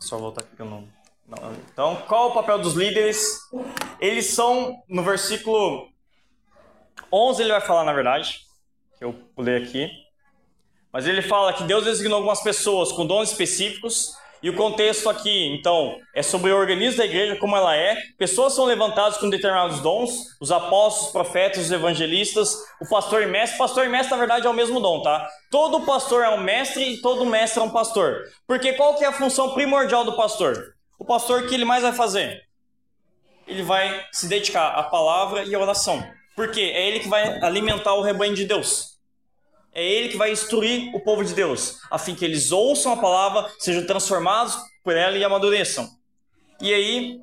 Só 0.00 0.18
voltar 0.18 0.42
aqui 0.42 0.56
que 0.56 0.62
eu 0.62 0.66
não... 0.66 0.88
não. 1.26 1.54
Então, 1.72 1.96
qual 2.08 2.28
é 2.28 2.30
o 2.30 2.34
papel 2.34 2.58
dos 2.58 2.74
líderes? 2.74 3.38
Eles 4.00 4.26
são, 4.26 4.82
no 4.88 5.02
versículo 5.04 5.88
11 7.12 7.42
ele 7.42 7.52
vai 7.52 7.60
falar, 7.60 7.84
na 7.84 7.92
verdade, 7.92 8.40
que 8.98 9.04
eu 9.04 9.12
pulei 9.34 9.62
aqui. 9.62 9.90
Mas 10.92 11.06
ele 11.06 11.22
fala 11.22 11.52
que 11.52 11.64
Deus 11.64 11.84
designou 11.84 12.16
algumas 12.16 12.42
pessoas 12.42 12.92
com 12.92 13.06
dons 13.06 13.30
específicos, 13.30 14.14
e 14.42 14.48
o 14.48 14.56
contexto 14.56 15.10
aqui, 15.10 15.54
então, 15.54 15.98
é 16.14 16.22
sobre 16.22 16.50
o 16.50 16.56
organismo 16.56 16.96
da 16.96 17.04
igreja, 17.04 17.36
como 17.36 17.54
ela 17.54 17.76
é. 17.76 17.94
Pessoas 18.16 18.54
são 18.54 18.64
levantadas 18.64 19.18
com 19.18 19.28
determinados 19.28 19.80
dons, 19.80 20.10
os 20.40 20.50
apóstolos, 20.50 21.08
os 21.08 21.12
profetas, 21.12 21.66
os 21.66 21.70
evangelistas, 21.70 22.56
o 22.80 22.88
pastor 22.88 23.22
e 23.22 23.26
mestre. 23.26 23.58
Pastor 23.58 23.84
e 23.84 23.90
mestre, 23.90 24.12
na 24.12 24.16
verdade, 24.16 24.46
é 24.46 24.50
o 24.50 24.54
mesmo 24.54 24.80
dom, 24.80 25.02
tá? 25.02 25.28
Todo 25.50 25.84
pastor 25.84 26.24
é 26.24 26.30
um 26.30 26.40
mestre 26.40 26.82
e 26.82 27.02
todo 27.02 27.26
mestre 27.26 27.60
é 27.60 27.62
um 27.62 27.68
pastor. 27.68 28.22
Porque 28.46 28.72
qual 28.72 28.94
que 28.94 29.04
é 29.04 29.08
a 29.08 29.12
função 29.12 29.52
primordial 29.52 30.06
do 30.06 30.16
pastor? 30.16 30.74
O 30.98 31.04
pastor, 31.04 31.42
o 31.42 31.46
que 31.46 31.54
ele 31.54 31.66
mais 31.66 31.82
vai 31.82 31.92
fazer? 31.92 32.40
Ele 33.46 33.62
vai 33.62 34.06
se 34.10 34.26
dedicar 34.26 34.68
à 34.68 34.84
palavra 34.84 35.44
e 35.44 35.54
à 35.54 35.58
oração. 35.58 36.02
Porque 36.34 36.60
é 36.60 36.88
ele 36.88 37.00
que 37.00 37.08
vai 37.08 37.42
alimentar 37.42 37.92
o 37.92 38.00
rebanho 38.00 38.34
de 38.34 38.46
Deus. 38.46 38.89
É 39.72 39.84
ele 39.84 40.08
que 40.08 40.16
vai 40.16 40.32
instruir 40.32 40.94
o 40.94 41.00
povo 41.00 41.24
de 41.24 41.32
Deus, 41.32 41.78
a 41.90 41.98
fim 41.98 42.14
que 42.14 42.24
eles 42.24 42.50
ouçam 42.50 42.92
a 42.92 42.96
palavra, 42.96 43.50
sejam 43.58 43.86
transformados 43.86 44.56
por 44.82 44.96
ela 44.96 45.16
e 45.16 45.24
amadureçam. 45.24 45.88
E 46.60 46.74
aí, 46.74 47.20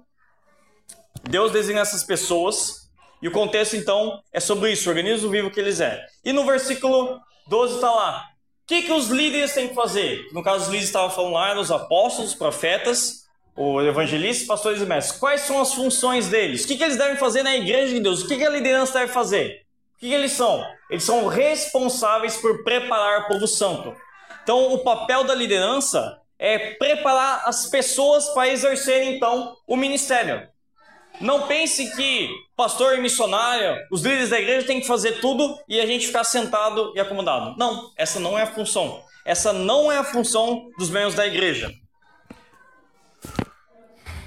Deus 1.29 1.51
designa 1.51 1.81
essas 1.81 2.03
pessoas, 2.03 2.89
e 3.21 3.27
o 3.27 3.31
contexto 3.31 3.75
então 3.75 4.21
é 4.31 4.39
sobre 4.39 4.71
isso, 4.71 4.87
o 4.87 4.91
organismo 4.91 5.29
vivo 5.29 5.51
que 5.51 5.59
eles 5.59 5.81
é. 5.81 6.05
E 6.23 6.31
no 6.31 6.45
versículo 6.45 7.19
12 7.47 7.75
está 7.75 7.91
lá: 7.91 8.25
o 8.63 8.67
que, 8.67 8.83
que 8.83 8.91
os 8.91 9.09
líderes 9.09 9.53
têm 9.53 9.67
que 9.67 9.75
fazer? 9.75 10.27
No 10.31 10.43
caso, 10.43 10.63
os 10.63 10.67
líderes 10.67 10.87
estavam 10.87 11.09
falando 11.09 11.33
lá, 11.33 11.59
os 11.59 11.71
apóstolos, 11.71 12.31
os 12.31 12.35
profetas, 12.35 13.25
os 13.55 13.85
evangelistas, 13.85 14.47
pastores 14.47 14.81
e 14.81 14.85
mestres. 14.85 15.19
Quais 15.19 15.41
são 15.41 15.59
as 15.59 15.73
funções 15.73 16.27
deles? 16.27 16.63
O 16.63 16.67
que, 16.67 16.77
que 16.77 16.83
eles 16.83 16.97
devem 16.97 17.17
fazer 17.17 17.43
na 17.43 17.55
igreja 17.55 17.93
de 17.93 17.99
Deus? 17.99 18.21
O 18.21 18.27
que, 18.27 18.37
que 18.37 18.45
a 18.45 18.49
liderança 18.49 18.99
deve 18.99 19.11
fazer? 19.11 19.66
O 19.97 19.99
que, 19.99 20.13
eles 20.13 20.33
são? 20.33 20.63
Eles 20.91 21.03
são 21.03 21.25
responsáveis 21.25 22.37
por 22.37 22.63
preparar 22.63 23.21
o 23.21 23.27
povo 23.29 23.47
santo. 23.47 23.95
Então, 24.43 24.71
o 24.71 24.83
papel 24.83 25.23
da 25.23 25.33
liderança 25.33 26.21
é 26.37 26.75
preparar 26.75 27.41
as 27.45 27.65
pessoas 27.65 28.29
para 28.29 28.47
exercerem 28.47 29.15
então 29.15 29.57
o 29.65 29.75
ministério. 29.75 30.47
Não 31.19 31.47
pense 31.47 31.95
que 31.95 32.29
pastor 32.55 32.95
e 32.95 33.01
missionário, 33.01 33.75
os 33.91 34.03
líderes 34.03 34.29
da 34.29 34.39
igreja 34.39 34.67
têm 34.67 34.79
que 34.79 34.85
fazer 34.85 35.13
tudo 35.13 35.57
e 35.67 35.79
a 35.79 35.85
gente 35.87 36.05
ficar 36.05 36.23
sentado 36.23 36.93
e 36.95 36.99
acomodado. 36.99 37.55
Não, 37.57 37.91
essa 37.97 38.19
não 38.19 38.37
é 38.37 38.43
a 38.43 38.53
função. 38.53 39.03
Essa 39.25 39.51
não 39.51 39.91
é 39.91 39.97
a 39.97 40.03
função 40.03 40.69
dos 40.77 40.91
membros 40.91 41.15
da 41.15 41.25
igreja. 41.25 41.73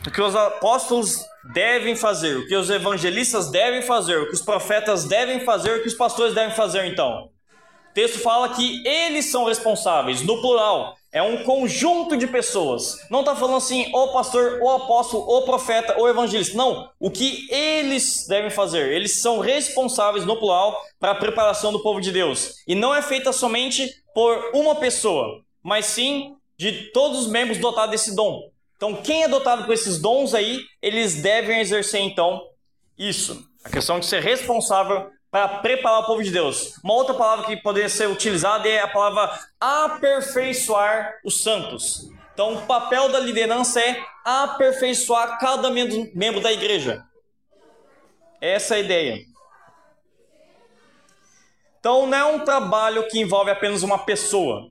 O 0.07 0.11
que 0.11 0.22
os 0.22 0.34
apóstolos 0.34 1.26
devem 1.53 1.94
fazer, 1.94 2.38
o 2.38 2.46
que 2.46 2.57
os 2.57 2.70
evangelistas 2.70 3.51
devem 3.51 3.82
fazer, 3.82 4.18
o 4.18 4.28
que 4.28 4.34
os 4.34 4.40
profetas 4.40 5.05
devem 5.05 5.40
fazer, 5.40 5.76
o 5.76 5.82
que 5.82 5.88
os 5.88 5.94
pastores 5.94 6.34
devem 6.34 6.55
fazer 6.57 6.86
então. 6.86 7.28
O 7.90 7.92
texto 7.92 8.18
fala 8.20 8.48
que 8.48 8.86
eles 8.86 9.30
são 9.30 9.44
responsáveis, 9.44 10.22
no 10.22 10.40
plural. 10.40 10.96
É 11.12 11.20
um 11.20 11.42
conjunto 11.42 12.16
de 12.16 12.26
pessoas. 12.26 12.96
Não 13.11 13.20
está 13.20 13.36
falando 13.36 13.57
assim, 13.57 13.90
o 13.92 14.09
pastor, 14.09 14.61
o 14.62 14.70
apóstolo, 14.70 15.24
o 15.24 15.42
profeta, 15.42 16.01
o 16.01 16.09
evangelista. 16.09 16.57
Não. 16.57 16.88
O 16.98 17.11
que 17.11 17.46
eles 17.53 18.26
devem 18.26 18.48
fazer? 18.48 18.92
Eles 18.92 19.20
são 19.20 19.38
responsáveis, 19.40 20.24
no 20.24 20.38
plural, 20.38 20.80
para 20.98 21.11
a 21.11 21.16
preparação 21.16 21.72
do 21.72 21.82
povo 21.82 22.01
de 22.01 22.11
Deus. 22.11 22.55
E 22.66 22.74
não 22.74 22.94
é 22.94 23.03
feita 23.03 23.32
somente 23.32 23.92
por 24.14 24.53
uma 24.55 24.76
pessoa, 24.76 25.42
mas 25.62 25.84
sim 25.86 26.36
de 26.57 26.90
todos 26.92 27.20
os 27.20 27.26
membros 27.26 27.59
dotados 27.59 27.90
desse 27.90 28.14
dom. 28.14 28.51
Então, 28.80 28.94
quem 28.94 29.24
é 29.24 29.28
dotado 29.28 29.66
com 29.66 29.72
esses 29.74 30.00
dons 30.00 30.32
aí, 30.32 30.64
eles 30.80 31.16
devem 31.20 31.60
exercer 31.60 32.00
então 32.00 32.40
isso. 32.96 33.46
A 33.62 33.68
questão 33.68 34.00
de 34.00 34.06
ser 34.06 34.22
responsável 34.22 35.10
para 35.30 35.58
preparar 35.58 36.00
o 36.00 36.06
povo 36.06 36.22
de 36.22 36.30
Deus. 36.30 36.78
Uma 36.82 36.94
outra 36.94 37.12
palavra 37.12 37.44
que 37.44 37.58
poderia 37.58 37.90
ser 37.90 38.08
utilizada 38.08 38.66
é 38.66 38.80
a 38.80 38.88
palavra 38.88 39.38
aperfeiçoar 39.60 41.12
os 41.22 41.42
santos. 41.42 42.08
Então, 42.32 42.54
o 42.54 42.62
papel 42.66 43.10
da 43.10 43.20
liderança 43.20 43.82
é 43.82 44.02
aperfeiçoar 44.24 45.38
cada 45.38 45.68
membro, 45.68 46.40
da 46.40 46.50
igreja. 46.50 47.04
Essa 48.40 48.76
é 48.76 48.78
a 48.78 48.80
ideia. 48.80 49.18
Então, 51.78 52.06
não 52.06 52.16
é 52.16 52.24
um 52.24 52.44
trabalho 52.46 53.06
que 53.08 53.20
envolve 53.20 53.50
apenas 53.50 53.82
uma 53.82 53.98
pessoa. 53.98 54.70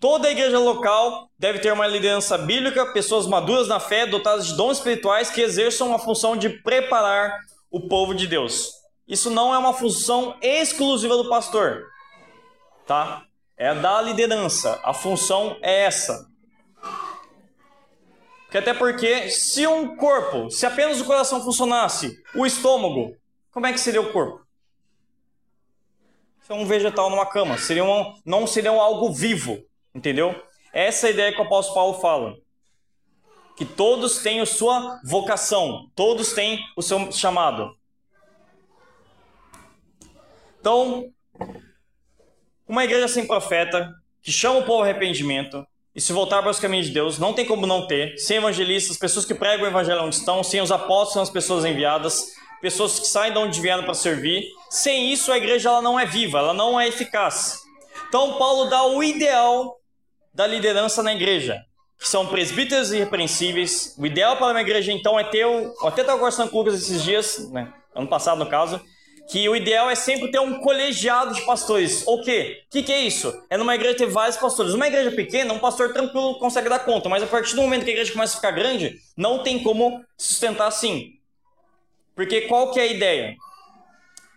Toda 0.00 0.30
igreja 0.30 0.58
local 0.58 1.30
deve 1.38 1.58
ter 1.58 1.70
uma 1.70 1.86
liderança 1.86 2.38
bíblica, 2.38 2.90
pessoas 2.90 3.26
maduras 3.26 3.68
na 3.68 3.78
fé, 3.78 4.06
dotadas 4.06 4.46
de 4.46 4.54
dons 4.54 4.78
espirituais 4.78 5.30
que 5.30 5.42
exerçam 5.42 5.94
a 5.94 5.98
função 5.98 6.34
de 6.34 6.48
preparar 6.48 7.38
o 7.70 7.86
povo 7.86 8.14
de 8.14 8.26
Deus. 8.26 8.72
Isso 9.06 9.28
não 9.28 9.54
é 9.54 9.58
uma 9.58 9.74
função 9.74 10.38
exclusiva 10.40 11.18
do 11.18 11.28
pastor, 11.28 11.84
tá? 12.86 13.26
É 13.58 13.74
da 13.74 14.00
liderança. 14.00 14.80
A 14.82 14.94
função 14.94 15.58
é 15.60 15.82
essa. 15.82 16.26
Que 18.50 18.56
até 18.56 18.72
porque 18.72 19.28
se 19.28 19.66
um 19.66 19.96
corpo, 19.96 20.50
se 20.50 20.64
apenas 20.64 20.98
o 20.98 21.04
coração 21.04 21.44
funcionasse, 21.44 22.16
o 22.34 22.46
estômago, 22.46 23.14
como 23.50 23.66
é 23.66 23.72
que 23.72 23.78
seria 23.78 24.00
o 24.00 24.10
corpo? 24.12 24.40
Seria 26.40 26.62
um 26.62 26.66
vegetal 26.66 27.10
numa 27.10 27.26
cama, 27.26 27.58
seria 27.58 27.84
um, 27.84 28.14
não 28.24 28.46
seria 28.46 28.72
um 28.72 28.80
algo 28.80 29.12
vivo. 29.12 29.62
Entendeu? 29.94 30.40
Essa 30.72 31.06
é 31.06 31.10
a 31.10 31.12
ideia 31.12 31.32
que 31.32 31.40
o 31.40 31.44
apóstolo 31.44 31.74
Paulo 31.74 32.00
fala. 32.00 32.36
Que 33.56 33.64
todos 33.64 34.18
têm 34.22 34.40
a 34.40 34.46
sua 34.46 35.00
vocação, 35.04 35.90
todos 35.94 36.32
têm 36.32 36.64
o 36.76 36.82
seu 36.82 37.10
chamado. 37.12 37.76
Então, 40.60 41.10
uma 42.68 42.84
igreja 42.84 43.08
sem 43.08 43.26
profeta, 43.26 43.92
que 44.22 44.30
chama 44.30 44.60
o 44.60 44.64
povo 44.64 44.78
ao 44.78 44.82
arrependimento 44.82 45.66
e 45.94 46.00
se 46.00 46.12
voltar 46.12 46.40
para 46.40 46.50
os 46.50 46.60
caminhos 46.60 46.86
de 46.86 46.92
Deus, 46.92 47.18
não 47.18 47.32
tem 47.32 47.44
como 47.44 47.66
não 47.66 47.86
ter. 47.86 48.16
Sem 48.16 48.36
evangelistas, 48.36 48.96
pessoas 48.96 49.24
que 49.24 49.34
pregam 49.34 49.64
o 49.64 49.68
evangelho 49.68 50.04
onde 50.04 50.14
estão, 50.14 50.44
sem 50.44 50.60
os 50.60 50.70
apóstolos, 50.70 51.28
as 51.28 51.32
pessoas 51.32 51.64
enviadas, 51.64 52.26
pessoas 52.60 53.00
que 53.00 53.06
saem 53.06 53.32
de 53.32 53.38
onde 53.38 53.60
vieram 53.60 53.82
para 53.82 53.94
servir. 53.94 54.44
Sem 54.68 55.12
isso, 55.12 55.32
a 55.32 55.38
igreja 55.38 55.70
ela 55.70 55.82
não 55.82 55.98
é 55.98 56.06
viva, 56.06 56.38
ela 56.38 56.54
não 56.54 56.78
é 56.78 56.86
eficaz. 56.86 57.58
Então, 58.08 58.38
Paulo 58.38 58.70
dá 58.70 58.84
o 58.84 59.02
ideal 59.02 59.79
da 60.32 60.46
liderança 60.46 61.02
na 61.02 61.12
igreja, 61.12 61.64
que 61.98 62.08
são 62.08 62.26
presbíteros 62.26 62.92
irrepreensíveis. 62.92 63.94
O 63.98 64.06
ideal 64.06 64.36
para 64.36 64.52
uma 64.52 64.60
igreja, 64.60 64.92
então, 64.92 65.18
é 65.18 65.24
ter 65.24 65.44
o. 65.44 65.74
Até 65.86 66.00
estava 66.00 66.18
conversando 66.18 66.50
com 66.50 66.56
o 66.56 66.60
Lucas 66.60 66.74
esses 66.80 67.02
dias, 67.02 67.50
né, 67.50 67.72
ano 67.94 68.08
passado 68.08 68.38
no 68.38 68.48
caso, 68.48 68.80
que 69.30 69.48
o 69.48 69.54
ideal 69.54 69.88
é 69.88 69.94
sempre 69.94 70.30
ter 70.30 70.40
um 70.40 70.60
colegiado 70.60 71.34
de 71.34 71.42
pastores. 71.42 72.04
O 72.06 72.20
quê? 72.22 72.64
O 72.66 72.70
que, 72.70 72.82
que 72.82 72.92
é 72.92 73.00
isso? 73.00 73.32
É 73.48 73.56
numa 73.56 73.74
igreja 73.74 73.98
ter 73.98 74.06
vários 74.06 74.36
pastores. 74.36 74.74
Uma 74.74 74.88
igreja 74.88 75.12
pequena, 75.12 75.54
um 75.54 75.58
pastor 75.58 75.92
tranquilo 75.92 76.38
consegue 76.38 76.68
dar 76.68 76.80
conta, 76.80 77.08
mas 77.08 77.22
a 77.22 77.26
partir 77.26 77.54
do 77.54 77.62
momento 77.62 77.84
que 77.84 77.90
a 77.90 77.92
igreja 77.92 78.12
começa 78.12 78.34
a 78.34 78.36
ficar 78.36 78.50
grande, 78.50 78.96
não 79.16 79.42
tem 79.42 79.62
como 79.62 80.04
sustentar 80.18 80.66
assim. 80.66 81.12
Porque 82.16 82.42
qual 82.42 82.72
que 82.72 82.80
é 82.80 82.82
a 82.82 82.86
ideia? 82.86 83.36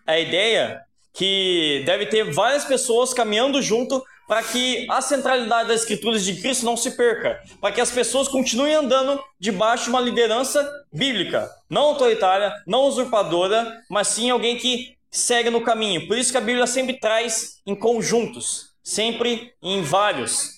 A 0.05 0.19
ideia 0.19 0.81
que 1.13 1.81
deve 1.85 2.05
ter 2.05 2.31
várias 2.31 2.65
pessoas 2.65 3.13
caminhando 3.13 3.61
junto 3.61 4.03
para 4.33 4.41
que 4.41 4.87
a 4.89 4.99
centralidade 4.99 5.67
das 5.67 5.81
escrituras 5.81 6.25
de 6.25 6.41
Cristo 6.41 6.65
não 6.65 6.75
se 6.75 6.89
perca, 6.97 7.39
para 7.61 7.71
que 7.71 7.79
as 7.79 7.91
pessoas 7.91 8.27
continuem 8.27 8.73
andando 8.73 9.23
debaixo 9.39 9.83
de 9.83 9.89
uma 9.91 10.01
liderança 10.01 10.67
bíblica, 10.91 11.51
não 11.69 11.83
autoritária, 11.83 12.51
não 12.65 12.85
usurpadora, 12.85 13.79
mas 13.87 14.07
sim 14.07 14.31
alguém 14.31 14.57
que 14.57 14.97
segue 15.11 15.51
no 15.51 15.61
caminho. 15.61 16.07
Por 16.07 16.17
isso 16.17 16.31
que 16.31 16.37
a 16.39 16.41
Bíblia 16.41 16.65
sempre 16.65 16.99
traz 16.99 17.61
em 17.63 17.75
conjuntos, 17.75 18.69
sempre 18.81 19.53
em 19.61 19.83
vários. 19.83 20.53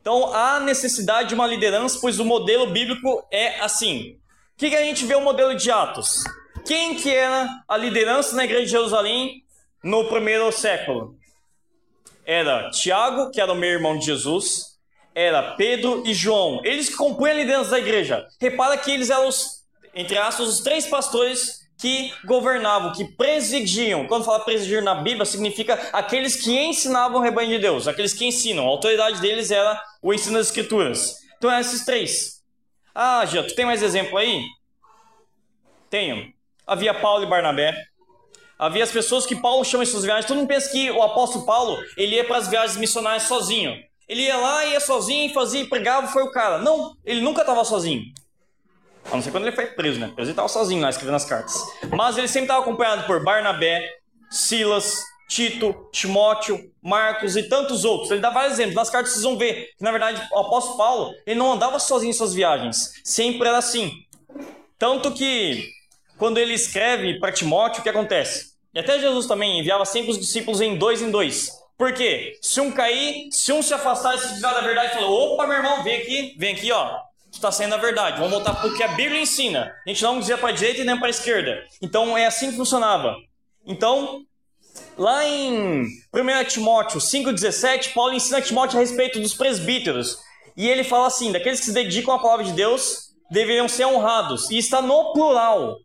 Então 0.00 0.32
há 0.34 0.58
necessidade 0.58 1.28
de 1.28 1.34
uma 1.34 1.46
liderança, 1.46 1.98
pois 2.00 2.18
o 2.18 2.24
modelo 2.24 2.68
bíblico 2.68 3.26
é 3.30 3.60
assim. 3.60 4.16
O 4.54 4.56
que, 4.56 4.70
que 4.70 4.76
a 4.76 4.82
gente 4.84 5.04
vê 5.04 5.14
o 5.14 5.20
modelo 5.20 5.54
de 5.54 5.70
Atos? 5.70 6.24
Quem 6.64 6.94
que 6.94 7.10
era 7.10 7.46
a 7.68 7.76
liderança 7.76 8.34
na 8.34 8.44
igreja 8.46 8.64
de 8.64 8.70
Jerusalém 8.70 9.44
no 9.84 10.08
primeiro 10.08 10.50
século? 10.50 11.14
Era 12.26 12.70
Tiago, 12.70 13.30
que 13.30 13.40
era 13.40 13.52
o 13.52 13.56
meu 13.56 13.70
irmão 13.70 13.96
de 13.96 14.04
Jesus, 14.04 14.76
era 15.14 15.54
Pedro 15.54 16.02
e 16.04 16.12
João. 16.12 16.60
Eles 16.64 16.88
que 16.88 16.96
compunham 16.96 17.36
a 17.36 17.38
liderança 17.38 17.70
da 17.70 17.78
igreja. 17.78 18.26
Repara 18.40 18.76
que 18.76 18.90
eles 18.90 19.10
eram 19.10 19.28
os, 19.28 19.64
entre 19.94 20.18
aspas, 20.18 20.48
os 20.48 20.60
três 20.60 20.86
pastores 20.86 21.64
que 21.78 22.12
governavam, 22.24 22.92
que 22.92 23.04
presidiam. 23.04 24.08
Quando 24.08 24.24
fala 24.24 24.40
presidir 24.40 24.82
na 24.82 24.96
Bíblia, 24.96 25.24
significa 25.24 25.74
aqueles 25.92 26.34
que 26.36 26.58
ensinavam 26.58 27.18
o 27.18 27.22
rebanho 27.22 27.50
de 27.50 27.58
Deus, 27.58 27.86
aqueles 27.86 28.12
que 28.12 28.26
ensinam. 28.26 28.64
A 28.64 28.70
autoridade 28.70 29.20
deles 29.20 29.52
era 29.52 29.80
o 30.02 30.12
ensino 30.12 30.36
das 30.36 30.48
Escrituras. 30.48 31.18
Então, 31.38 31.48
eram 31.48 31.60
esses 31.60 31.84
três. 31.84 32.42
Ah, 32.92 33.24
Gia, 33.24 33.44
tu 33.44 33.54
tem 33.54 33.66
mais 33.66 33.82
exemplo 33.82 34.18
aí? 34.18 34.42
Tenho. 35.88 36.32
Havia 36.66 36.92
Paulo 36.92 37.22
e 37.22 37.28
Barnabé. 37.28 37.72
Havia 38.58 38.84
as 38.84 38.90
pessoas 38.90 39.26
que 39.26 39.36
Paulo 39.36 39.64
chama 39.64 39.84
em 39.84 39.86
suas 39.86 40.04
viagens. 40.04 40.26
Todo 40.26 40.38
mundo 40.38 40.48
pensa 40.48 40.70
que 40.70 40.90
o 40.90 41.02
apóstolo 41.02 41.44
Paulo 41.44 41.76
ele 41.96 42.16
ia 42.16 42.24
para 42.24 42.38
as 42.38 42.48
viagens 42.48 42.76
missionárias 42.76 43.24
sozinho. 43.24 43.76
Ele 44.08 44.22
ia 44.22 44.36
lá, 44.36 44.64
ia 44.64 44.80
sozinho, 44.80 45.32
fazia, 45.34 45.68
pregava, 45.68 46.06
foi 46.06 46.22
o 46.22 46.30
cara. 46.30 46.58
Não, 46.58 46.96
ele 47.04 47.20
nunca 47.20 47.42
estava 47.42 47.64
sozinho. 47.64 48.02
A 49.10 49.16
não 49.16 49.22
ser 49.22 49.30
quando 49.30 49.46
ele 49.46 49.54
foi 49.54 49.66
preso, 49.66 50.00
né? 50.00 50.12
Ele 50.16 50.30
estava 50.30 50.48
sozinho 50.48 50.80
lá 50.80 50.90
escrevendo 50.90 51.16
as 51.16 51.24
cartas. 51.24 51.54
Mas 51.90 52.16
ele 52.16 52.28
sempre 52.28 52.44
estava 52.44 52.60
acompanhado 52.60 53.06
por 53.06 53.22
Barnabé, 53.22 53.88
Silas, 54.30 55.02
Tito, 55.28 55.88
Timóteo, 55.92 56.72
Marcos 56.82 57.36
e 57.36 57.42
tantos 57.48 57.84
outros. 57.84 58.10
Ele 58.10 58.20
dá 58.20 58.30
vários 58.30 58.54
exemplos. 58.54 58.76
Nas 58.76 58.90
cartas 58.90 59.12
vocês 59.12 59.24
vão 59.24 59.36
ver 59.36 59.70
que, 59.76 59.84
na 59.84 59.90
verdade, 59.90 60.22
o 60.32 60.38
apóstolo 60.38 60.76
Paulo 60.76 61.14
ele 61.26 61.38
não 61.38 61.52
andava 61.52 61.78
sozinho 61.78 62.10
em 62.10 62.14
suas 62.14 62.32
viagens. 62.32 62.92
Sempre 63.04 63.48
era 63.48 63.58
assim. 63.58 63.92
Tanto 64.78 65.12
que, 65.12 65.68
quando 66.18 66.38
ele 66.38 66.54
escreve 66.54 67.18
para 67.18 67.32
Timóteo, 67.32 67.80
o 67.80 67.82
que 67.82 67.88
acontece? 67.88 68.54
E 68.74 68.78
até 68.78 68.98
Jesus 68.98 69.26
também 69.26 69.60
enviava 69.60 69.84
sempre 69.84 70.10
os 70.10 70.18
discípulos 70.18 70.60
em 70.60 70.76
dois 70.76 71.00
em 71.00 71.10
dois. 71.10 71.50
Por 71.78 71.92
quê? 71.92 72.38
Se 72.40 72.60
um 72.60 72.70
cair, 72.72 73.28
se 73.30 73.52
um 73.52 73.62
se 73.62 73.74
afastar 73.74 74.14
e 74.14 74.18
se 74.18 74.28
desviar 74.28 74.54
da 74.54 74.60
verdade, 74.60 74.94
falou: 74.94 75.34
opa, 75.34 75.46
meu 75.46 75.56
irmão, 75.56 75.82
vem 75.82 75.96
aqui, 75.96 76.34
vem 76.38 76.54
aqui, 76.54 76.72
ó 76.72 77.06
está 77.36 77.52
sendo 77.52 77.74
a 77.74 77.78
verdade. 77.78 78.16
Vamos 78.16 78.32
voltar 78.32 78.54
para 78.54 78.68
o 78.68 78.74
que 78.74 78.82
a 78.82 78.88
Bíblia 78.88 79.20
ensina. 79.20 79.74
A 79.86 79.88
gente 79.88 80.02
não 80.02 80.18
dizia 80.18 80.38
para 80.38 80.48
a 80.48 80.52
direita 80.52 80.80
e 80.80 80.84
nem 80.84 80.96
para 80.96 81.06
a 81.06 81.10
esquerda. 81.10 81.64
Então 81.80 82.16
é 82.16 82.26
assim 82.26 82.50
que 82.50 82.56
funcionava. 82.56 83.14
Então, 83.64 84.22
lá 84.96 85.24
em 85.24 85.82
1 85.82 86.44
Timóteo 86.48 87.00
5,17, 87.00 87.92
Paulo 87.92 88.14
ensina 88.14 88.38
a 88.38 88.42
Timóteo 88.42 88.78
a 88.78 88.80
respeito 88.80 89.20
dos 89.20 89.34
presbíteros. 89.34 90.18
E 90.56 90.68
ele 90.68 90.84
fala 90.84 91.06
assim: 91.06 91.32
daqueles 91.32 91.60
que 91.60 91.66
se 91.66 91.72
dedicam 91.72 92.14
à 92.14 92.18
palavra 92.18 92.44
de 92.44 92.52
Deus 92.52 93.06
deveriam 93.30 93.68
ser 93.68 93.86
honrados. 93.86 94.50
E 94.50 94.58
está 94.58 94.80
no 94.80 95.12
plural. 95.12 95.78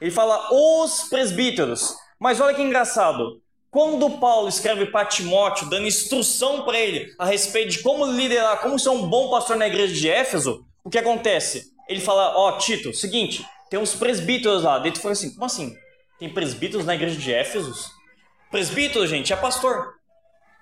Ele 0.00 0.10
fala 0.10 0.48
os 0.52 1.04
presbíteros. 1.04 1.94
Mas 2.18 2.40
olha 2.40 2.54
que 2.54 2.62
engraçado. 2.62 3.40
Quando 3.70 4.18
Paulo 4.18 4.48
escreve 4.48 4.86
para 4.86 5.06
Timóteo, 5.06 5.70
dando 5.70 5.86
instrução 5.86 6.64
para 6.64 6.78
ele 6.78 7.14
a 7.18 7.24
respeito 7.24 7.70
de 7.70 7.82
como 7.82 8.04
liderar, 8.04 8.60
como 8.60 8.78
ser 8.78 8.88
um 8.88 9.08
bom 9.08 9.30
pastor 9.30 9.56
na 9.56 9.68
igreja 9.68 9.94
de 9.94 10.08
Éfeso, 10.08 10.64
o 10.82 10.90
que 10.90 10.98
acontece? 10.98 11.72
Ele 11.88 12.00
fala, 12.00 12.36
ó, 12.36 12.48
oh, 12.48 12.58
Tito, 12.58 12.92
seguinte, 12.92 13.46
tem 13.70 13.78
uns 13.78 13.94
presbíteros 13.94 14.64
lá. 14.64 14.78
Daí 14.78 14.90
tu 14.90 15.00
fala 15.00 15.12
assim, 15.12 15.32
como 15.32 15.44
assim? 15.44 15.76
Tem 16.18 16.28
presbíteros 16.28 16.84
na 16.84 16.94
igreja 16.94 17.16
de 17.16 17.32
Éfesos? 17.32 17.90
Presbítero, 18.50 19.06
gente, 19.06 19.32
é 19.32 19.36
pastor. 19.36 19.94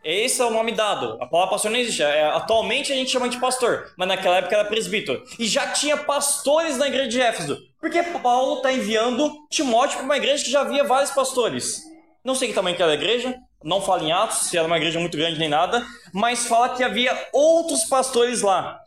Esse 0.04 0.40
é 0.40 0.44
o 0.44 0.50
nome 0.50 0.72
dado. 0.72 1.18
A 1.20 1.26
palavra 1.26 1.52
pastor 1.52 1.70
não 1.70 1.78
existe. 1.78 2.02
É, 2.02 2.28
atualmente 2.28 2.92
a 2.92 2.96
gente 2.96 3.10
chama 3.10 3.28
de 3.28 3.38
pastor, 3.38 3.92
mas 3.96 4.06
naquela 4.06 4.36
época 4.36 4.54
era 4.54 4.68
presbítero. 4.68 5.24
E 5.38 5.46
já 5.46 5.68
tinha 5.72 5.96
pastores 5.96 6.76
na 6.76 6.86
igreja 6.86 7.08
de 7.08 7.20
Éfeso. 7.20 7.58
Porque 7.80 8.02
Paulo 8.02 8.56
está 8.56 8.72
enviando 8.72 9.32
Timóteo 9.48 9.96
para 9.96 10.04
uma 10.04 10.16
igreja 10.16 10.44
que 10.44 10.50
já 10.50 10.62
havia 10.62 10.84
vários 10.84 11.10
pastores. 11.10 11.82
Não 12.24 12.34
sei 12.34 12.48
que 12.48 12.54
tamanho 12.54 12.76
que 12.76 12.82
era 12.82 12.92
a 12.92 12.96
igreja, 12.96 13.36
não 13.62 13.80
fala 13.80 14.02
em 14.02 14.12
Atos, 14.12 14.48
se 14.48 14.58
era 14.58 14.66
uma 14.66 14.76
igreja 14.76 14.98
muito 14.98 15.16
grande 15.16 15.38
nem 15.38 15.48
nada, 15.48 15.84
mas 16.12 16.46
fala 16.46 16.70
que 16.70 16.82
havia 16.82 17.16
outros 17.32 17.84
pastores 17.84 18.42
lá. 18.42 18.80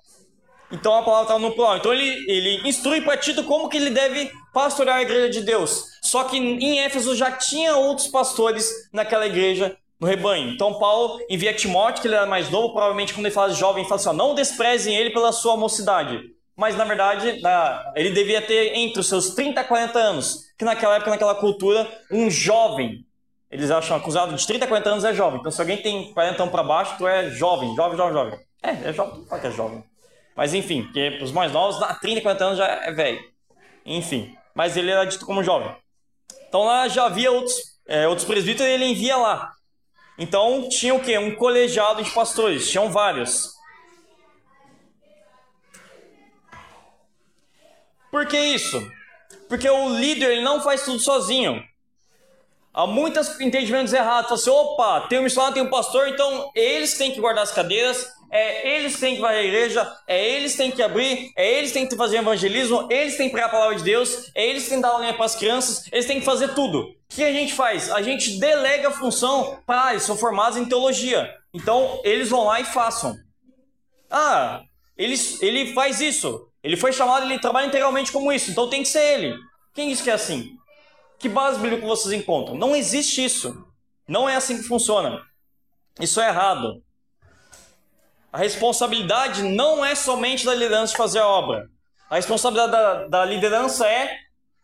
Então 0.72 0.94
a 0.96 1.04
palavra 1.04 1.24
está 1.24 1.40
no 1.40 1.54
plural. 1.54 1.78
Então 1.78 1.94
ele, 1.94 2.26
ele 2.30 2.68
instrui 2.68 3.02
para 3.02 3.18
Tito 3.18 3.44
como 3.44 3.68
que 3.68 3.78
ele 3.78 3.90
deve 3.90 4.32
pastorear 4.54 4.98
a 4.98 5.02
igreja 5.02 5.30
de 5.30 5.42
Deus. 5.42 5.86
Só 6.02 6.24
que 6.24 6.38
em 6.38 6.80
Éfeso 6.80 7.16
já 7.16 7.32
tinha 7.32 7.76
outros 7.76 8.08
pastores 8.08 8.70
naquela 8.92 9.26
igreja 9.26 9.76
no 10.00 10.08
rebanho. 10.08 10.50
Então 10.50 10.80
Paulo 10.80 11.20
envia 11.30 11.54
Timóteo, 11.54 12.02
que 12.02 12.08
ele 12.08 12.16
era 12.16 12.26
mais 12.26 12.50
novo, 12.50 12.74
provavelmente 12.74 13.14
quando 13.14 13.26
ele 13.26 13.36
fala 13.36 13.54
de 13.54 13.60
jovem, 13.60 13.82
ele 13.82 13.90
fala 13.90 14.02
assim, 14.02 14.10
ó, 14.10 14.14
não 14.14 14.34
desprezem 14.34 14.96
ele 14.96 15.12
pela 15.12 15.32
sua 15.32 15.56
mocidade. 15.58 16.20
Mas 16.62 16.76
na 16.76 16.84
verdade, 16.84 17.42
ele 17.96 18.12
devia 18.12 18.40
ter 18.40 18.76
entre 18.76 19.00
os 19.00 19.10
seus 19.10 19.32
30 19.32 19.62
e 19.62 19.64
40 19.64 19.98
anos, 19.98 20.44
que 20.56 20.64
naquela 20.64 20.94
época, 20.94 21.10
naquela 21.10 21.34
cultura, 21.34 21.90
um 22.12 22.30
jovem, 22.30 23.04
eles 23.50 23.72
acham 23.72 23.98
acusado 23.98 24.36
de 24.36 24.46
30 24.46 24.66
a 24.66 24.68
40 24.68 24.90
anos 24.92 25.04
é 25.04 25.12
jovem. 25.12 25.40
Então 25.40 25.52
se 25.52 25.60
alguém 25.60 25.78
tem 25.78 26.14
40 26.14 26.44
anos 26.44 26.52
para 26.52 26.62
baixo, 26.62 26.94
tu 27.00 27.08
é 27.08 27.32
jovem, 27.32 27.76
jovem, 27.76 27.98
jovem, 27.98 28.14
jovem. 28.14 28.40
É, 28.62 28.90
é 28.90 28.94
jovem, 28.94 29.26
fala 29.26 29.42
que 29.42 29.48
é 29.48 29.52
jovem. 29.52 29.84
Mas 30.36 30.54
enfim, 30.54 30.84
porque 30.84 31.18
os 31.24 31.32
mais 31.32 31.52
novos, 31.52 31.84
30, 32.00 32.22
40 32.22 32.46
anos 32.46 32.58
já 32.60 32.68
é 32.68 32.92
velho. 32.92 33.20
Enfim, 33.84 34.38
mas 34.54 34.78
ele 34.78 34.92
era 34.92 35.04
dito 35.06 35.26
como 35.26 35.44
jovem. 35.44 35.76
Então 36.48 36.64
lá 36.64 36.88
já 36.88 37.08
havia 37.08 37.32
outros, 37.32 37.56
é, 37.88 38.08
outros 38.08 38.28
presbíteros 38.28 38.70
e 38.70 38.76
ele 38.76 38.86
envia 38.86 39.18
lá. 39.18 39.52
Então 40.16 40.70
tinha 40.70 40.94
o 40.94 41.00
quê? 41.00 41.18
Um 41.18 41.34
colegiado 41.34 42.04
de 42.04 42.12
pastores, 42.12 42.70
tinham 42.70 42.92
vários. 42.92 43.60
Por 48.12 48.28
que 48.28 48.38
isso? 48.38 48.92
Porque 49.48 49.70
o 49.70 49.98
líder 49.98 50.32
ele 50.32 50.42
não 50.42 50.62
faz 50.62 50.84
tudo 50.84 51.00
sozinho. 51.00 51.64
Há 52.74 52.86
muitos 52.86 53.40
entendimentos 53.40 53.94
errados. 53.94 54.30
Fala 54.30 54.40
assim, 54.40 54.50
opa, 54.50 55.08
tem 55.08 55.20
um 55.20 55.24
missionário, 55.24 55.54
tem 55.54 55.64
um 55.64 55.70
pastor, 55.70 56.08
então 56.08 56.52
eles 56.54 56.98
têm 56.98 57.12
que 57.12 57.20
guardar 57.20 57.44
as 57.44 57.52
cadeiras, 57.52 58.08
é 58.32 58.78
eles 58.78 58.98
têm 58.98 59.16
que 59.16 59.22
varrer 59.22 59.40
a 59.40 59.44
igreja, 59.44 59.96
é 60.08 60.30
eles 60.36 60.56
têm 60.56 60.72
que 60.72 60.82
abrir, 60.82 61.32
é 61.36 61.58
eles 61.58 61.72
têm 61.72 61.86
que 61.86 61.98
fazer 61.98 62.18
evangelismo, 62.18 62.88
eles 62.90 63.18
têm 63.18 63.28
que 63.28 63.34
pregar 63.34 63.50
a 63.50 63.52
palavra 63.52 63.76
de 63.76 63.84
Deus, 63.84 64.32
é 64.34 64.48
eles 64.48 64.70
têm 64.70 64.78
que 64.78 64.84
dar 64.84 64.90
aula 64.90 65.14
para 65.14 65.26
as 65.26 65.36
crianças, 65.36 65.86
eles 65.92 66.06
têm 66.06 66.20
que 66.20 66.26
fazer 66.26 66.54
tudo. 66.54 66.80
O 66.80 66.96
que 67.10 67.24
a 67.24 67.34
gente 67.34 67.54
faz? 67.54 67.92
A 67.92 68.02
gente 68.02 68.40
delega 68.40 68.88
a 68.88 68.92
função 68.92 69.60
para 69.66 69.92
eles, 69.92 70.04
são 70.04 70.16
formados 70.18 70.58
em 70.58 70.66
teologia. 70.66 71.30
Então, 71.54 72.00
eles 72.06 72.30
vão 72.30 72.46
lá 72.46 72.62
e 72.62 72.66
façam. 72.66 73.18
Ah, 74.10 74.62
ele, 74.98 75.16
ele 75.42 75.74
faz 75.74 76.00
isso. 76.00 76.51
Ele 76.64 76.78
foi 76.78 76.94
chamado, 76.94 77.26
ele 77.26 77.40
trabalha 77.40 77.66
integralmente 77.66 78.12
como 78.12 78.32
isso, 78.32 78.52
então 78.52 78.70
tem 78.70 78.84
que 78.84 78.90
ser 78.90 79.02
ele. 79.02 79.36
Quem 79.74 79.90
disse 79.90 80.04
que 80.04 80.10
é 80.10 80.14
assim? 80.14 80.58
Que 81.18 81.30
base 81.30 81.60
bíblica 81.60 81.86
vocês 81.86 82.14
encontram? 82.14 82.56
Não 82.56 82.76
existe 82.76 83.24
isso. 83.24 83.66
Não 84.08 84.28
é 84.30 84.36
assim 84.36 84.58
que 84.58 84.64
funciona. 84.64 85.22
Isso 86.00 86.20
é 86.20 86.28
errado. 86.28 86.84
A 88.32 88.38
responsabilidade 88.38 89.44
não 89.44 89.84
é 89.84 89.94
somente 89.94 90.46
da 90.46 90.54
liderança 90.54 90.92
de 90.92 90.98
fazer 90.98 91.20
a 91.20 91.28
obra. 91.28 91.70
A 92.10 92.16
responsabilidade 92.16 92.72
da, 92.72 93.08
da 93.08 93.26
liderança 93.26 93.88
é 93.88 94.18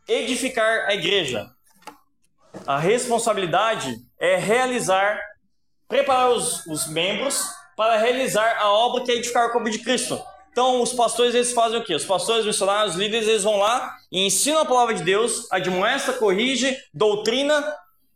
edificar 0.08 0.88
a 0.88 0.94
igreja. 0.94 1.50
A 2.66 2.78
responsabilidade 2.78 3.94
é 4.20 4.36
realizar, 4.38 5.20
preparar 5.88 6.32
os, 6.32 6.66
os 6.66 6.88
membros 6.88 7.46
para 7.76 7.98
realizar 7.98 8.58
a 8.60 8.72
obra 8.72 9.04
que 9.04 9.12
é 9.12 9.16
edificar 9.16 9.48
o 9.48 9.52
corpo 9.52 9.70
de 9.70 9.80
Cristo. 9.80 10.22
Então, 10.58 10.82
os 10.82 10.92
pastores 10.92 11.36
eles 11.36 11.54
fazem 11.54 11.78
o 11.78 11.84
quê? 11.84 11.94
Os 11.94 12.04
pastores, 12.04 12.40
os 12.40 12.48
missionários, 12.48 12.96
os 12.96 13.00
líderes, 13.00 13.28
eles 13.28 13.44
vão 13.44 13.58
lá 13.58 13.96
e 14.12 14.26
ensinam 14.26 14.62
a 14.62 14.66
palavra 14.66 14.96
de 14.96 15.04
Deus, 15.04 15.46
admoesta, 15.52 16.14
corrige, 16.14 16.76
doutrina, 16.92 17.64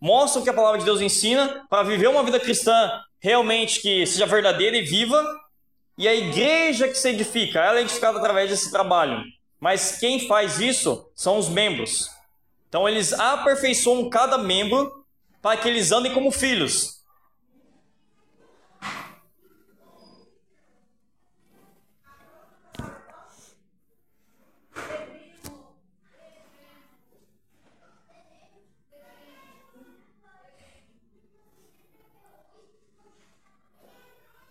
mostram 0.01 0.41
o 0.41 0.43
que 0.43 0.49
a 0.49 0.53
palavra 0.53 0.79
de 0.79 0.85
Deus 0.85 1.01
ensina 1.01 1.63
para 1.69 1.83
viver 1.83 2.07
uma 2.07 2.23
vida 2.23 2.39
cristã 2.39 2.99
realmente 3.19 3.79
que 3.79 4.07
seja 4.07 4.25
verdadeira 4.25 4.75
e 4.75 4.81
viva 4.81 5.23
e 5.95 6.07
a 6.07 6.15
igreja 6.15 6.87
que 6.87 6.95
se 6.95 7.09
edifica, 7.09 7.59
ela 7.59 7.77
é 7.77 7.83
edificada 7.83 8.17
através 8.17 8.49
desse 8.49 8.71
trabalho. 8.71 9.23
Mas 9.59 9.99
quem 9.99 10.27
faz 10.27 10.59
isso 10.59 11.11
são 11.13 11.37
os 11.37 11.47
membros. 11.47 12.09
Então 12.67 12.89
eles 12.89 13.13
aperfeiçoam 13.13 14.09
cada 14.09 14.39
membro 14.39 15.05
para 15.43 15.57
que 15.57 15.69
eles 15.69 15.91
andem 15.91 16.11
como 16.11 16.31
filhos. 16.31 17.00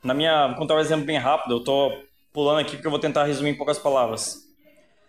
Na 0.02 0.14
minha, 0.14 0.48
vou 0.48 0.56
contar 0.56 0.76
um 0.76 0.80
exemplo 0.80 1.04
bem 1.04 1.18
rápido, 1.18 1.56
eu 1.56 1.64
tô 1.64 1.92
pulando 2.32 2.60
aqui 2.60 2.72
porque 2.72 2.86
eu 2.86 2.90
vou 2.90 3.00
tentar 3.00 3.24
resumir 3.24 3.50
em 3.50 3.56
poucas 3.56 3.78
palavras. 3.78 4.38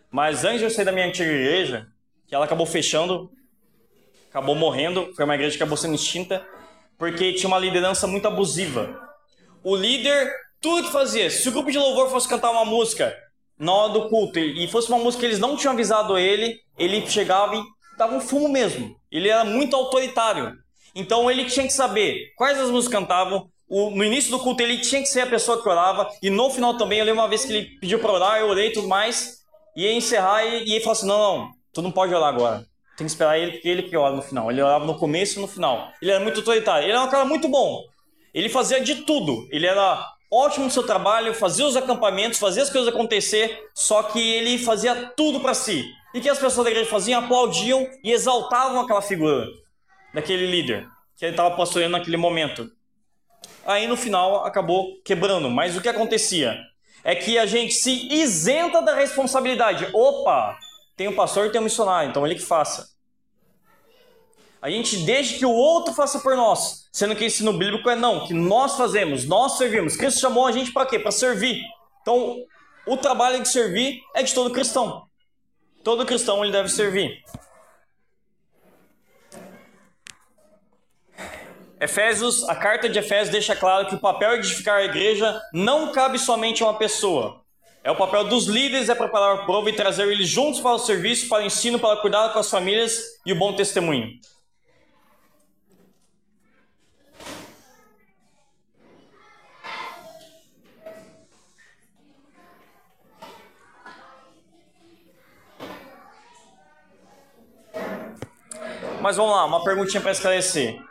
Mas 0.10 0.44
antes 0.44 0.60
de 0.60 0.66
eu 0.66 0.70
sair 0.70 0.84
da 0.84 0.92
minha 0.92 1.06
antiga 1.06 1.32
igreja, 1.32 1.88
que 2.28 2.36
ela 2.36 2.44
acabou 2.44 2.66
fechando, 2.66 3.32
acabou 4.30 4.56
morrendo, 4.56 5.14
foi 5.16 5.24
uma 5.24 5.36
igreja 5.36 5.56
que 5.56 5.64
acabou 5.64 5.78
sendo 5.78 5.96
extinta, 5.96 6.46
porque 6.98 7.34
tinha 7.34 7.48
uma 7.48 7.58
liderança 7.60 8.06
muito 8.06 8.28
abusiva. 8.28 9.00
O 9.64 9.76
líder, 9.76 10.30
tudo 10.60 10.88
que 10.88 10.92
fazia, 10.92 11.30
se 11.30 11.48
o 11.48 11.52
grupo 11.54 11.72
de 11.72 11.78
louvor 11.78 12.10
fosse 12.10 12.28
cantar 12.28 12.52
uma 12.52 12.66
música 12.66 13.16
na 13.58 13.72
hora 13.72 13.94
do 13.94 14.10
culto 14.10 14.39
e 14.39 14.68
fosse 14.68 14.89
uma 14.89 14.98
música 14.98 15.22
que 15.22 15.26
eles 15.28 15.39
não 15.39 15.56
tinham 15.56 15.74
avisado 15.74 16.18
ele, 16.18 16.60
ele 16.78 17.06
chegava 17.08 17.56
e 17.56 17.64
dava 17.98 18.16
um 18.16 18.20
fumo 18.20 18.50
mesmo. 18.50 19.00
Ele 19.12 19.30
era 19.30 19.46
muito 19.46 19.76
autoritário. 19.76 20.58
Então 20.96 21.30
ele 21.30 21.46
tinha 21.46 21.66
que 21.66 21.74
saber 21.74 22.34
quais 22.36 22.60
as 22.60 22.70
músicas 22.70 23.00
cantavam, 23.00 23.51
o, 23.72 23.90
no 23.90 24.04
início 24.04 24.30
do 24.30 24.40
culto 24.40 24.62
ele 24.62 24.80
tinha 24.80 25.02
que 25.02 25.08
ser 25.08 25.22
a 25.22 25.28
pessoa 25.28 25.64
que 25.64 25.70
orava, 25.70 26.10
e 26.22 26.30
no 26.30 26.50
final 26.50 26.78
também, 26.78 27.00
eu 27.00 27.06
lembro 27.06 27.22
uma 27.22 27.30
vez 27.30 27.46
que 27.46 27.54
ele 27.54 27.66
pediu 27.80 28.00
para 28.00 28.12
orar, 28.12 28.40
eu 28.40 28.50
orei 28.50 28.68
e 28.68 28.74
tudo 28.74 28.90
mais, 28.90 29.38
e 29.78 29.84
ia 29.84 29.94
encerrar, 29.94 30.44
e, 30.44 30.66
e 30.66 30.74
ele 30.74 30.82
falou 30.82 30.92
assim: 30.92 31.08
não, 31.08 31.18
não, 31.18 31.52
tu 31.72 31.82
não 31.82 31.90
pode 31.90 32.14
orar 32.14 32.28
agora. 32.28 32.66
Tem 32.98 33.08
que 33.08 33.12
esperar 33.14 33.40
ele, 33.40 33.54
porque 33.54 33.70
ele 33.70 33.84
que 33.84 33.96
ora 33.96 34.14
no 34.14 34.22
final. 34.22 34.52
Ele 34.52 34.62
orava 34.62 34.86
no 34.86 35.00
começo 35.00 35.40
e 35.40 35.42
no 35.42 35.48
final. 35.48 35.90
Ele 36.02 36.12
era 36.12 36.20
muito 36.20 36.42
autoritário. 36.42 36.86
Ele 36.86 36.92
era 36.92 37.02
um 37.02 37.10
cara 37.10 37.24
muito 37.24 37.48
bom. 37.48 37.86
Ele 38.34 38.50
fazia 38.50 38.82
de 38.82 38.96
tudo. 39.06 39.48
Ele 39.50 39.66
era 39.66 40.06
ótimo 40.30 40.66
no 40.66 40.72
seu 40.72 40.84
trabalho, 40.84 41.34
fazia 41.34 41.66
os 41.66 41.78
acampamentos, 41.78 42.38
fazia 42.38 42.62
as 42.62 42.70
coisas 42.70 42.94
acontecer, 42.94 43.70
só 43.74 44.04
que 44.04 44.20
ele 44.20 44.58
fazia 44.58 45.14
tudo 45.16 45.40
para 45.40 45.54
si. 45.54 45.90
E 46.14 46.20
que 46.20 46.30
as 46.30 46.38
pessoas 46.38 46.66
da 46.66 46.72
igreja 46.72 46.90
faziam? 46.90 47.24
Aplaudiam 47.24 47.88
e 48.04 48.12
exaltavam 48.12 48.82
aquela 48.82 49.02
figura 49.02 49.48
daquele 50.14 50.46
líder 50.46 50.86
que 51.18 51.24
ele 51.24 51.32
estava 51.32 51.56
pastoreando 51.56 51.98
naquele 51.98 52.18
momento. 52.18 52.70
Aí 53.66 53.88
no 53.88 53.96
final 53.96 54.46
acabou 54.46 55.02
quebrando. 55.04 55.50
Mas 55.50 55.76
o 55.76 55.82
que 55.82 55.89
acontecia? 55.89 56.60
É 57.04 57.16
que 57.16 57.38
a 57.38 57.46
gente 57.46 57.74
se 57.74 58.14
isenta 58.14 58.82
da 58.82 58.94
responsabilidade. 58.94 59.88
Opa, 59.94 60.58
tem 60.96 61.08
um 61.08 61.16
pastor 61.16 61.48
e 61.48 61.52
tem 61.52 61.60
um 61.60 61.64
missionário, 61.64 62.10
então 62.10 62.26
ele 62.26 62.36
que 62.36 62.42
faça. 62.42 62.89
A 64.62 64.70
gente 64.70 64.98
deixa 64.98 65.39
que 65.39 65.46
o 65.46 65.52
outro 65.52 65.92
faça 65.92 66.20
por 66.20 66.36
nós, 66.36 66.88
sendo 66.92 67.16
que 67.16 67.26
ensino 67.26 67.52
bíblico 67.54 67.89
é 67.89 67.96
não, 67.96 68.28
que 68.28 68.34
nós 68.34 68.78
fazemos, 68.78 69.26
nós 69.26 69.58
servimos. 69.58 69.96
Cristo 69.96 70.20
chamou 70.20 70.46
a 70.46 70.52
gente 70.52 70.72
para 70.72 70.86
quê? 70.86 71.00
Para 71.00 71.12
servir. 71.12 71.64
Então, 72.04 72.38
o 72.86 72.96
trabalho 72.96 73.42
de 73.42 73.50
servir 73.50 74.00
é 74.16 74.22
de 74.22 74.32
todo 74.34 74.54
cristão. 74.54 75.08
Todo 75.84 76.06
cristão 76.06 76.44
ele 76.44 76.52
deve 76.52 76.70
servir. 76.70 77.24
Efésios, 81.82 82.48
a 82.48 82.54
carta 82.54 82.88
de 82.88 83.00
Efésios 83.00 83.30
deixa 83.30 83.56
claro 83.56 83.88
que 83.88 83.96
o 83.96 84.00
papel 84.00 84.34
de 84.34 84.46
edificar 84.46 84.78
a 84.78 84.84
igreja 84.84 85.42
não 85.52 85.92
cabe 85.92 86.20
somente 86.20 86.62
a 86.62 86.68
uma 86.68 86.78
pessoa. 86.78 87.42
É 87.84 87.90
o 87.90 87.96
papel 87.96 88.26
dos 88.26 88.46
líderes 88.46 88.88
é 88.88 88.94
preparar 88.94 89.38
o 89.38 89.46
povo 89.48 89.68
e 89.68 89.74
trazer 89.74 90.08
eles 90.08 90.30
juntos 90.30 90.62
para 90.62 90.76
o 90.76 90.78
serviço, 90.78 91.28
para 91.28 91.42
o 91.42 91.46
ensino, 91.48 91.80
para 91.80 92.00
cuidar 92.00 92.30
com 92.34 92.38
as 92.38 92.52
famílias 92.52 93.02
e 93.26 93.34
o 93.34 93.36
bom 93.36 93.56
testemunho. 93.56 94.12
Mas 109.02 109.18
vamos 109.18 109.32
lá, 109.32 109.46
uma 109.46 109.64
perguntinha 109.64 110.00
para 110.00 110.12
esclarecer. 110.12 110.91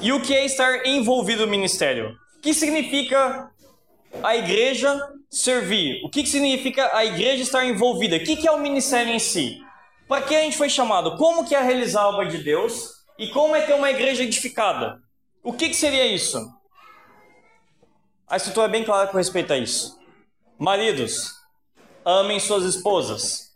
E 0.00 0.12
o 0.12 0.20
que 0.20 0.34
é 0.34 0.44
estar 0.44 0.86
envolvido 0.86 1.46
no 1.46 1.50
ministério? 1.50 2.16
O 2.38 2.40
que 2.40 2.54
significa 2.54 3.50
a 4.22 4.36
igreja 4.36 5.00
servir? 5.30 6.02
O 6.04 6.10
que 6.10 6.26
significa 6.26 6.94
a 6.96 7.04
igreja 7.04 7.42
estar 7.42 7.64
envolvida? 7.64 8.16
O 8.16 8.20
que 8.20 8.46
é 8.46 8.50
o 8.52 8.58
ministério 8.58 9.12
em 9.12 9.18
si? 9.18 9.60
Para 10.08 10.22
que 10.22 10.34
a 10.34 10.40
gente 10.42 10.56
foi 10.56 10.68
chamado? 10.68 11.16
Como 11.16 11.46
que 11.46 11.54
é 11.54 11.60
realizar 11.60 12.02
a 12.02 12.08
obra 12.08 12.26
de 12.26 12.38
Deus? 12.38 12.96
E 13.18 13.28
como 13.28 13.56
é 13.56 13.62
ter 13.62 13.74
uma 13.74 13.90
igreja 13.90 14.22
edificada? 14.22 15.00
O 15.42 15.52
que, 15.52 15.72
seria 15.72 16.06
isso? 16.06 16.38
A 18.28 18.36
escritura 18.36 18.66
é 18.66 18.70
bem 18.70 18.84
clara 18.84 19.08
com 19.08 19.16
respeito 19.16 19.52
a 19.52 19.58
isso. 19.58 19.98
Maridos, 20.58 21.32
amem 22.04 22.38
suas 22.38 22.64
esposas. 22.64 23.52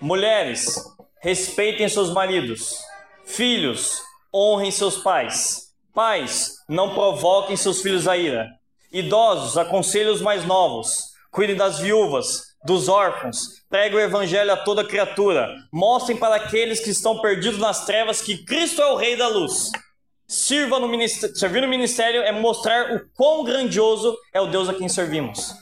Mulheres, 0.00 0.76
respeitem 1.20 1.88
seus 1.88 2.10
maridos. 2.10 2.76
Filhos, 3.24 4.00
honrem 4.32 4.70
seus 4.70 4.98
pais. 4.98 5.63
Pais, 5.94 6.56
não 6.68 6.92
provoquem 6.92 7.56
seus 7.56 7.80
filhos 7.80 8.08
a 8.08 8.16
ira. 8.16 8.48
Idosos, 8.92 9.56
aconselhem 9.56 10.12
os 10.12 10.20
mais 10.20 10.44
novos. 10.44 10.92
Cuidem 11.30 11.54
das 11.54 11.78
viúvas, 11.78 12.42
dos 12.64 12.88
órfãos. 12.88 13.38
Pregue 13.70 13.94
o 13.94 14.00
evangelho 14.00 14.52
a 14.52 14.56
toda 14.56 14.82
criatura. 14.84 15.54
Mostrem 15.72 16.16
para 16.16 16.34
aqueles 16.34 16.80
que 16.80 16.90
estão 16.90 17.20
perdidos 17.20 17.60
nas 17.60 17.86
trevas 17.86 18.20
que 18.20 18.44
Cristo 18.44 18.82
é 18.82 18.86
o 18.90 18.96
Rei 18.96 19.16
da 19.16 19.28
luz. 19.28 19.70
Sirva 20.26 20.80
no 20.80 20.88
ministério, 20.88 21.36
servir 21.36 21.62
no 21.62 21.68
ministério 21.68 22.22
é 22.22 22.32
mostrar 22.32 22.92
o 22.92 23.00
quão 23.14 23.44
grandioso 23.44 24.16
é 24.32 24.40
o 24.40 24.48
Deus 24.48 24.68
a 24.68 24.74
quem 24.74 24.88
servimos. 24.88 25.54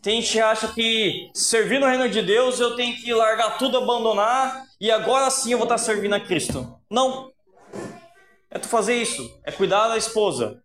Tem 0.00 0.22
gente 0.22 0.32
que 0.32 0.40
acha 0.40 0.68
que 0.68 1.30
servir 1.34 1.78
no 1.78 1.86
reino 1.86 2.08
de 2.08 2.22
Deus 2.22 2.58
eu 2.58 2.74
tenho 2.74 2.96
que 2.96 3.12
largar 3.12 3.58
tudo, 3.58 3.76
abandonar 3.76 4.64
e 4.80 4.90
agora 4.90 5.30
sim 5.30 5.52
eu 5.52 5.58
vou 5.58 5.66
estar 5.66 5.78
servindo 5.78 6.14
a 6.14 6.20
Cristo. 6.20 6.74
Não. 6.90 7.31
É 8.52 8.58
tu 8.58 8.68
fazer 8.68 8.94
isso, 8.96 9.40
é 9.44 9.50
cuidar 9.50 9.88
da 9.88 9.96
esposa, 9.96 10.62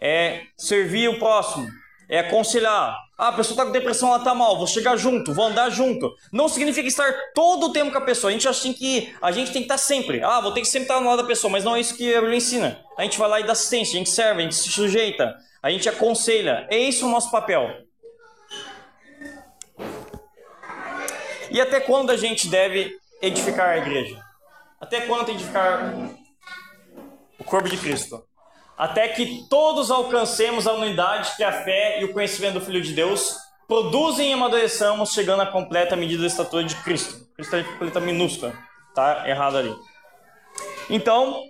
é 0.00 0.42
servir 0.56 1.08
o 1.08 1.18
próximo, 1.18 1.66
é 2.08 2.20
aconselhar. 2.20 2.96
Ah, 3.18 3.28
a 3.28 3.32
pessoa 3.32 3.54
está 3.54 3.66
com 3.66 3.72
depressão, 3.72 4.08
ela 4.08 4.18
está 4.18 4.32
mal, 4.32 4.56
vou 4.56 4.66
chegar 4.66 4.96
junto, 4.96 5.34
vou 5.34 5.46
andar 5.46 5.70
junto. 5.70 6.14
Não 6.32 6.48
significa 6.48 6.86
estar 6.86 7.12
todo 7.34 7.66
o 7.66 7.72
tempo 7.72 7.90
com 7.90 7.98
a 7.98 8.00
pessoa. 8.00 8.30
A 8.30 8.32
gente 8.32 8.46
acha 8.46 8.72
que 8.72 9.12
a 9.20 9.32
gente 9.32 9.52
tem 9.52 9.62
que 9.62 9.66
estar 9.66 9.78
sempre. 9.78 10.22
Ah, 10.22 10.40
vou 10.40 10.52
ter 10.52 10.60
que 10.60 10.68
sempre 10.68 10.82
estar 10.82 11.00
no 11.00 11.08
lado 11.08 11.22
da 11.22 11.28
pessoa, 11.28 11.50
mas 11.50 11.64
não 11.64 11.74
é 11.74 11.80
isso 11.80 11.96
que 11.96 12.14
a 12.14 12.20
Bíblia 12.20 12.36
ensina. 12.36 12.80
A 12.96 13.02
gente 13.02 13.18
vai 13.18 13.28
lá 13.28 13.40
e 13.40 13.44
dá 13.44 13.52
assistência, 13.52 13.94
a 13.94 13.98
gente 13.98 14.10
serve, 14.10 14.40
a 14.40 14.44
gente 14.44 14.54
se 14.54 14.68
sujeita, 14.68 15.34
a 15.60 15.70
gente 15.70 15.88
aconselha. 15.88 16.66
É 16.70 16.78
esse 16.78 17.04
o 17.04 17.08
nosso 17.08 17.30
papel. 17.30 17.68
E 21.50 21.60
até 21.60 21.80
quando 21.80 22.10
a 22.10 22.16
gente 22.16 22.48
deve 22.48 22.96
edificar 23.22 23.70
a 23.70 23.78
igreja? 23.78 24.20
Até 24.80 25.02
quando 25.02 25.30
edificar 25.30 25.94
o 27.44 27.50
corpo 27.50 27.68
de 27.68 27.76
Cristo, 27.76 28.24
até 28.76 29.08
que 29.08 29.46
todos 29.48 29.90
alcancemos 29.90 30.66
a 30.66 30.72
unidade 30.72 31.36
que 31.36 31.44
a 31.44 31.52
fé 31.52 32.00
e 32.00 32.04
o 32.04 32.12
conhecimento 32.12 32.54
do 32.54 32.64
Filho 32.64 32.82
de 32.82 32.92
Deus 32.92 33.36
produzem 33.68 34.30
e 34.30 34.32
amadureçamos, 34.32 35.12
chegando 35.12 35.42
à 35.42 35.46
completa 35.46 35.94
medida 35.94 36.22
da 36.22 36.26
estatura 36.26 36.64
de 36.64 36.74
Cristo. 36.76 37.28
Cristo 37.34 37.56
é 37.56 37.64
letra 37.80 38.00
minúscula, 38.00 38.52
tá 38.94 39.28
errado 39.28 39.58
ali. 39.58 39.74
Então, 40.90 41.42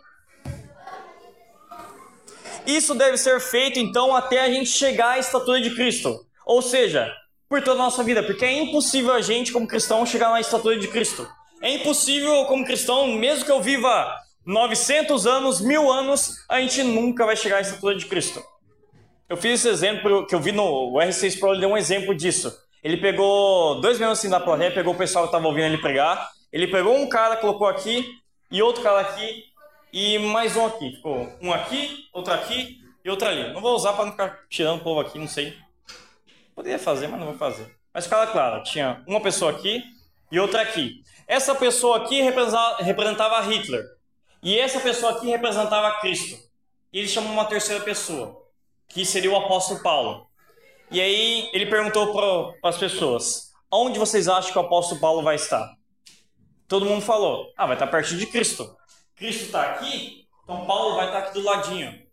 isso 2.67 2.95
deve 2.95 3.17
ser 3.17 3.41
feito 3.41 3.79
então 3.79 4.15
até 4.15 4.41
a 4.41 4.51
gente 4.51 4.69
chegar 4.69 5.13
à 5.13 5.19
estatura 5.19 5.61
de 5.61 5.75
Cristo. 5.75 6.25
Ou 6.47 6.63
seja, 6.63 7.11
por 7.49 7.63
toda 7.63 7.81
a 7.81 7.85
nossa 7.85 8.03
vida, 8.03 8.23
porque 8.23 8.45
é 8.45 8.53
impossível 8.53 9.13
a 9.13 9.21
gente 9.21 9.53
como 9.53 9.67
cristão 9.67 10.05
chegar 10.07 10.31
na 10.31 10.41
estatura 10.41 10.79
de 10.79 10.89
Cristo. 10.89 11.29
É 11.63 11.71
impossível 11.71 12.45
como 12.47 12.65
cristão, 12.65 13.09
mesmo 13.09 13.45
que 13.45 13.51
eu 13.51 13.63
viva 13.63 14.24
900 14.47 15.27
anos, 15.27 15.61
mil 15.61 15.91
anos, 15.91 16.45
a 16.49 16.61
gente 16.61 16.83
nunca 16.83 17.25
vai 17.25 17.37
chegar 17.37 17.59
à 17.59 17.61
estatura 17.61 17.97
de 17.97 18.07
Cristo. 18.07 18.43
Eu 19.29 19.37
fiz 19.37 19.61
esse 19.61 19.69
exemplo 19.69 20.27
que 20.27 20.35
eu 20.35 20.41
vi 20.41 20.53
no 20.53 20.65
o 20.65 20.95
R6 20.95 21.39
Pro, 21.39 21.53
ele 21.53 21.61
deu 21.61 21.71
um 21.71 21.77
exemplo 21.77 22.15
disso. 22.15 22.55
Ele 22.83 22.99
pegou 22.99 23.81
dois 23.81 23.99
membros 23.99 24.19
assim 24.19 24.29
da 24.29 24.39
plateia, 24.39 24.71
pegou 24.71 24.93
o 24.93 24.99
pessoal 24.99 25.25
que 25.25 25.29
estava 25.29 25.47
ouvindo 25.47 25.65
ele 25.65 25.79
pregar, 25.79 26.31
ele 26.53 26.67
pegou 26.67 26.95
um 26.95 27.09
cara, 27.09 27.37
colocou 27.37 27.67
aqui, 27.67 28.07
e 28.51 28.63
outro 28.63 28.83
cara 28.83 29.01
aqui, 29.01 29.45
e 29.93 30.19
mais 30.19 30.57
um 30.57 30.67
aqui. 30.67 30.93
Ficou 30.97 31.33
um 31.41 31.53
aqui, 31.53 32.07
outro 32.13 32.35
aqui 32.35 32.79
e 33.03 33.09
outro 33.09 33.27
ali. 33.27 33.53
Não 33.55 33.61
vou 33.61 33.75
usar 33.75 33.95
para 33.95 34.05
não 34.05 34.13
ficar 34.13 34.41
tirando 34.51 34.81
o 34.81 34.85
povo 34.85 35.01
aqui, 35.01 35.19
não 35.19 35.27
sei. 35.27 35.57
Poderia 36.55 36.79
fazer, 36.79 37.09
mas 37.09 37.19
não 37.19 37.29
vou 37.29 37.37
fazer. 37.37 37.75
Mas 37.93 38.05
ficava 38.05 38.31
claro, 38.31 38.63
tinha 38.63 39.03
uma 39.07 39.21
pessoa 39.21 39.51
aqui 39.51 39.83
e 40.31 40.39
outra 40.39 40.63
aqui. 40.63 41.01
Essa 41.27 41.55
pessoa 41.55 41.97
aqui 41.97 42.21
representava 42.21 43.41
Hitler. 43.41 43.83
E 44.45 44.59
essa 44.59 44.79
pessoa 44.79 45.13
aqui 45.13 45.29
representava 45.29 46.01
Cristo. 46.01 46.39
E 46.93 46.99
ele 46.99 47.09
chamou 47.09 47.33
uma 47.33 47.47
terceira 47.47 47.83
pessoa, 47.83 48.47
que 48.87 49.03
seria 49.03 49.33
o 49.33 49.37
apóstolo 49.37 49.83
Paulo. 49.83 50.27
E 50.91 51.01
aí 51.01 51.49
ele 51.55 51.65
perguntou 51.65 52.13
para 52.61 52.69
as 52.69 52.77
pessoas: 52.77 53.55
onde 53.73 53.99
vocês 53.99 54.29
acham 54.29 54.53
que 54.53 54.59
o 54.59 54.61
apóstolo 54.61 55.01
Paulo 55.01 55.23
vai 55.23 55.37
estar? 55.37 55.75
Todo 56.69 56.85
mundo 56.85 57.01
falou: 57.01 57.55
ah, 57.57 57.65
vai 57.65 57.75
estar 57.75 57.87
perto 57.87 58.15
de 58.19 58.27
Cristo. 58.27 58.77
Cristo 59.17 59.45
está 59.45 59.63
aqui, 59.63 60.29
então 60.43 60.67
Paulo 60.67 60.97
vai 60.97 61.07
estar 61.07 61.21
aqui 61.21 61.33
do 61.33 61.43
ladinho. 61.43 62.05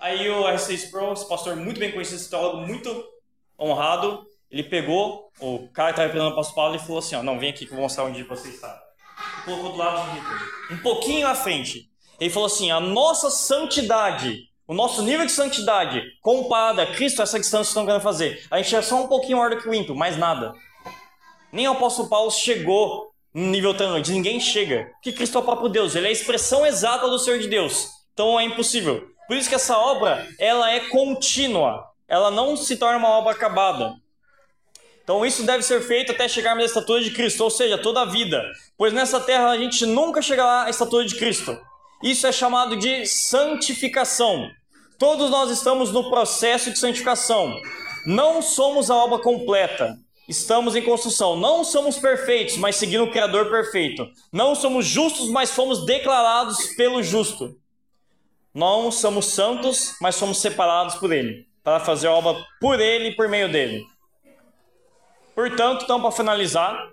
Aí 0.00 0.28
o 0.28 0.42
R6 0.42 0.90
Pro, 0.90 1.12
esse 1.12 1.28
pastor 1.28 1.54
muito 1.54 1.78
bem 1.78 1.92
conhecido, 1.92 2.16
esse 2.16 2.30
teólogo 2.30 2.66
muito 2.66 3.08
honrado, 3.56 4.26
ele 4.50 4.64
pegou 4.64 5.30
o 5.38 5.68
cara 5.68 5.90
que 5.90 6.00
estava 6.00 6.08
representando 6.08 6.30
o 6.30 6.32
apóstolo 6.32 6.56
Paulo 6.56 6.74
e 6.74 6.80
falou 6.80 6.98
assim: 6.98 7.14
ó, 7.14 7.22
não, 7.22 7.38
vem 7.38 7.50
aqui 7.50 7.64
que 7.64 7.70
eu 7.70 7.76
vou 7.76 7.84
mostrar 7.84 8.06
onde 8.06 8.24
você 8.24 8.48
está 8.48 8.89
colocou 9.44 9.72
do 9.72 9.78
lado 9.78 10.10
de. 10.12 10.74
Um 10.74 10.78
pouquinho 10.78 11.26
à 11.26 11.34
frente. 11.34 11.90
Ele 12.18 12.30
falou 12.30 12.46
assim: 12.46 12.70
a 12.70 12.80
nossa 12.80 13.30
santidade, 13.30 14.44
o 14.66 14.74
nosso 14.74 15.02
nível 15.02 15.26
de 15.26 15.32
santidade 15.32 16.02
comparado 16.20 16.80
a 16.80 16.86
Cristo, 16.86 17.22
essa 17.22 17.38
distância 17.38 17.64
que 17.64 17.68
estão 17.68 17.86
querendo 17.86 18.02
fazer, 18.02 18.46
a 18.50 18.58
gente 18.58 18.74
é 18.76 18.82
só 18.82 19.02
um 19.02 19.08
pouquinho 19.08 19.38
maior 19.38 19.50
do 19.50 19.62
que 19.62 19.68
o 19.68 19.74
ímpio, 19.74 19.94
mais 19.94 20.16
nada. 20.16 20.52
Nem 21.52 21.66
o 21.66 21.72
apóstolo 21.72 22.08
Paulo 22.08 22.30
chegou 22.30 23.10
no 23.34 23.46
nível 23.46 23.74
tão 23.74 23.90
grande, 23.90 24.12
ninguém 24.12 24.38
chega. 24.38 24.90
Porque 24.94 25.12
Cristo 25.12 25.38
é 25.38 25.40
o 25.40 25.44
próprio 25.44 25.68
Deus, 25.68 25.94
ele 25.94 26.06
é 26.06 26.10
a 26.10 26.12
expressão 26.12 26.66
exata 26.66 27.08
do 27.08 27.18
Ser 27.18 27.40
de 27.40 27.48
Deus. 27.48 27.88
Então 28.12 28.38
é 28.38 28.44
impossível. 28.44 29.08
Por 29.26 29.36
isso 29.36 29.48
que 29.48 29.54
essa 29.54 29.78
obra, 29.78 30.26
ela 30.38 30.70
é 30.70 30.80
contínua. 30.88 31.84
Ela 32.08 32.30
não 32.30 32.56
se 32.56 32.76
torna 32.76 32.98
uma 32.98 33.10
obra 33.10 33.32
acabada. 33.32 33.94
Então 35.10 35.26
isso 35.26 35.42
deve 35.42 35.64
ser 35.64 35.80
feito 35.80 36.12
até 36.12 36.28
chegarmos 36.28 36.62
à 36.62 36.66
estatura 36.66 37.02
de 37.02 37.10
Cristo, 37.10 37.42
ou 37.42 37.50
seja, 37.50 37.76
toda 37.76 38.02
a 38.02 38.04
vida. 38.04 38.44
Pois 38.78 38.92
nessa 38.92 39.18
terra 39.18 39.48
a 39.50 39.58
gente 39.58 39.84
nunca 39.84 40.22
chegará 40.22 40.66
à 40.66 40.70
estatura 40.70 41.04
de 41.04 41.16
Cristo. 41.16 41.58
Isso 42.00 42.28
é 42.28 42.30
chamado 42.30 42.76
de 42.76 43.04
santificação. 43.06 44.48
Todos 45.00 45.28
nós 45.28 45.50
estamos 45.50 45.90
no 45.90 46.08
processo 46.10 46.70
de 46.70 46.78
santificação. 46.78 47.60
Não 48.06 48.40
somos 48.40 48.88
a 48.88 48.94
obra 48.94 49.18
completa. 49.18 49.98
Estamos 50.28 50.76
em 50.76 50.82
construção. 50.82 51.34
Não 51.34 51.64
somos 51.64 51.98
perfeitos, 51.98 52.56
mas 52.56 52.76
seguindo 52.76 53.02
o 53.02 53.10
Criador 53.10 53.50
perfeito. 53.50 54.06
Não 54.32 54.54
somos 54.54 54.86
justos, 54.86 55.28
mas 55.28 55.50
fomos 55.50 55.84
declarados 55.84 56.68
pelo 56.76 57.02
justo. 57.02 57.56
Não 58.54 58.92
somos 58.92 59.26
santos, 59.26 59.96
mas 60.00 60.14
somos 60.14 60.38
separados 60.38 60.94
por 60.94 61.12
Ele, 61.12 61.48
para 61.64 61.80
fazer 61.80 62.06
a 62.06 62.12
obra 62.12 62.36
por 62.60 62.78
Ele 62.80 63.08
e 63.08 63.16
por 63.16 63.28
meio 63.28 63.50
dele. 63.50 63.89
Portanto, 65.40 65.84
então, 65.84 66.02
para 66.02 66.10
finalizar, 66.10 66.86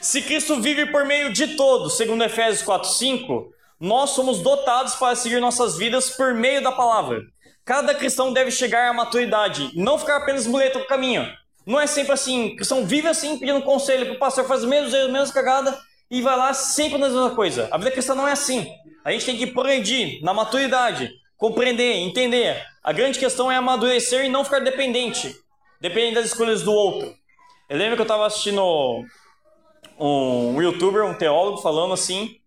se 0.00 0.22
Cristo 0.22 0.60
vive 0.60 0.86
por 0.86 1.04
meio 1.04 1.32
de 1.32 1.54
todos, 1.54 1.96
segundo 1.96 2.24
Efésios 2.24 2.64
4:5, 2.64 3.52
nós 3.78 4.10
somos 4.10 4.40
dotados 4.40 4.96
para 4.96 5.14
seguir 5.14 5.38
nossas 5.38 5.78
vidas 5.78 6.10
por 6.10 6.34
meio 6.34 6.60
da 6.60 6.72
palavra. 6.72 7.20
Cada 7.64 7.94
cristão 7.94 8.32
deve 8.32 8.50
chegar 8.50 8.90
à 8.90 8.92
maturidade, 8.92 9.70
não 9.76 9.96
ficar 9.96 10.16
apenas 10.16 10.48
muleta 10.48 10.80
no 10.80 10.86
caminho. 10.86 11.32
Não 11.64 11.80
é 11.80 11.86
sempre 11.86 12.10
assim. 12.10 12.56
cristão 12.56 12.84
vive 12.84 13.06
assim, 13.06 13.38
pedindo 13.38 13.62
conselho 13.62 14.06
para 14.06 14.14
o 14.16 14.18
pastor, 14.18 14.44
faz 14.44 14.64
menos 14.64 14.92
erros, 14.92 15.12
menos 15.12 15.30
cagada 15.30 15.78
e 16.10 16.20
vai 16.20 16.36
lá 16.36 16.52
sempre 16.52 16.98
na 16.98 17.06
mesma 17.06 17.30
coisa. 17.36 17.68
A 17.70 17.78
vida 17.78 17.92
cristã 17.92 18.16
não 18.16 18.26
é 18.26 18.32
assim. 18.32 18.66
A 19.04 19.12
gente 19.12 19.26
tem 19.26 19.36
que 19.36 19.46
progredir 19.46 20.20
na 20.24 20.34
maturidade, 20.34 21.08
compreender, 21.36 21.98
entender. 21.98 22.60
A 22.82 22.92
grande 22.92 23.16
questão 23.16 23.48
é 23.48 23.54
amadurecer 23.54 24.24
e 24.24 24.28
não 24.28 24.42
ficar 24.42 24.58
dependente, 24.58 25.32
dependendo 25.80 26.16
das 26.16 26.26
escolhas 26.26 26.62
do 26.62 26.72
outro. 26.72 27.16
Eu 27.68 27.76
lembro 27.76 27.96
que 27.96 28.00
eu 28.00 28.04
estava 28.04 28.26
assistindo 28.26 29.04
um 29.98 30.60
youtuber, 30.60 31.04
um 31.04 31.14
teólogo, 31.14 31.58
falando 31.58 31.92
assim 31.92 32.38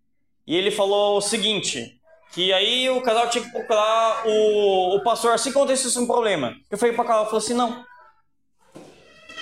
e 0.46 0.56
ele 0.56 0.70
falou 0.70 1.18
o 1.18 1.20
seguinte: 1.20 1.98
que 2.32 2.52
aí 2.52 2.88
o 2.90 3.00
casal 3.00 3.28
tinha 3.30 3.44
que 3.44 3.50
procurar 3.50 4.26
o, 4.26 4.96
o 4.96 5.02
pastor 5.02 5.32
assim 5.32 5.52
que 5.52 5.58
acontecesse 5.58 5.98
um 5.98 6.06
problema. 6.06 6.54
Eu 6.70 6.78
falei 6.78 6.94
para 6.94 7.04
o 7.04 7.06
casal, 7.06 7.24
falei 7.26 7.38
assim: 7.38 7.54
não. 7.54 7.84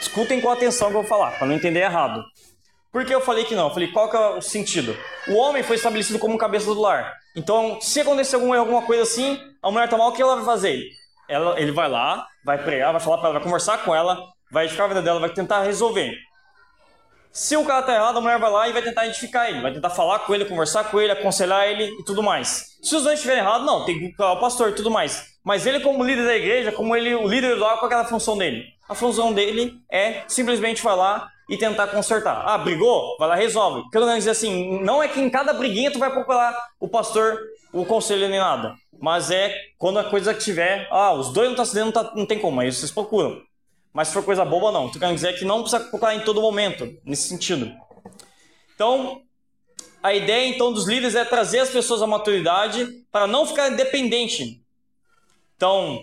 Escutem 0.00 0.40
com 0.40 0.50
atenção 0.50 0.88
o 0.88 0.90
que 0.90 0.96
eu 0.96 1.02
vou 1.02 1.08
falar, 1.08 1.32
para 1.32 1.46
não 1.46 1.54
entender 1.54 1.80
errado. 1.80 2.24
Por 2.90 3.04
que 3.04 3.14
eu 3.14 3.20
falei 3.20 3.44
que 3.44 3.54
não? 3.54 3.68
Eu 3.68 3.74
falei, 3.74 3.88
qual 3.92 4.10
que 4.10 4.16
é 4.16 4.20
o 4.30 4.40
sentido? 4.40 4.96
O 5.28 5.34
homem 5.36 5.62
foi 5.62 5.76
estabelecido 5.76 6.18
como 6.18 6.36
cabeça 6.36 6.66
do 6.66 6.80
lar. 6.80 7.14
Então, 7.36 7.78
se 7.80 8.00
acontecer 8.00 8.34
alguma, 8.34 8.58
alguma 8.58 8.82
coisa 8.82 9.02
assim, 9.02 9.38
a 9.62 9.70
mulher 9.70 9.88
tá 9.88 9.96
mal, 9.96 10.08
o 10.08 10.12
que 10.12 10.20
ela 10.20 10.36
vai 10.36 10.44
fazer? 10.44 10.82
Ela, 11.28 11.60
ele 11.60 11.70
vai 11.70 11.88
lá, 11.88 12.26
vai 12.44 12.58
pregar, 12.58 12.90
vai 12.90 13.00
falar 13.00 13.18
para 13.18 13.28
ela, 13.28 13.38
vai 13.38 13.44
conversar 13.44 13.84
com 13.84 13.94
ela, 13.94 14.26
vai 14.50 14.64
edificar 14.64 14.86
a 14.86 14.88
vida 14.88 15.02
dela, 15.02 15.20
vai 15.20 15.30
tentar 15.30 15.62
resolver. 15.62 16.14
Se 17.32 17.56
o 17.56 17.64
cara 17.64 17.82
tá 17.82 17.94
errado, 17.94 18.18
a 18.18 18.20
mulher 18.20 18.40
vai 18.40 18.50
lá 18.50 18.68
e 18.68 18.72
vai 18.72 18.82
tentar 18.82 19.04
identificar 19.04 19.48
ele, 19.48 19.60
vai 19.60 19.72
tentar 19.72 19.90
falar 19.90 20.18
com 20.20 20.34
ele, 20.34 20.44
conversar 20.44 20.84
com 20.84 21.00
ele, 21.00 21.12
aconselhar 21.12 21.68
ele 21.68 21.84
e 21.84 22.04
tudo 22.04 22.22
mais. 22.22 22.76
Se 22.82 22.96
os 22.96 23.04
dois 23.04 23.14
estiverem 23.14 23.42
errados, 23.42 23.66
não, 23.66 23.84
tem 23.84 23.98
que 23.98 24.08
procurar 24.08 24.32
o 24.32 24.40
pastor 24.40 24.70
e 24.70 24.74
tudo 24.74 24.90
mais. 24.90 25.30
Mas 25.44 25.64
ele, 25.64 25.80
como 25.80 26.02
líder 26.02 26.24
da 26.24 26.36
igreja, 26.36 26.72
como 26.72 26.94
ele, 26.96 27.14
o 27.14 27.28
líder 27.28 27.54
do 27.54 27.60
lar, 27.60 27.78
qual 27.78 27.90
é 27.90 27.94
a 27.94 28.04
função 28.04 28.36
dele? 28.36 28.64
A 28.88 28.94
função 28.94 29.32
dele 29.32 29.74
é 29.90 30.24
simplesmente 30.26 30.82
falar 30.82 31.30
e 31.48 31.56
tentar 31.56 31.86
consertar. 31.86 32.42
Ah, 32.46 32.58
brigou? 32.58 33.16
Vai 33.18 33.28
lá 33.28 33.34
resolve. 33.36 33.88
Quero 33.90 34.06
dizer 34.14 34.30
assim, 34.30 34.82
não 34.82 35.00
é 35.00 35.06
que 35.06 35.20
em 35.20 35.30
cada 35.30 35.52
briguinha 35.52 35.90
tu 35.90 35.98
vai 35.98 36.10
procurar 36.10 36.56
o 36.80 36.88
pastor, 36.88 37.38
o 37.72 37.84
conselho 37.84 38.28
nem 38.28 38.40
nada. 38.40 38.74
Mas 39.00 39.30
é 39.30 39.54
quando 39.78 39.98
a 39.98 40.04
coisa 40.04 40.34
tiver, 40.34 40.88
ah, 40.90 41.12
os 41.12 41.32
dois 41.32 41.46
não 41.46 41.52
estão 41.52 41.64
tá 41.64 41.70
se 41.70 41.74
dando, 41.74 41.86
não, 41.86 41.92
tá, 41.92 42.12
não 42.16 42.26
tem 42.26 42.38
como, 42.38 42.60
aí 42.60 42.72
vocês 42.72 42.90
procuram. 42.90 43.40
Mas 43.92 44.08
se 44.08 44.14
for 44.14 44.24
coisa 44.24 44.44
boba, 44.44 44.70
não. 44.70 44.90
Tu 44.90 44.98
quer 44.98 45.12
dizer 45.12 45.38
que 45.38 45.44
não 45.44 45.62
precisa 45.62 45.82
procurar 45.84 46.14
em 46.14 46.24
todo 46.24 46.40
momento, 46.40 46.96
nesse 47.04 47.28
sentido. 47.28 47.72
Então, 48.74 49.22
a 50.02 50.14
ideia 50.14 50.48
então 50.48 50.72
dos 50.72 50.86
líderes 50.86 51.14
é 51.14 51.24
trazer 51.24 51.60
as 51.60 51.70
pessoas 51.70 52.00
à 52.02 52.06
maturidade 52.06 52.86
para 53.10 53.26
não 53.26 53.44
ficar 53.46 53.68
dependente. 53.70 54.62
Então, 55.56 56.02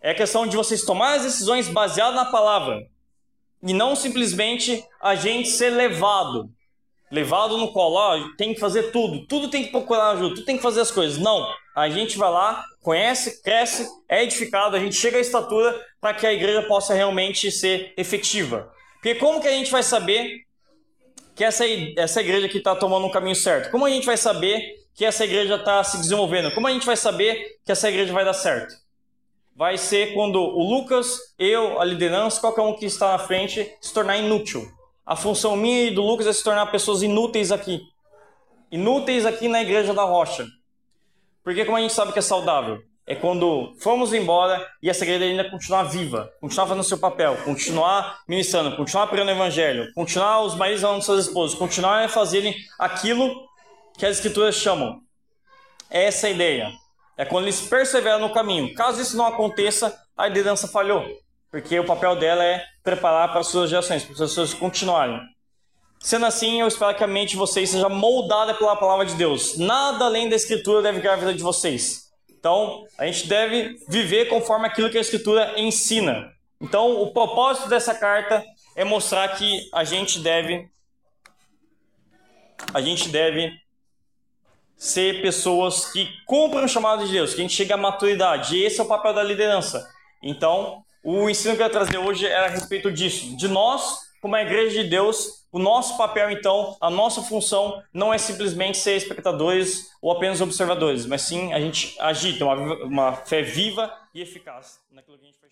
é 0.00 0.12
questão 0.12 0.46
de 0.46 0.56
vocês 0.56 0.84
tomar 0.84 1.14
as 1.14 1.22
decisões 1.22 1.68
baseadas 1.68 2.14
na 2.14 2.26
palavra 2.26 2.86
e 3.62 3.72
não 3.72 3.96
simplesmente 3.96 4.84
a 5.00 5.14
gente 5.14 5.48
ser 5.48 5.70
levado 5.70 6.50
levado 7.10 7.56
no 7.56 7.72
colo, 7.72 7.96
ó, 7.96 8.36
tem 8.36 8.54
que 8.54 8.60
fazer 8.60 8.90
tudo, 8.90 9.26
tudo 9.26 9.48
tem 9.48 9.64
que 9.64 9.70
procurar 9.70 10.10
ajuda, 10.10 10.34
tudo 10.34 10.44
tem 10.44 10.56
que 10.56 10.62
fazer 10.62 10.80
as 10.80 10.90
coisas. 10.90 11.18
Não, 11.18 11.46
a 11.76 11.88
gente 11.88 12.18
vai 12.18 12.30
lá, 12.30 12.64
conhece, 12.82 13.42
cresce, 13.42 13.86
é 14.08 14.24
edificado, 14.24 14.74
a 14.74 14.80
gente 14.80 14.96
chega 14.96 15.18
à 15.18 15.20
estatura 15.20 15.78
para 16.00 16.14
que 16.14 16.26
a 16.26 16.32
igreja 16.32 16.62
possa 16.62 16.94
realmente 16.94 17.50
ser 17.52 17.92
efetiva. 17.96 18.72
Porque 18.94 19.14
como 19.14 19.40
que 19.40 19.46
a 19.46 19.52
gente 19.52 19.70
vai 19.70 19.82
saber 19.82 20.44
que 21.34 21.44
essa, 21.44 21.64
essa 21.96 22.20
igreja 22.20 22.46
aqui 22.46 22.58
está 22.58 22.74
tomando 22.74 23.06
um 23.06 23.10
caminho 23.10 23.36
certo? 23.36 23.70
Como 23.70 23.84
a 23.84 23.90
gente 23.90 24.06
vai 24.06 24.16
saber 24.16 24.86
que 24.94 25.04
essa 25.04 25.24
igreja 25.24 25.56
está 25.56 25.84
se 25.84 25.98
desenvolvendo? 25.98 26.50
Como 26.52 26.66
a 26.66 26.72
gente 26.72 26.86
vai 26.86 26.96
saber 26.96 27.58
que 27.64 27.70
essa 27.70 27.88
igreja 27.88 28.12
vai 28.12 28.24
dar 28.24 28.32
certo? 28.32 28.74
Vai 29.54 29.76
ser 29.76 30.14
quando 30.14 30.40
o 30.40 30.62
Lucas, 30.62 31.18
eu, 31.38 31.80
a 31.80 31.84
liderança, 31.84 32.40
qualquer 32.40 32.62
um 32.62 32.74
que 32.74 32.86
está 32.86 33.12
na 33.12 33.18
frente, 33.18 33.70
se 33.80 33.92
tornar 33.92 34.16
inútil 34.16 34.66
a 35.06 35.14
função 35.14 35.54
minha 35.54 35.84
e 35.84 35.90
do 35.92 36.02
Lucas 36.02 36.26
é 36.26 36.32
se 36.32 36.42
tornar 36.42 36.66
pessoas 36.66 37.00
inúteis 37.00 37.52
aqui. 37.52 37.80
Inúteis 38.72 39.24
aqui 39.24 39.46
na 39.46 39.62
Igreja 39.62 39.94
da 39.94 40.02
Rocha. 40.02 40.44
Porque 41.46 41.64
como 41.64 41.76
a 41.76 41.80
gente 41.80 41.92
sabe 41.92 42.12
que 42.12 42.18
é 42.18 42.22
saudável? 42.22 42.82
É 43.06 43.14
quando 43.14 43.72
fomos 43.78 44.12
embora 44.12 44.66
e 44.82 44.90
essa 44.90 45.04
igreja 45.04 45.26
ainda 45.26 45.48
continuar 45.48 45.84
viva, 45.84 46.28
continuar 46.40 46.66
fazendo 46.66 46.82
seu 46.82 46.98
papel, 46.98 47.36
continuar 47.44 48.18
ministrando, 48.28 48.76
continuar 48.76 49.06
pregando 49.06 49.30
o 49.30 49.34
evangelho, 49.34 49.86
continuar 49.94 50.40
os 50.40 50.56
maridos 50.56 50.82
amando 50.82 51.04
suas 51.04 51.24
esposas, 51.24 51.56
continuar 51.56 52.04
a 52.04 52.08
fazerem 52.08 52.52
aquilo 52.80 53.32
que 53.96 54.04
as 54.04 54.16
escrituras 54.16 54.56
chamam. 54.56 54.98
É 55.88 56.06
essa 56.06 56.26
a 56.26 56.30
ideia. 56.30 56.72
É 57.16 57.24
quando 57.24 57.44
eles 57.44 57.60
perseveram 57.60 58.18
no 58.18 58.32
caminho. 58.32 58.74
Caso 58.74 59.00
isso 59.00 59.16
não 59.16 59.26
aconteça, 59.26 59.96
a 60.16 60.26
liderança 60.26 60.66
falhou. 60.66 61.06
Porque 61.48 61.78
o 61.78 61.86
papel 61.86 62.16
dela 62.16 62.42
é 62.42 62.60
preparar 62.82 63.28
para 63.28 63.38
as 63.38 63.46
suas 63.46 63.70
gerações, 63.70 64.02
para 64.02 64.14
as 64.14 64.18
pessoas 64.18 64.52
continuarem. 64.52 65.20
Sendo 66.06 66.24
assim, 66.24 66.60
eu 66.60 66.68
espero 66.68 66.96
que 66.96 67.02
a 67.02 67.06
mente 67.08 67.30
de 67.30 67.36
vocês 67.36 67.68
seja 67.68 67.88
moldada 67.88 68.54
pela 68.54 68.76
palavra 68.76 69.04
de 69.04 69.16
Deus. 69.16 69.58
Nada 69.58 70.04
além 70.04 70.28
da 70.28 70.36
Escritura 70.36 70.80
deve 70.80 71.00
guiar 71.00 71.14
a 71.14 71.16
vida 71.16 71.34
de 71.34 71.42
vocês. 71.42 72.12
Então, 72.30 72.84
a 72.96 73.06
gente 73.06 73.26
deve 73.26 73.76
viver 73.88 74.26
conforme 74.26 74.68
aquilo 74.68 74.88
que 74.88 74.96
a 74.96 75.00
Escritura 75.00 75.54
ensina. 75.56 76.32
Então, 76.60 77.02
o 77.02 77.12
propósito 77.12 77.68
dessa 77.68 77.92
carta 77.92 78.44
é 78.76 78.84
mostrar 78.84 79.26
que 79.36 79.68
a 79.72 79.82
gente 79.82 80.20
deve 80.20 80.70
a 82.72 82.80
gente 82.80 83.08
deve 83.08 83.50
ser 84.76 85.20
pessoas 85.22 85.90
que 85.90 86.08
cumprem 86.24 86.66
o 86.66 86.68
chamado 86.68 87.04
de 87.04 87.10
Deus, 87.10 87.34
que 87.34 87.40
a 87.40 87.42
gente 87.42 87.56
chegue 87.56 87.72
à 87.72 87.76
maturidade. 87.76 88.54
E 88.54 88.62
esse 88.62 88.78
é 88.78 88.84
o 88.84 88.86
papel 88.86 89.12
da 89.12 89.24
liderança. 89.24 89.84
Então, 90.22 90.84
o 91.02 91.28
ensino 91.28 91.56
que 91.56 91.62
eu 91.62 91.66
ia 91.66 91.72
trazer 91.72 91.98
hoje 91.98 92.24
era 92.24 92.46
a 92.46 92.50
respeito 92.50 92.92
disso, 92.92 93.36
de 93.36 93.48
nós, 93.48 94.06
como 94.22 94.36
a 94.36 94.42
igreja 94.42 94.84
de 94.84 94.88
Deus, 94.88 95.45
o 95.56 95.58
nosso 95.58 95.96
papel 95.96 96.30
então, 96.30 96.76
a 96.78 96.90
nossa 96.90 97.22
função 97.22 97.82
não 97.90 98.12
é 98.12 98.18
simplesmente 98.18 98.76
ser 98.76 98.94
espectadores 98.94 99.90
ou 100.02 100.12
apenas 100.12 100.42
observadores, 100.42 101.06
mas 101.06 101.22
sim 101.22 101.54
a 101.54 101.58
gente 101.58 101.96
agir, 101.98 102.36
ter 102.36 102.44
uma, 102.44 102.84
uma 102.84 103.12
fé 103.14 103.40
viva 103.40 103.90
e 104.12 104.20
eficaz 104.20 104.78
naquilo 104.90 105.16
que 105.16 105.24
a 105.24 105.26
gente 105.28 105.38
chamado. 105.38 105.45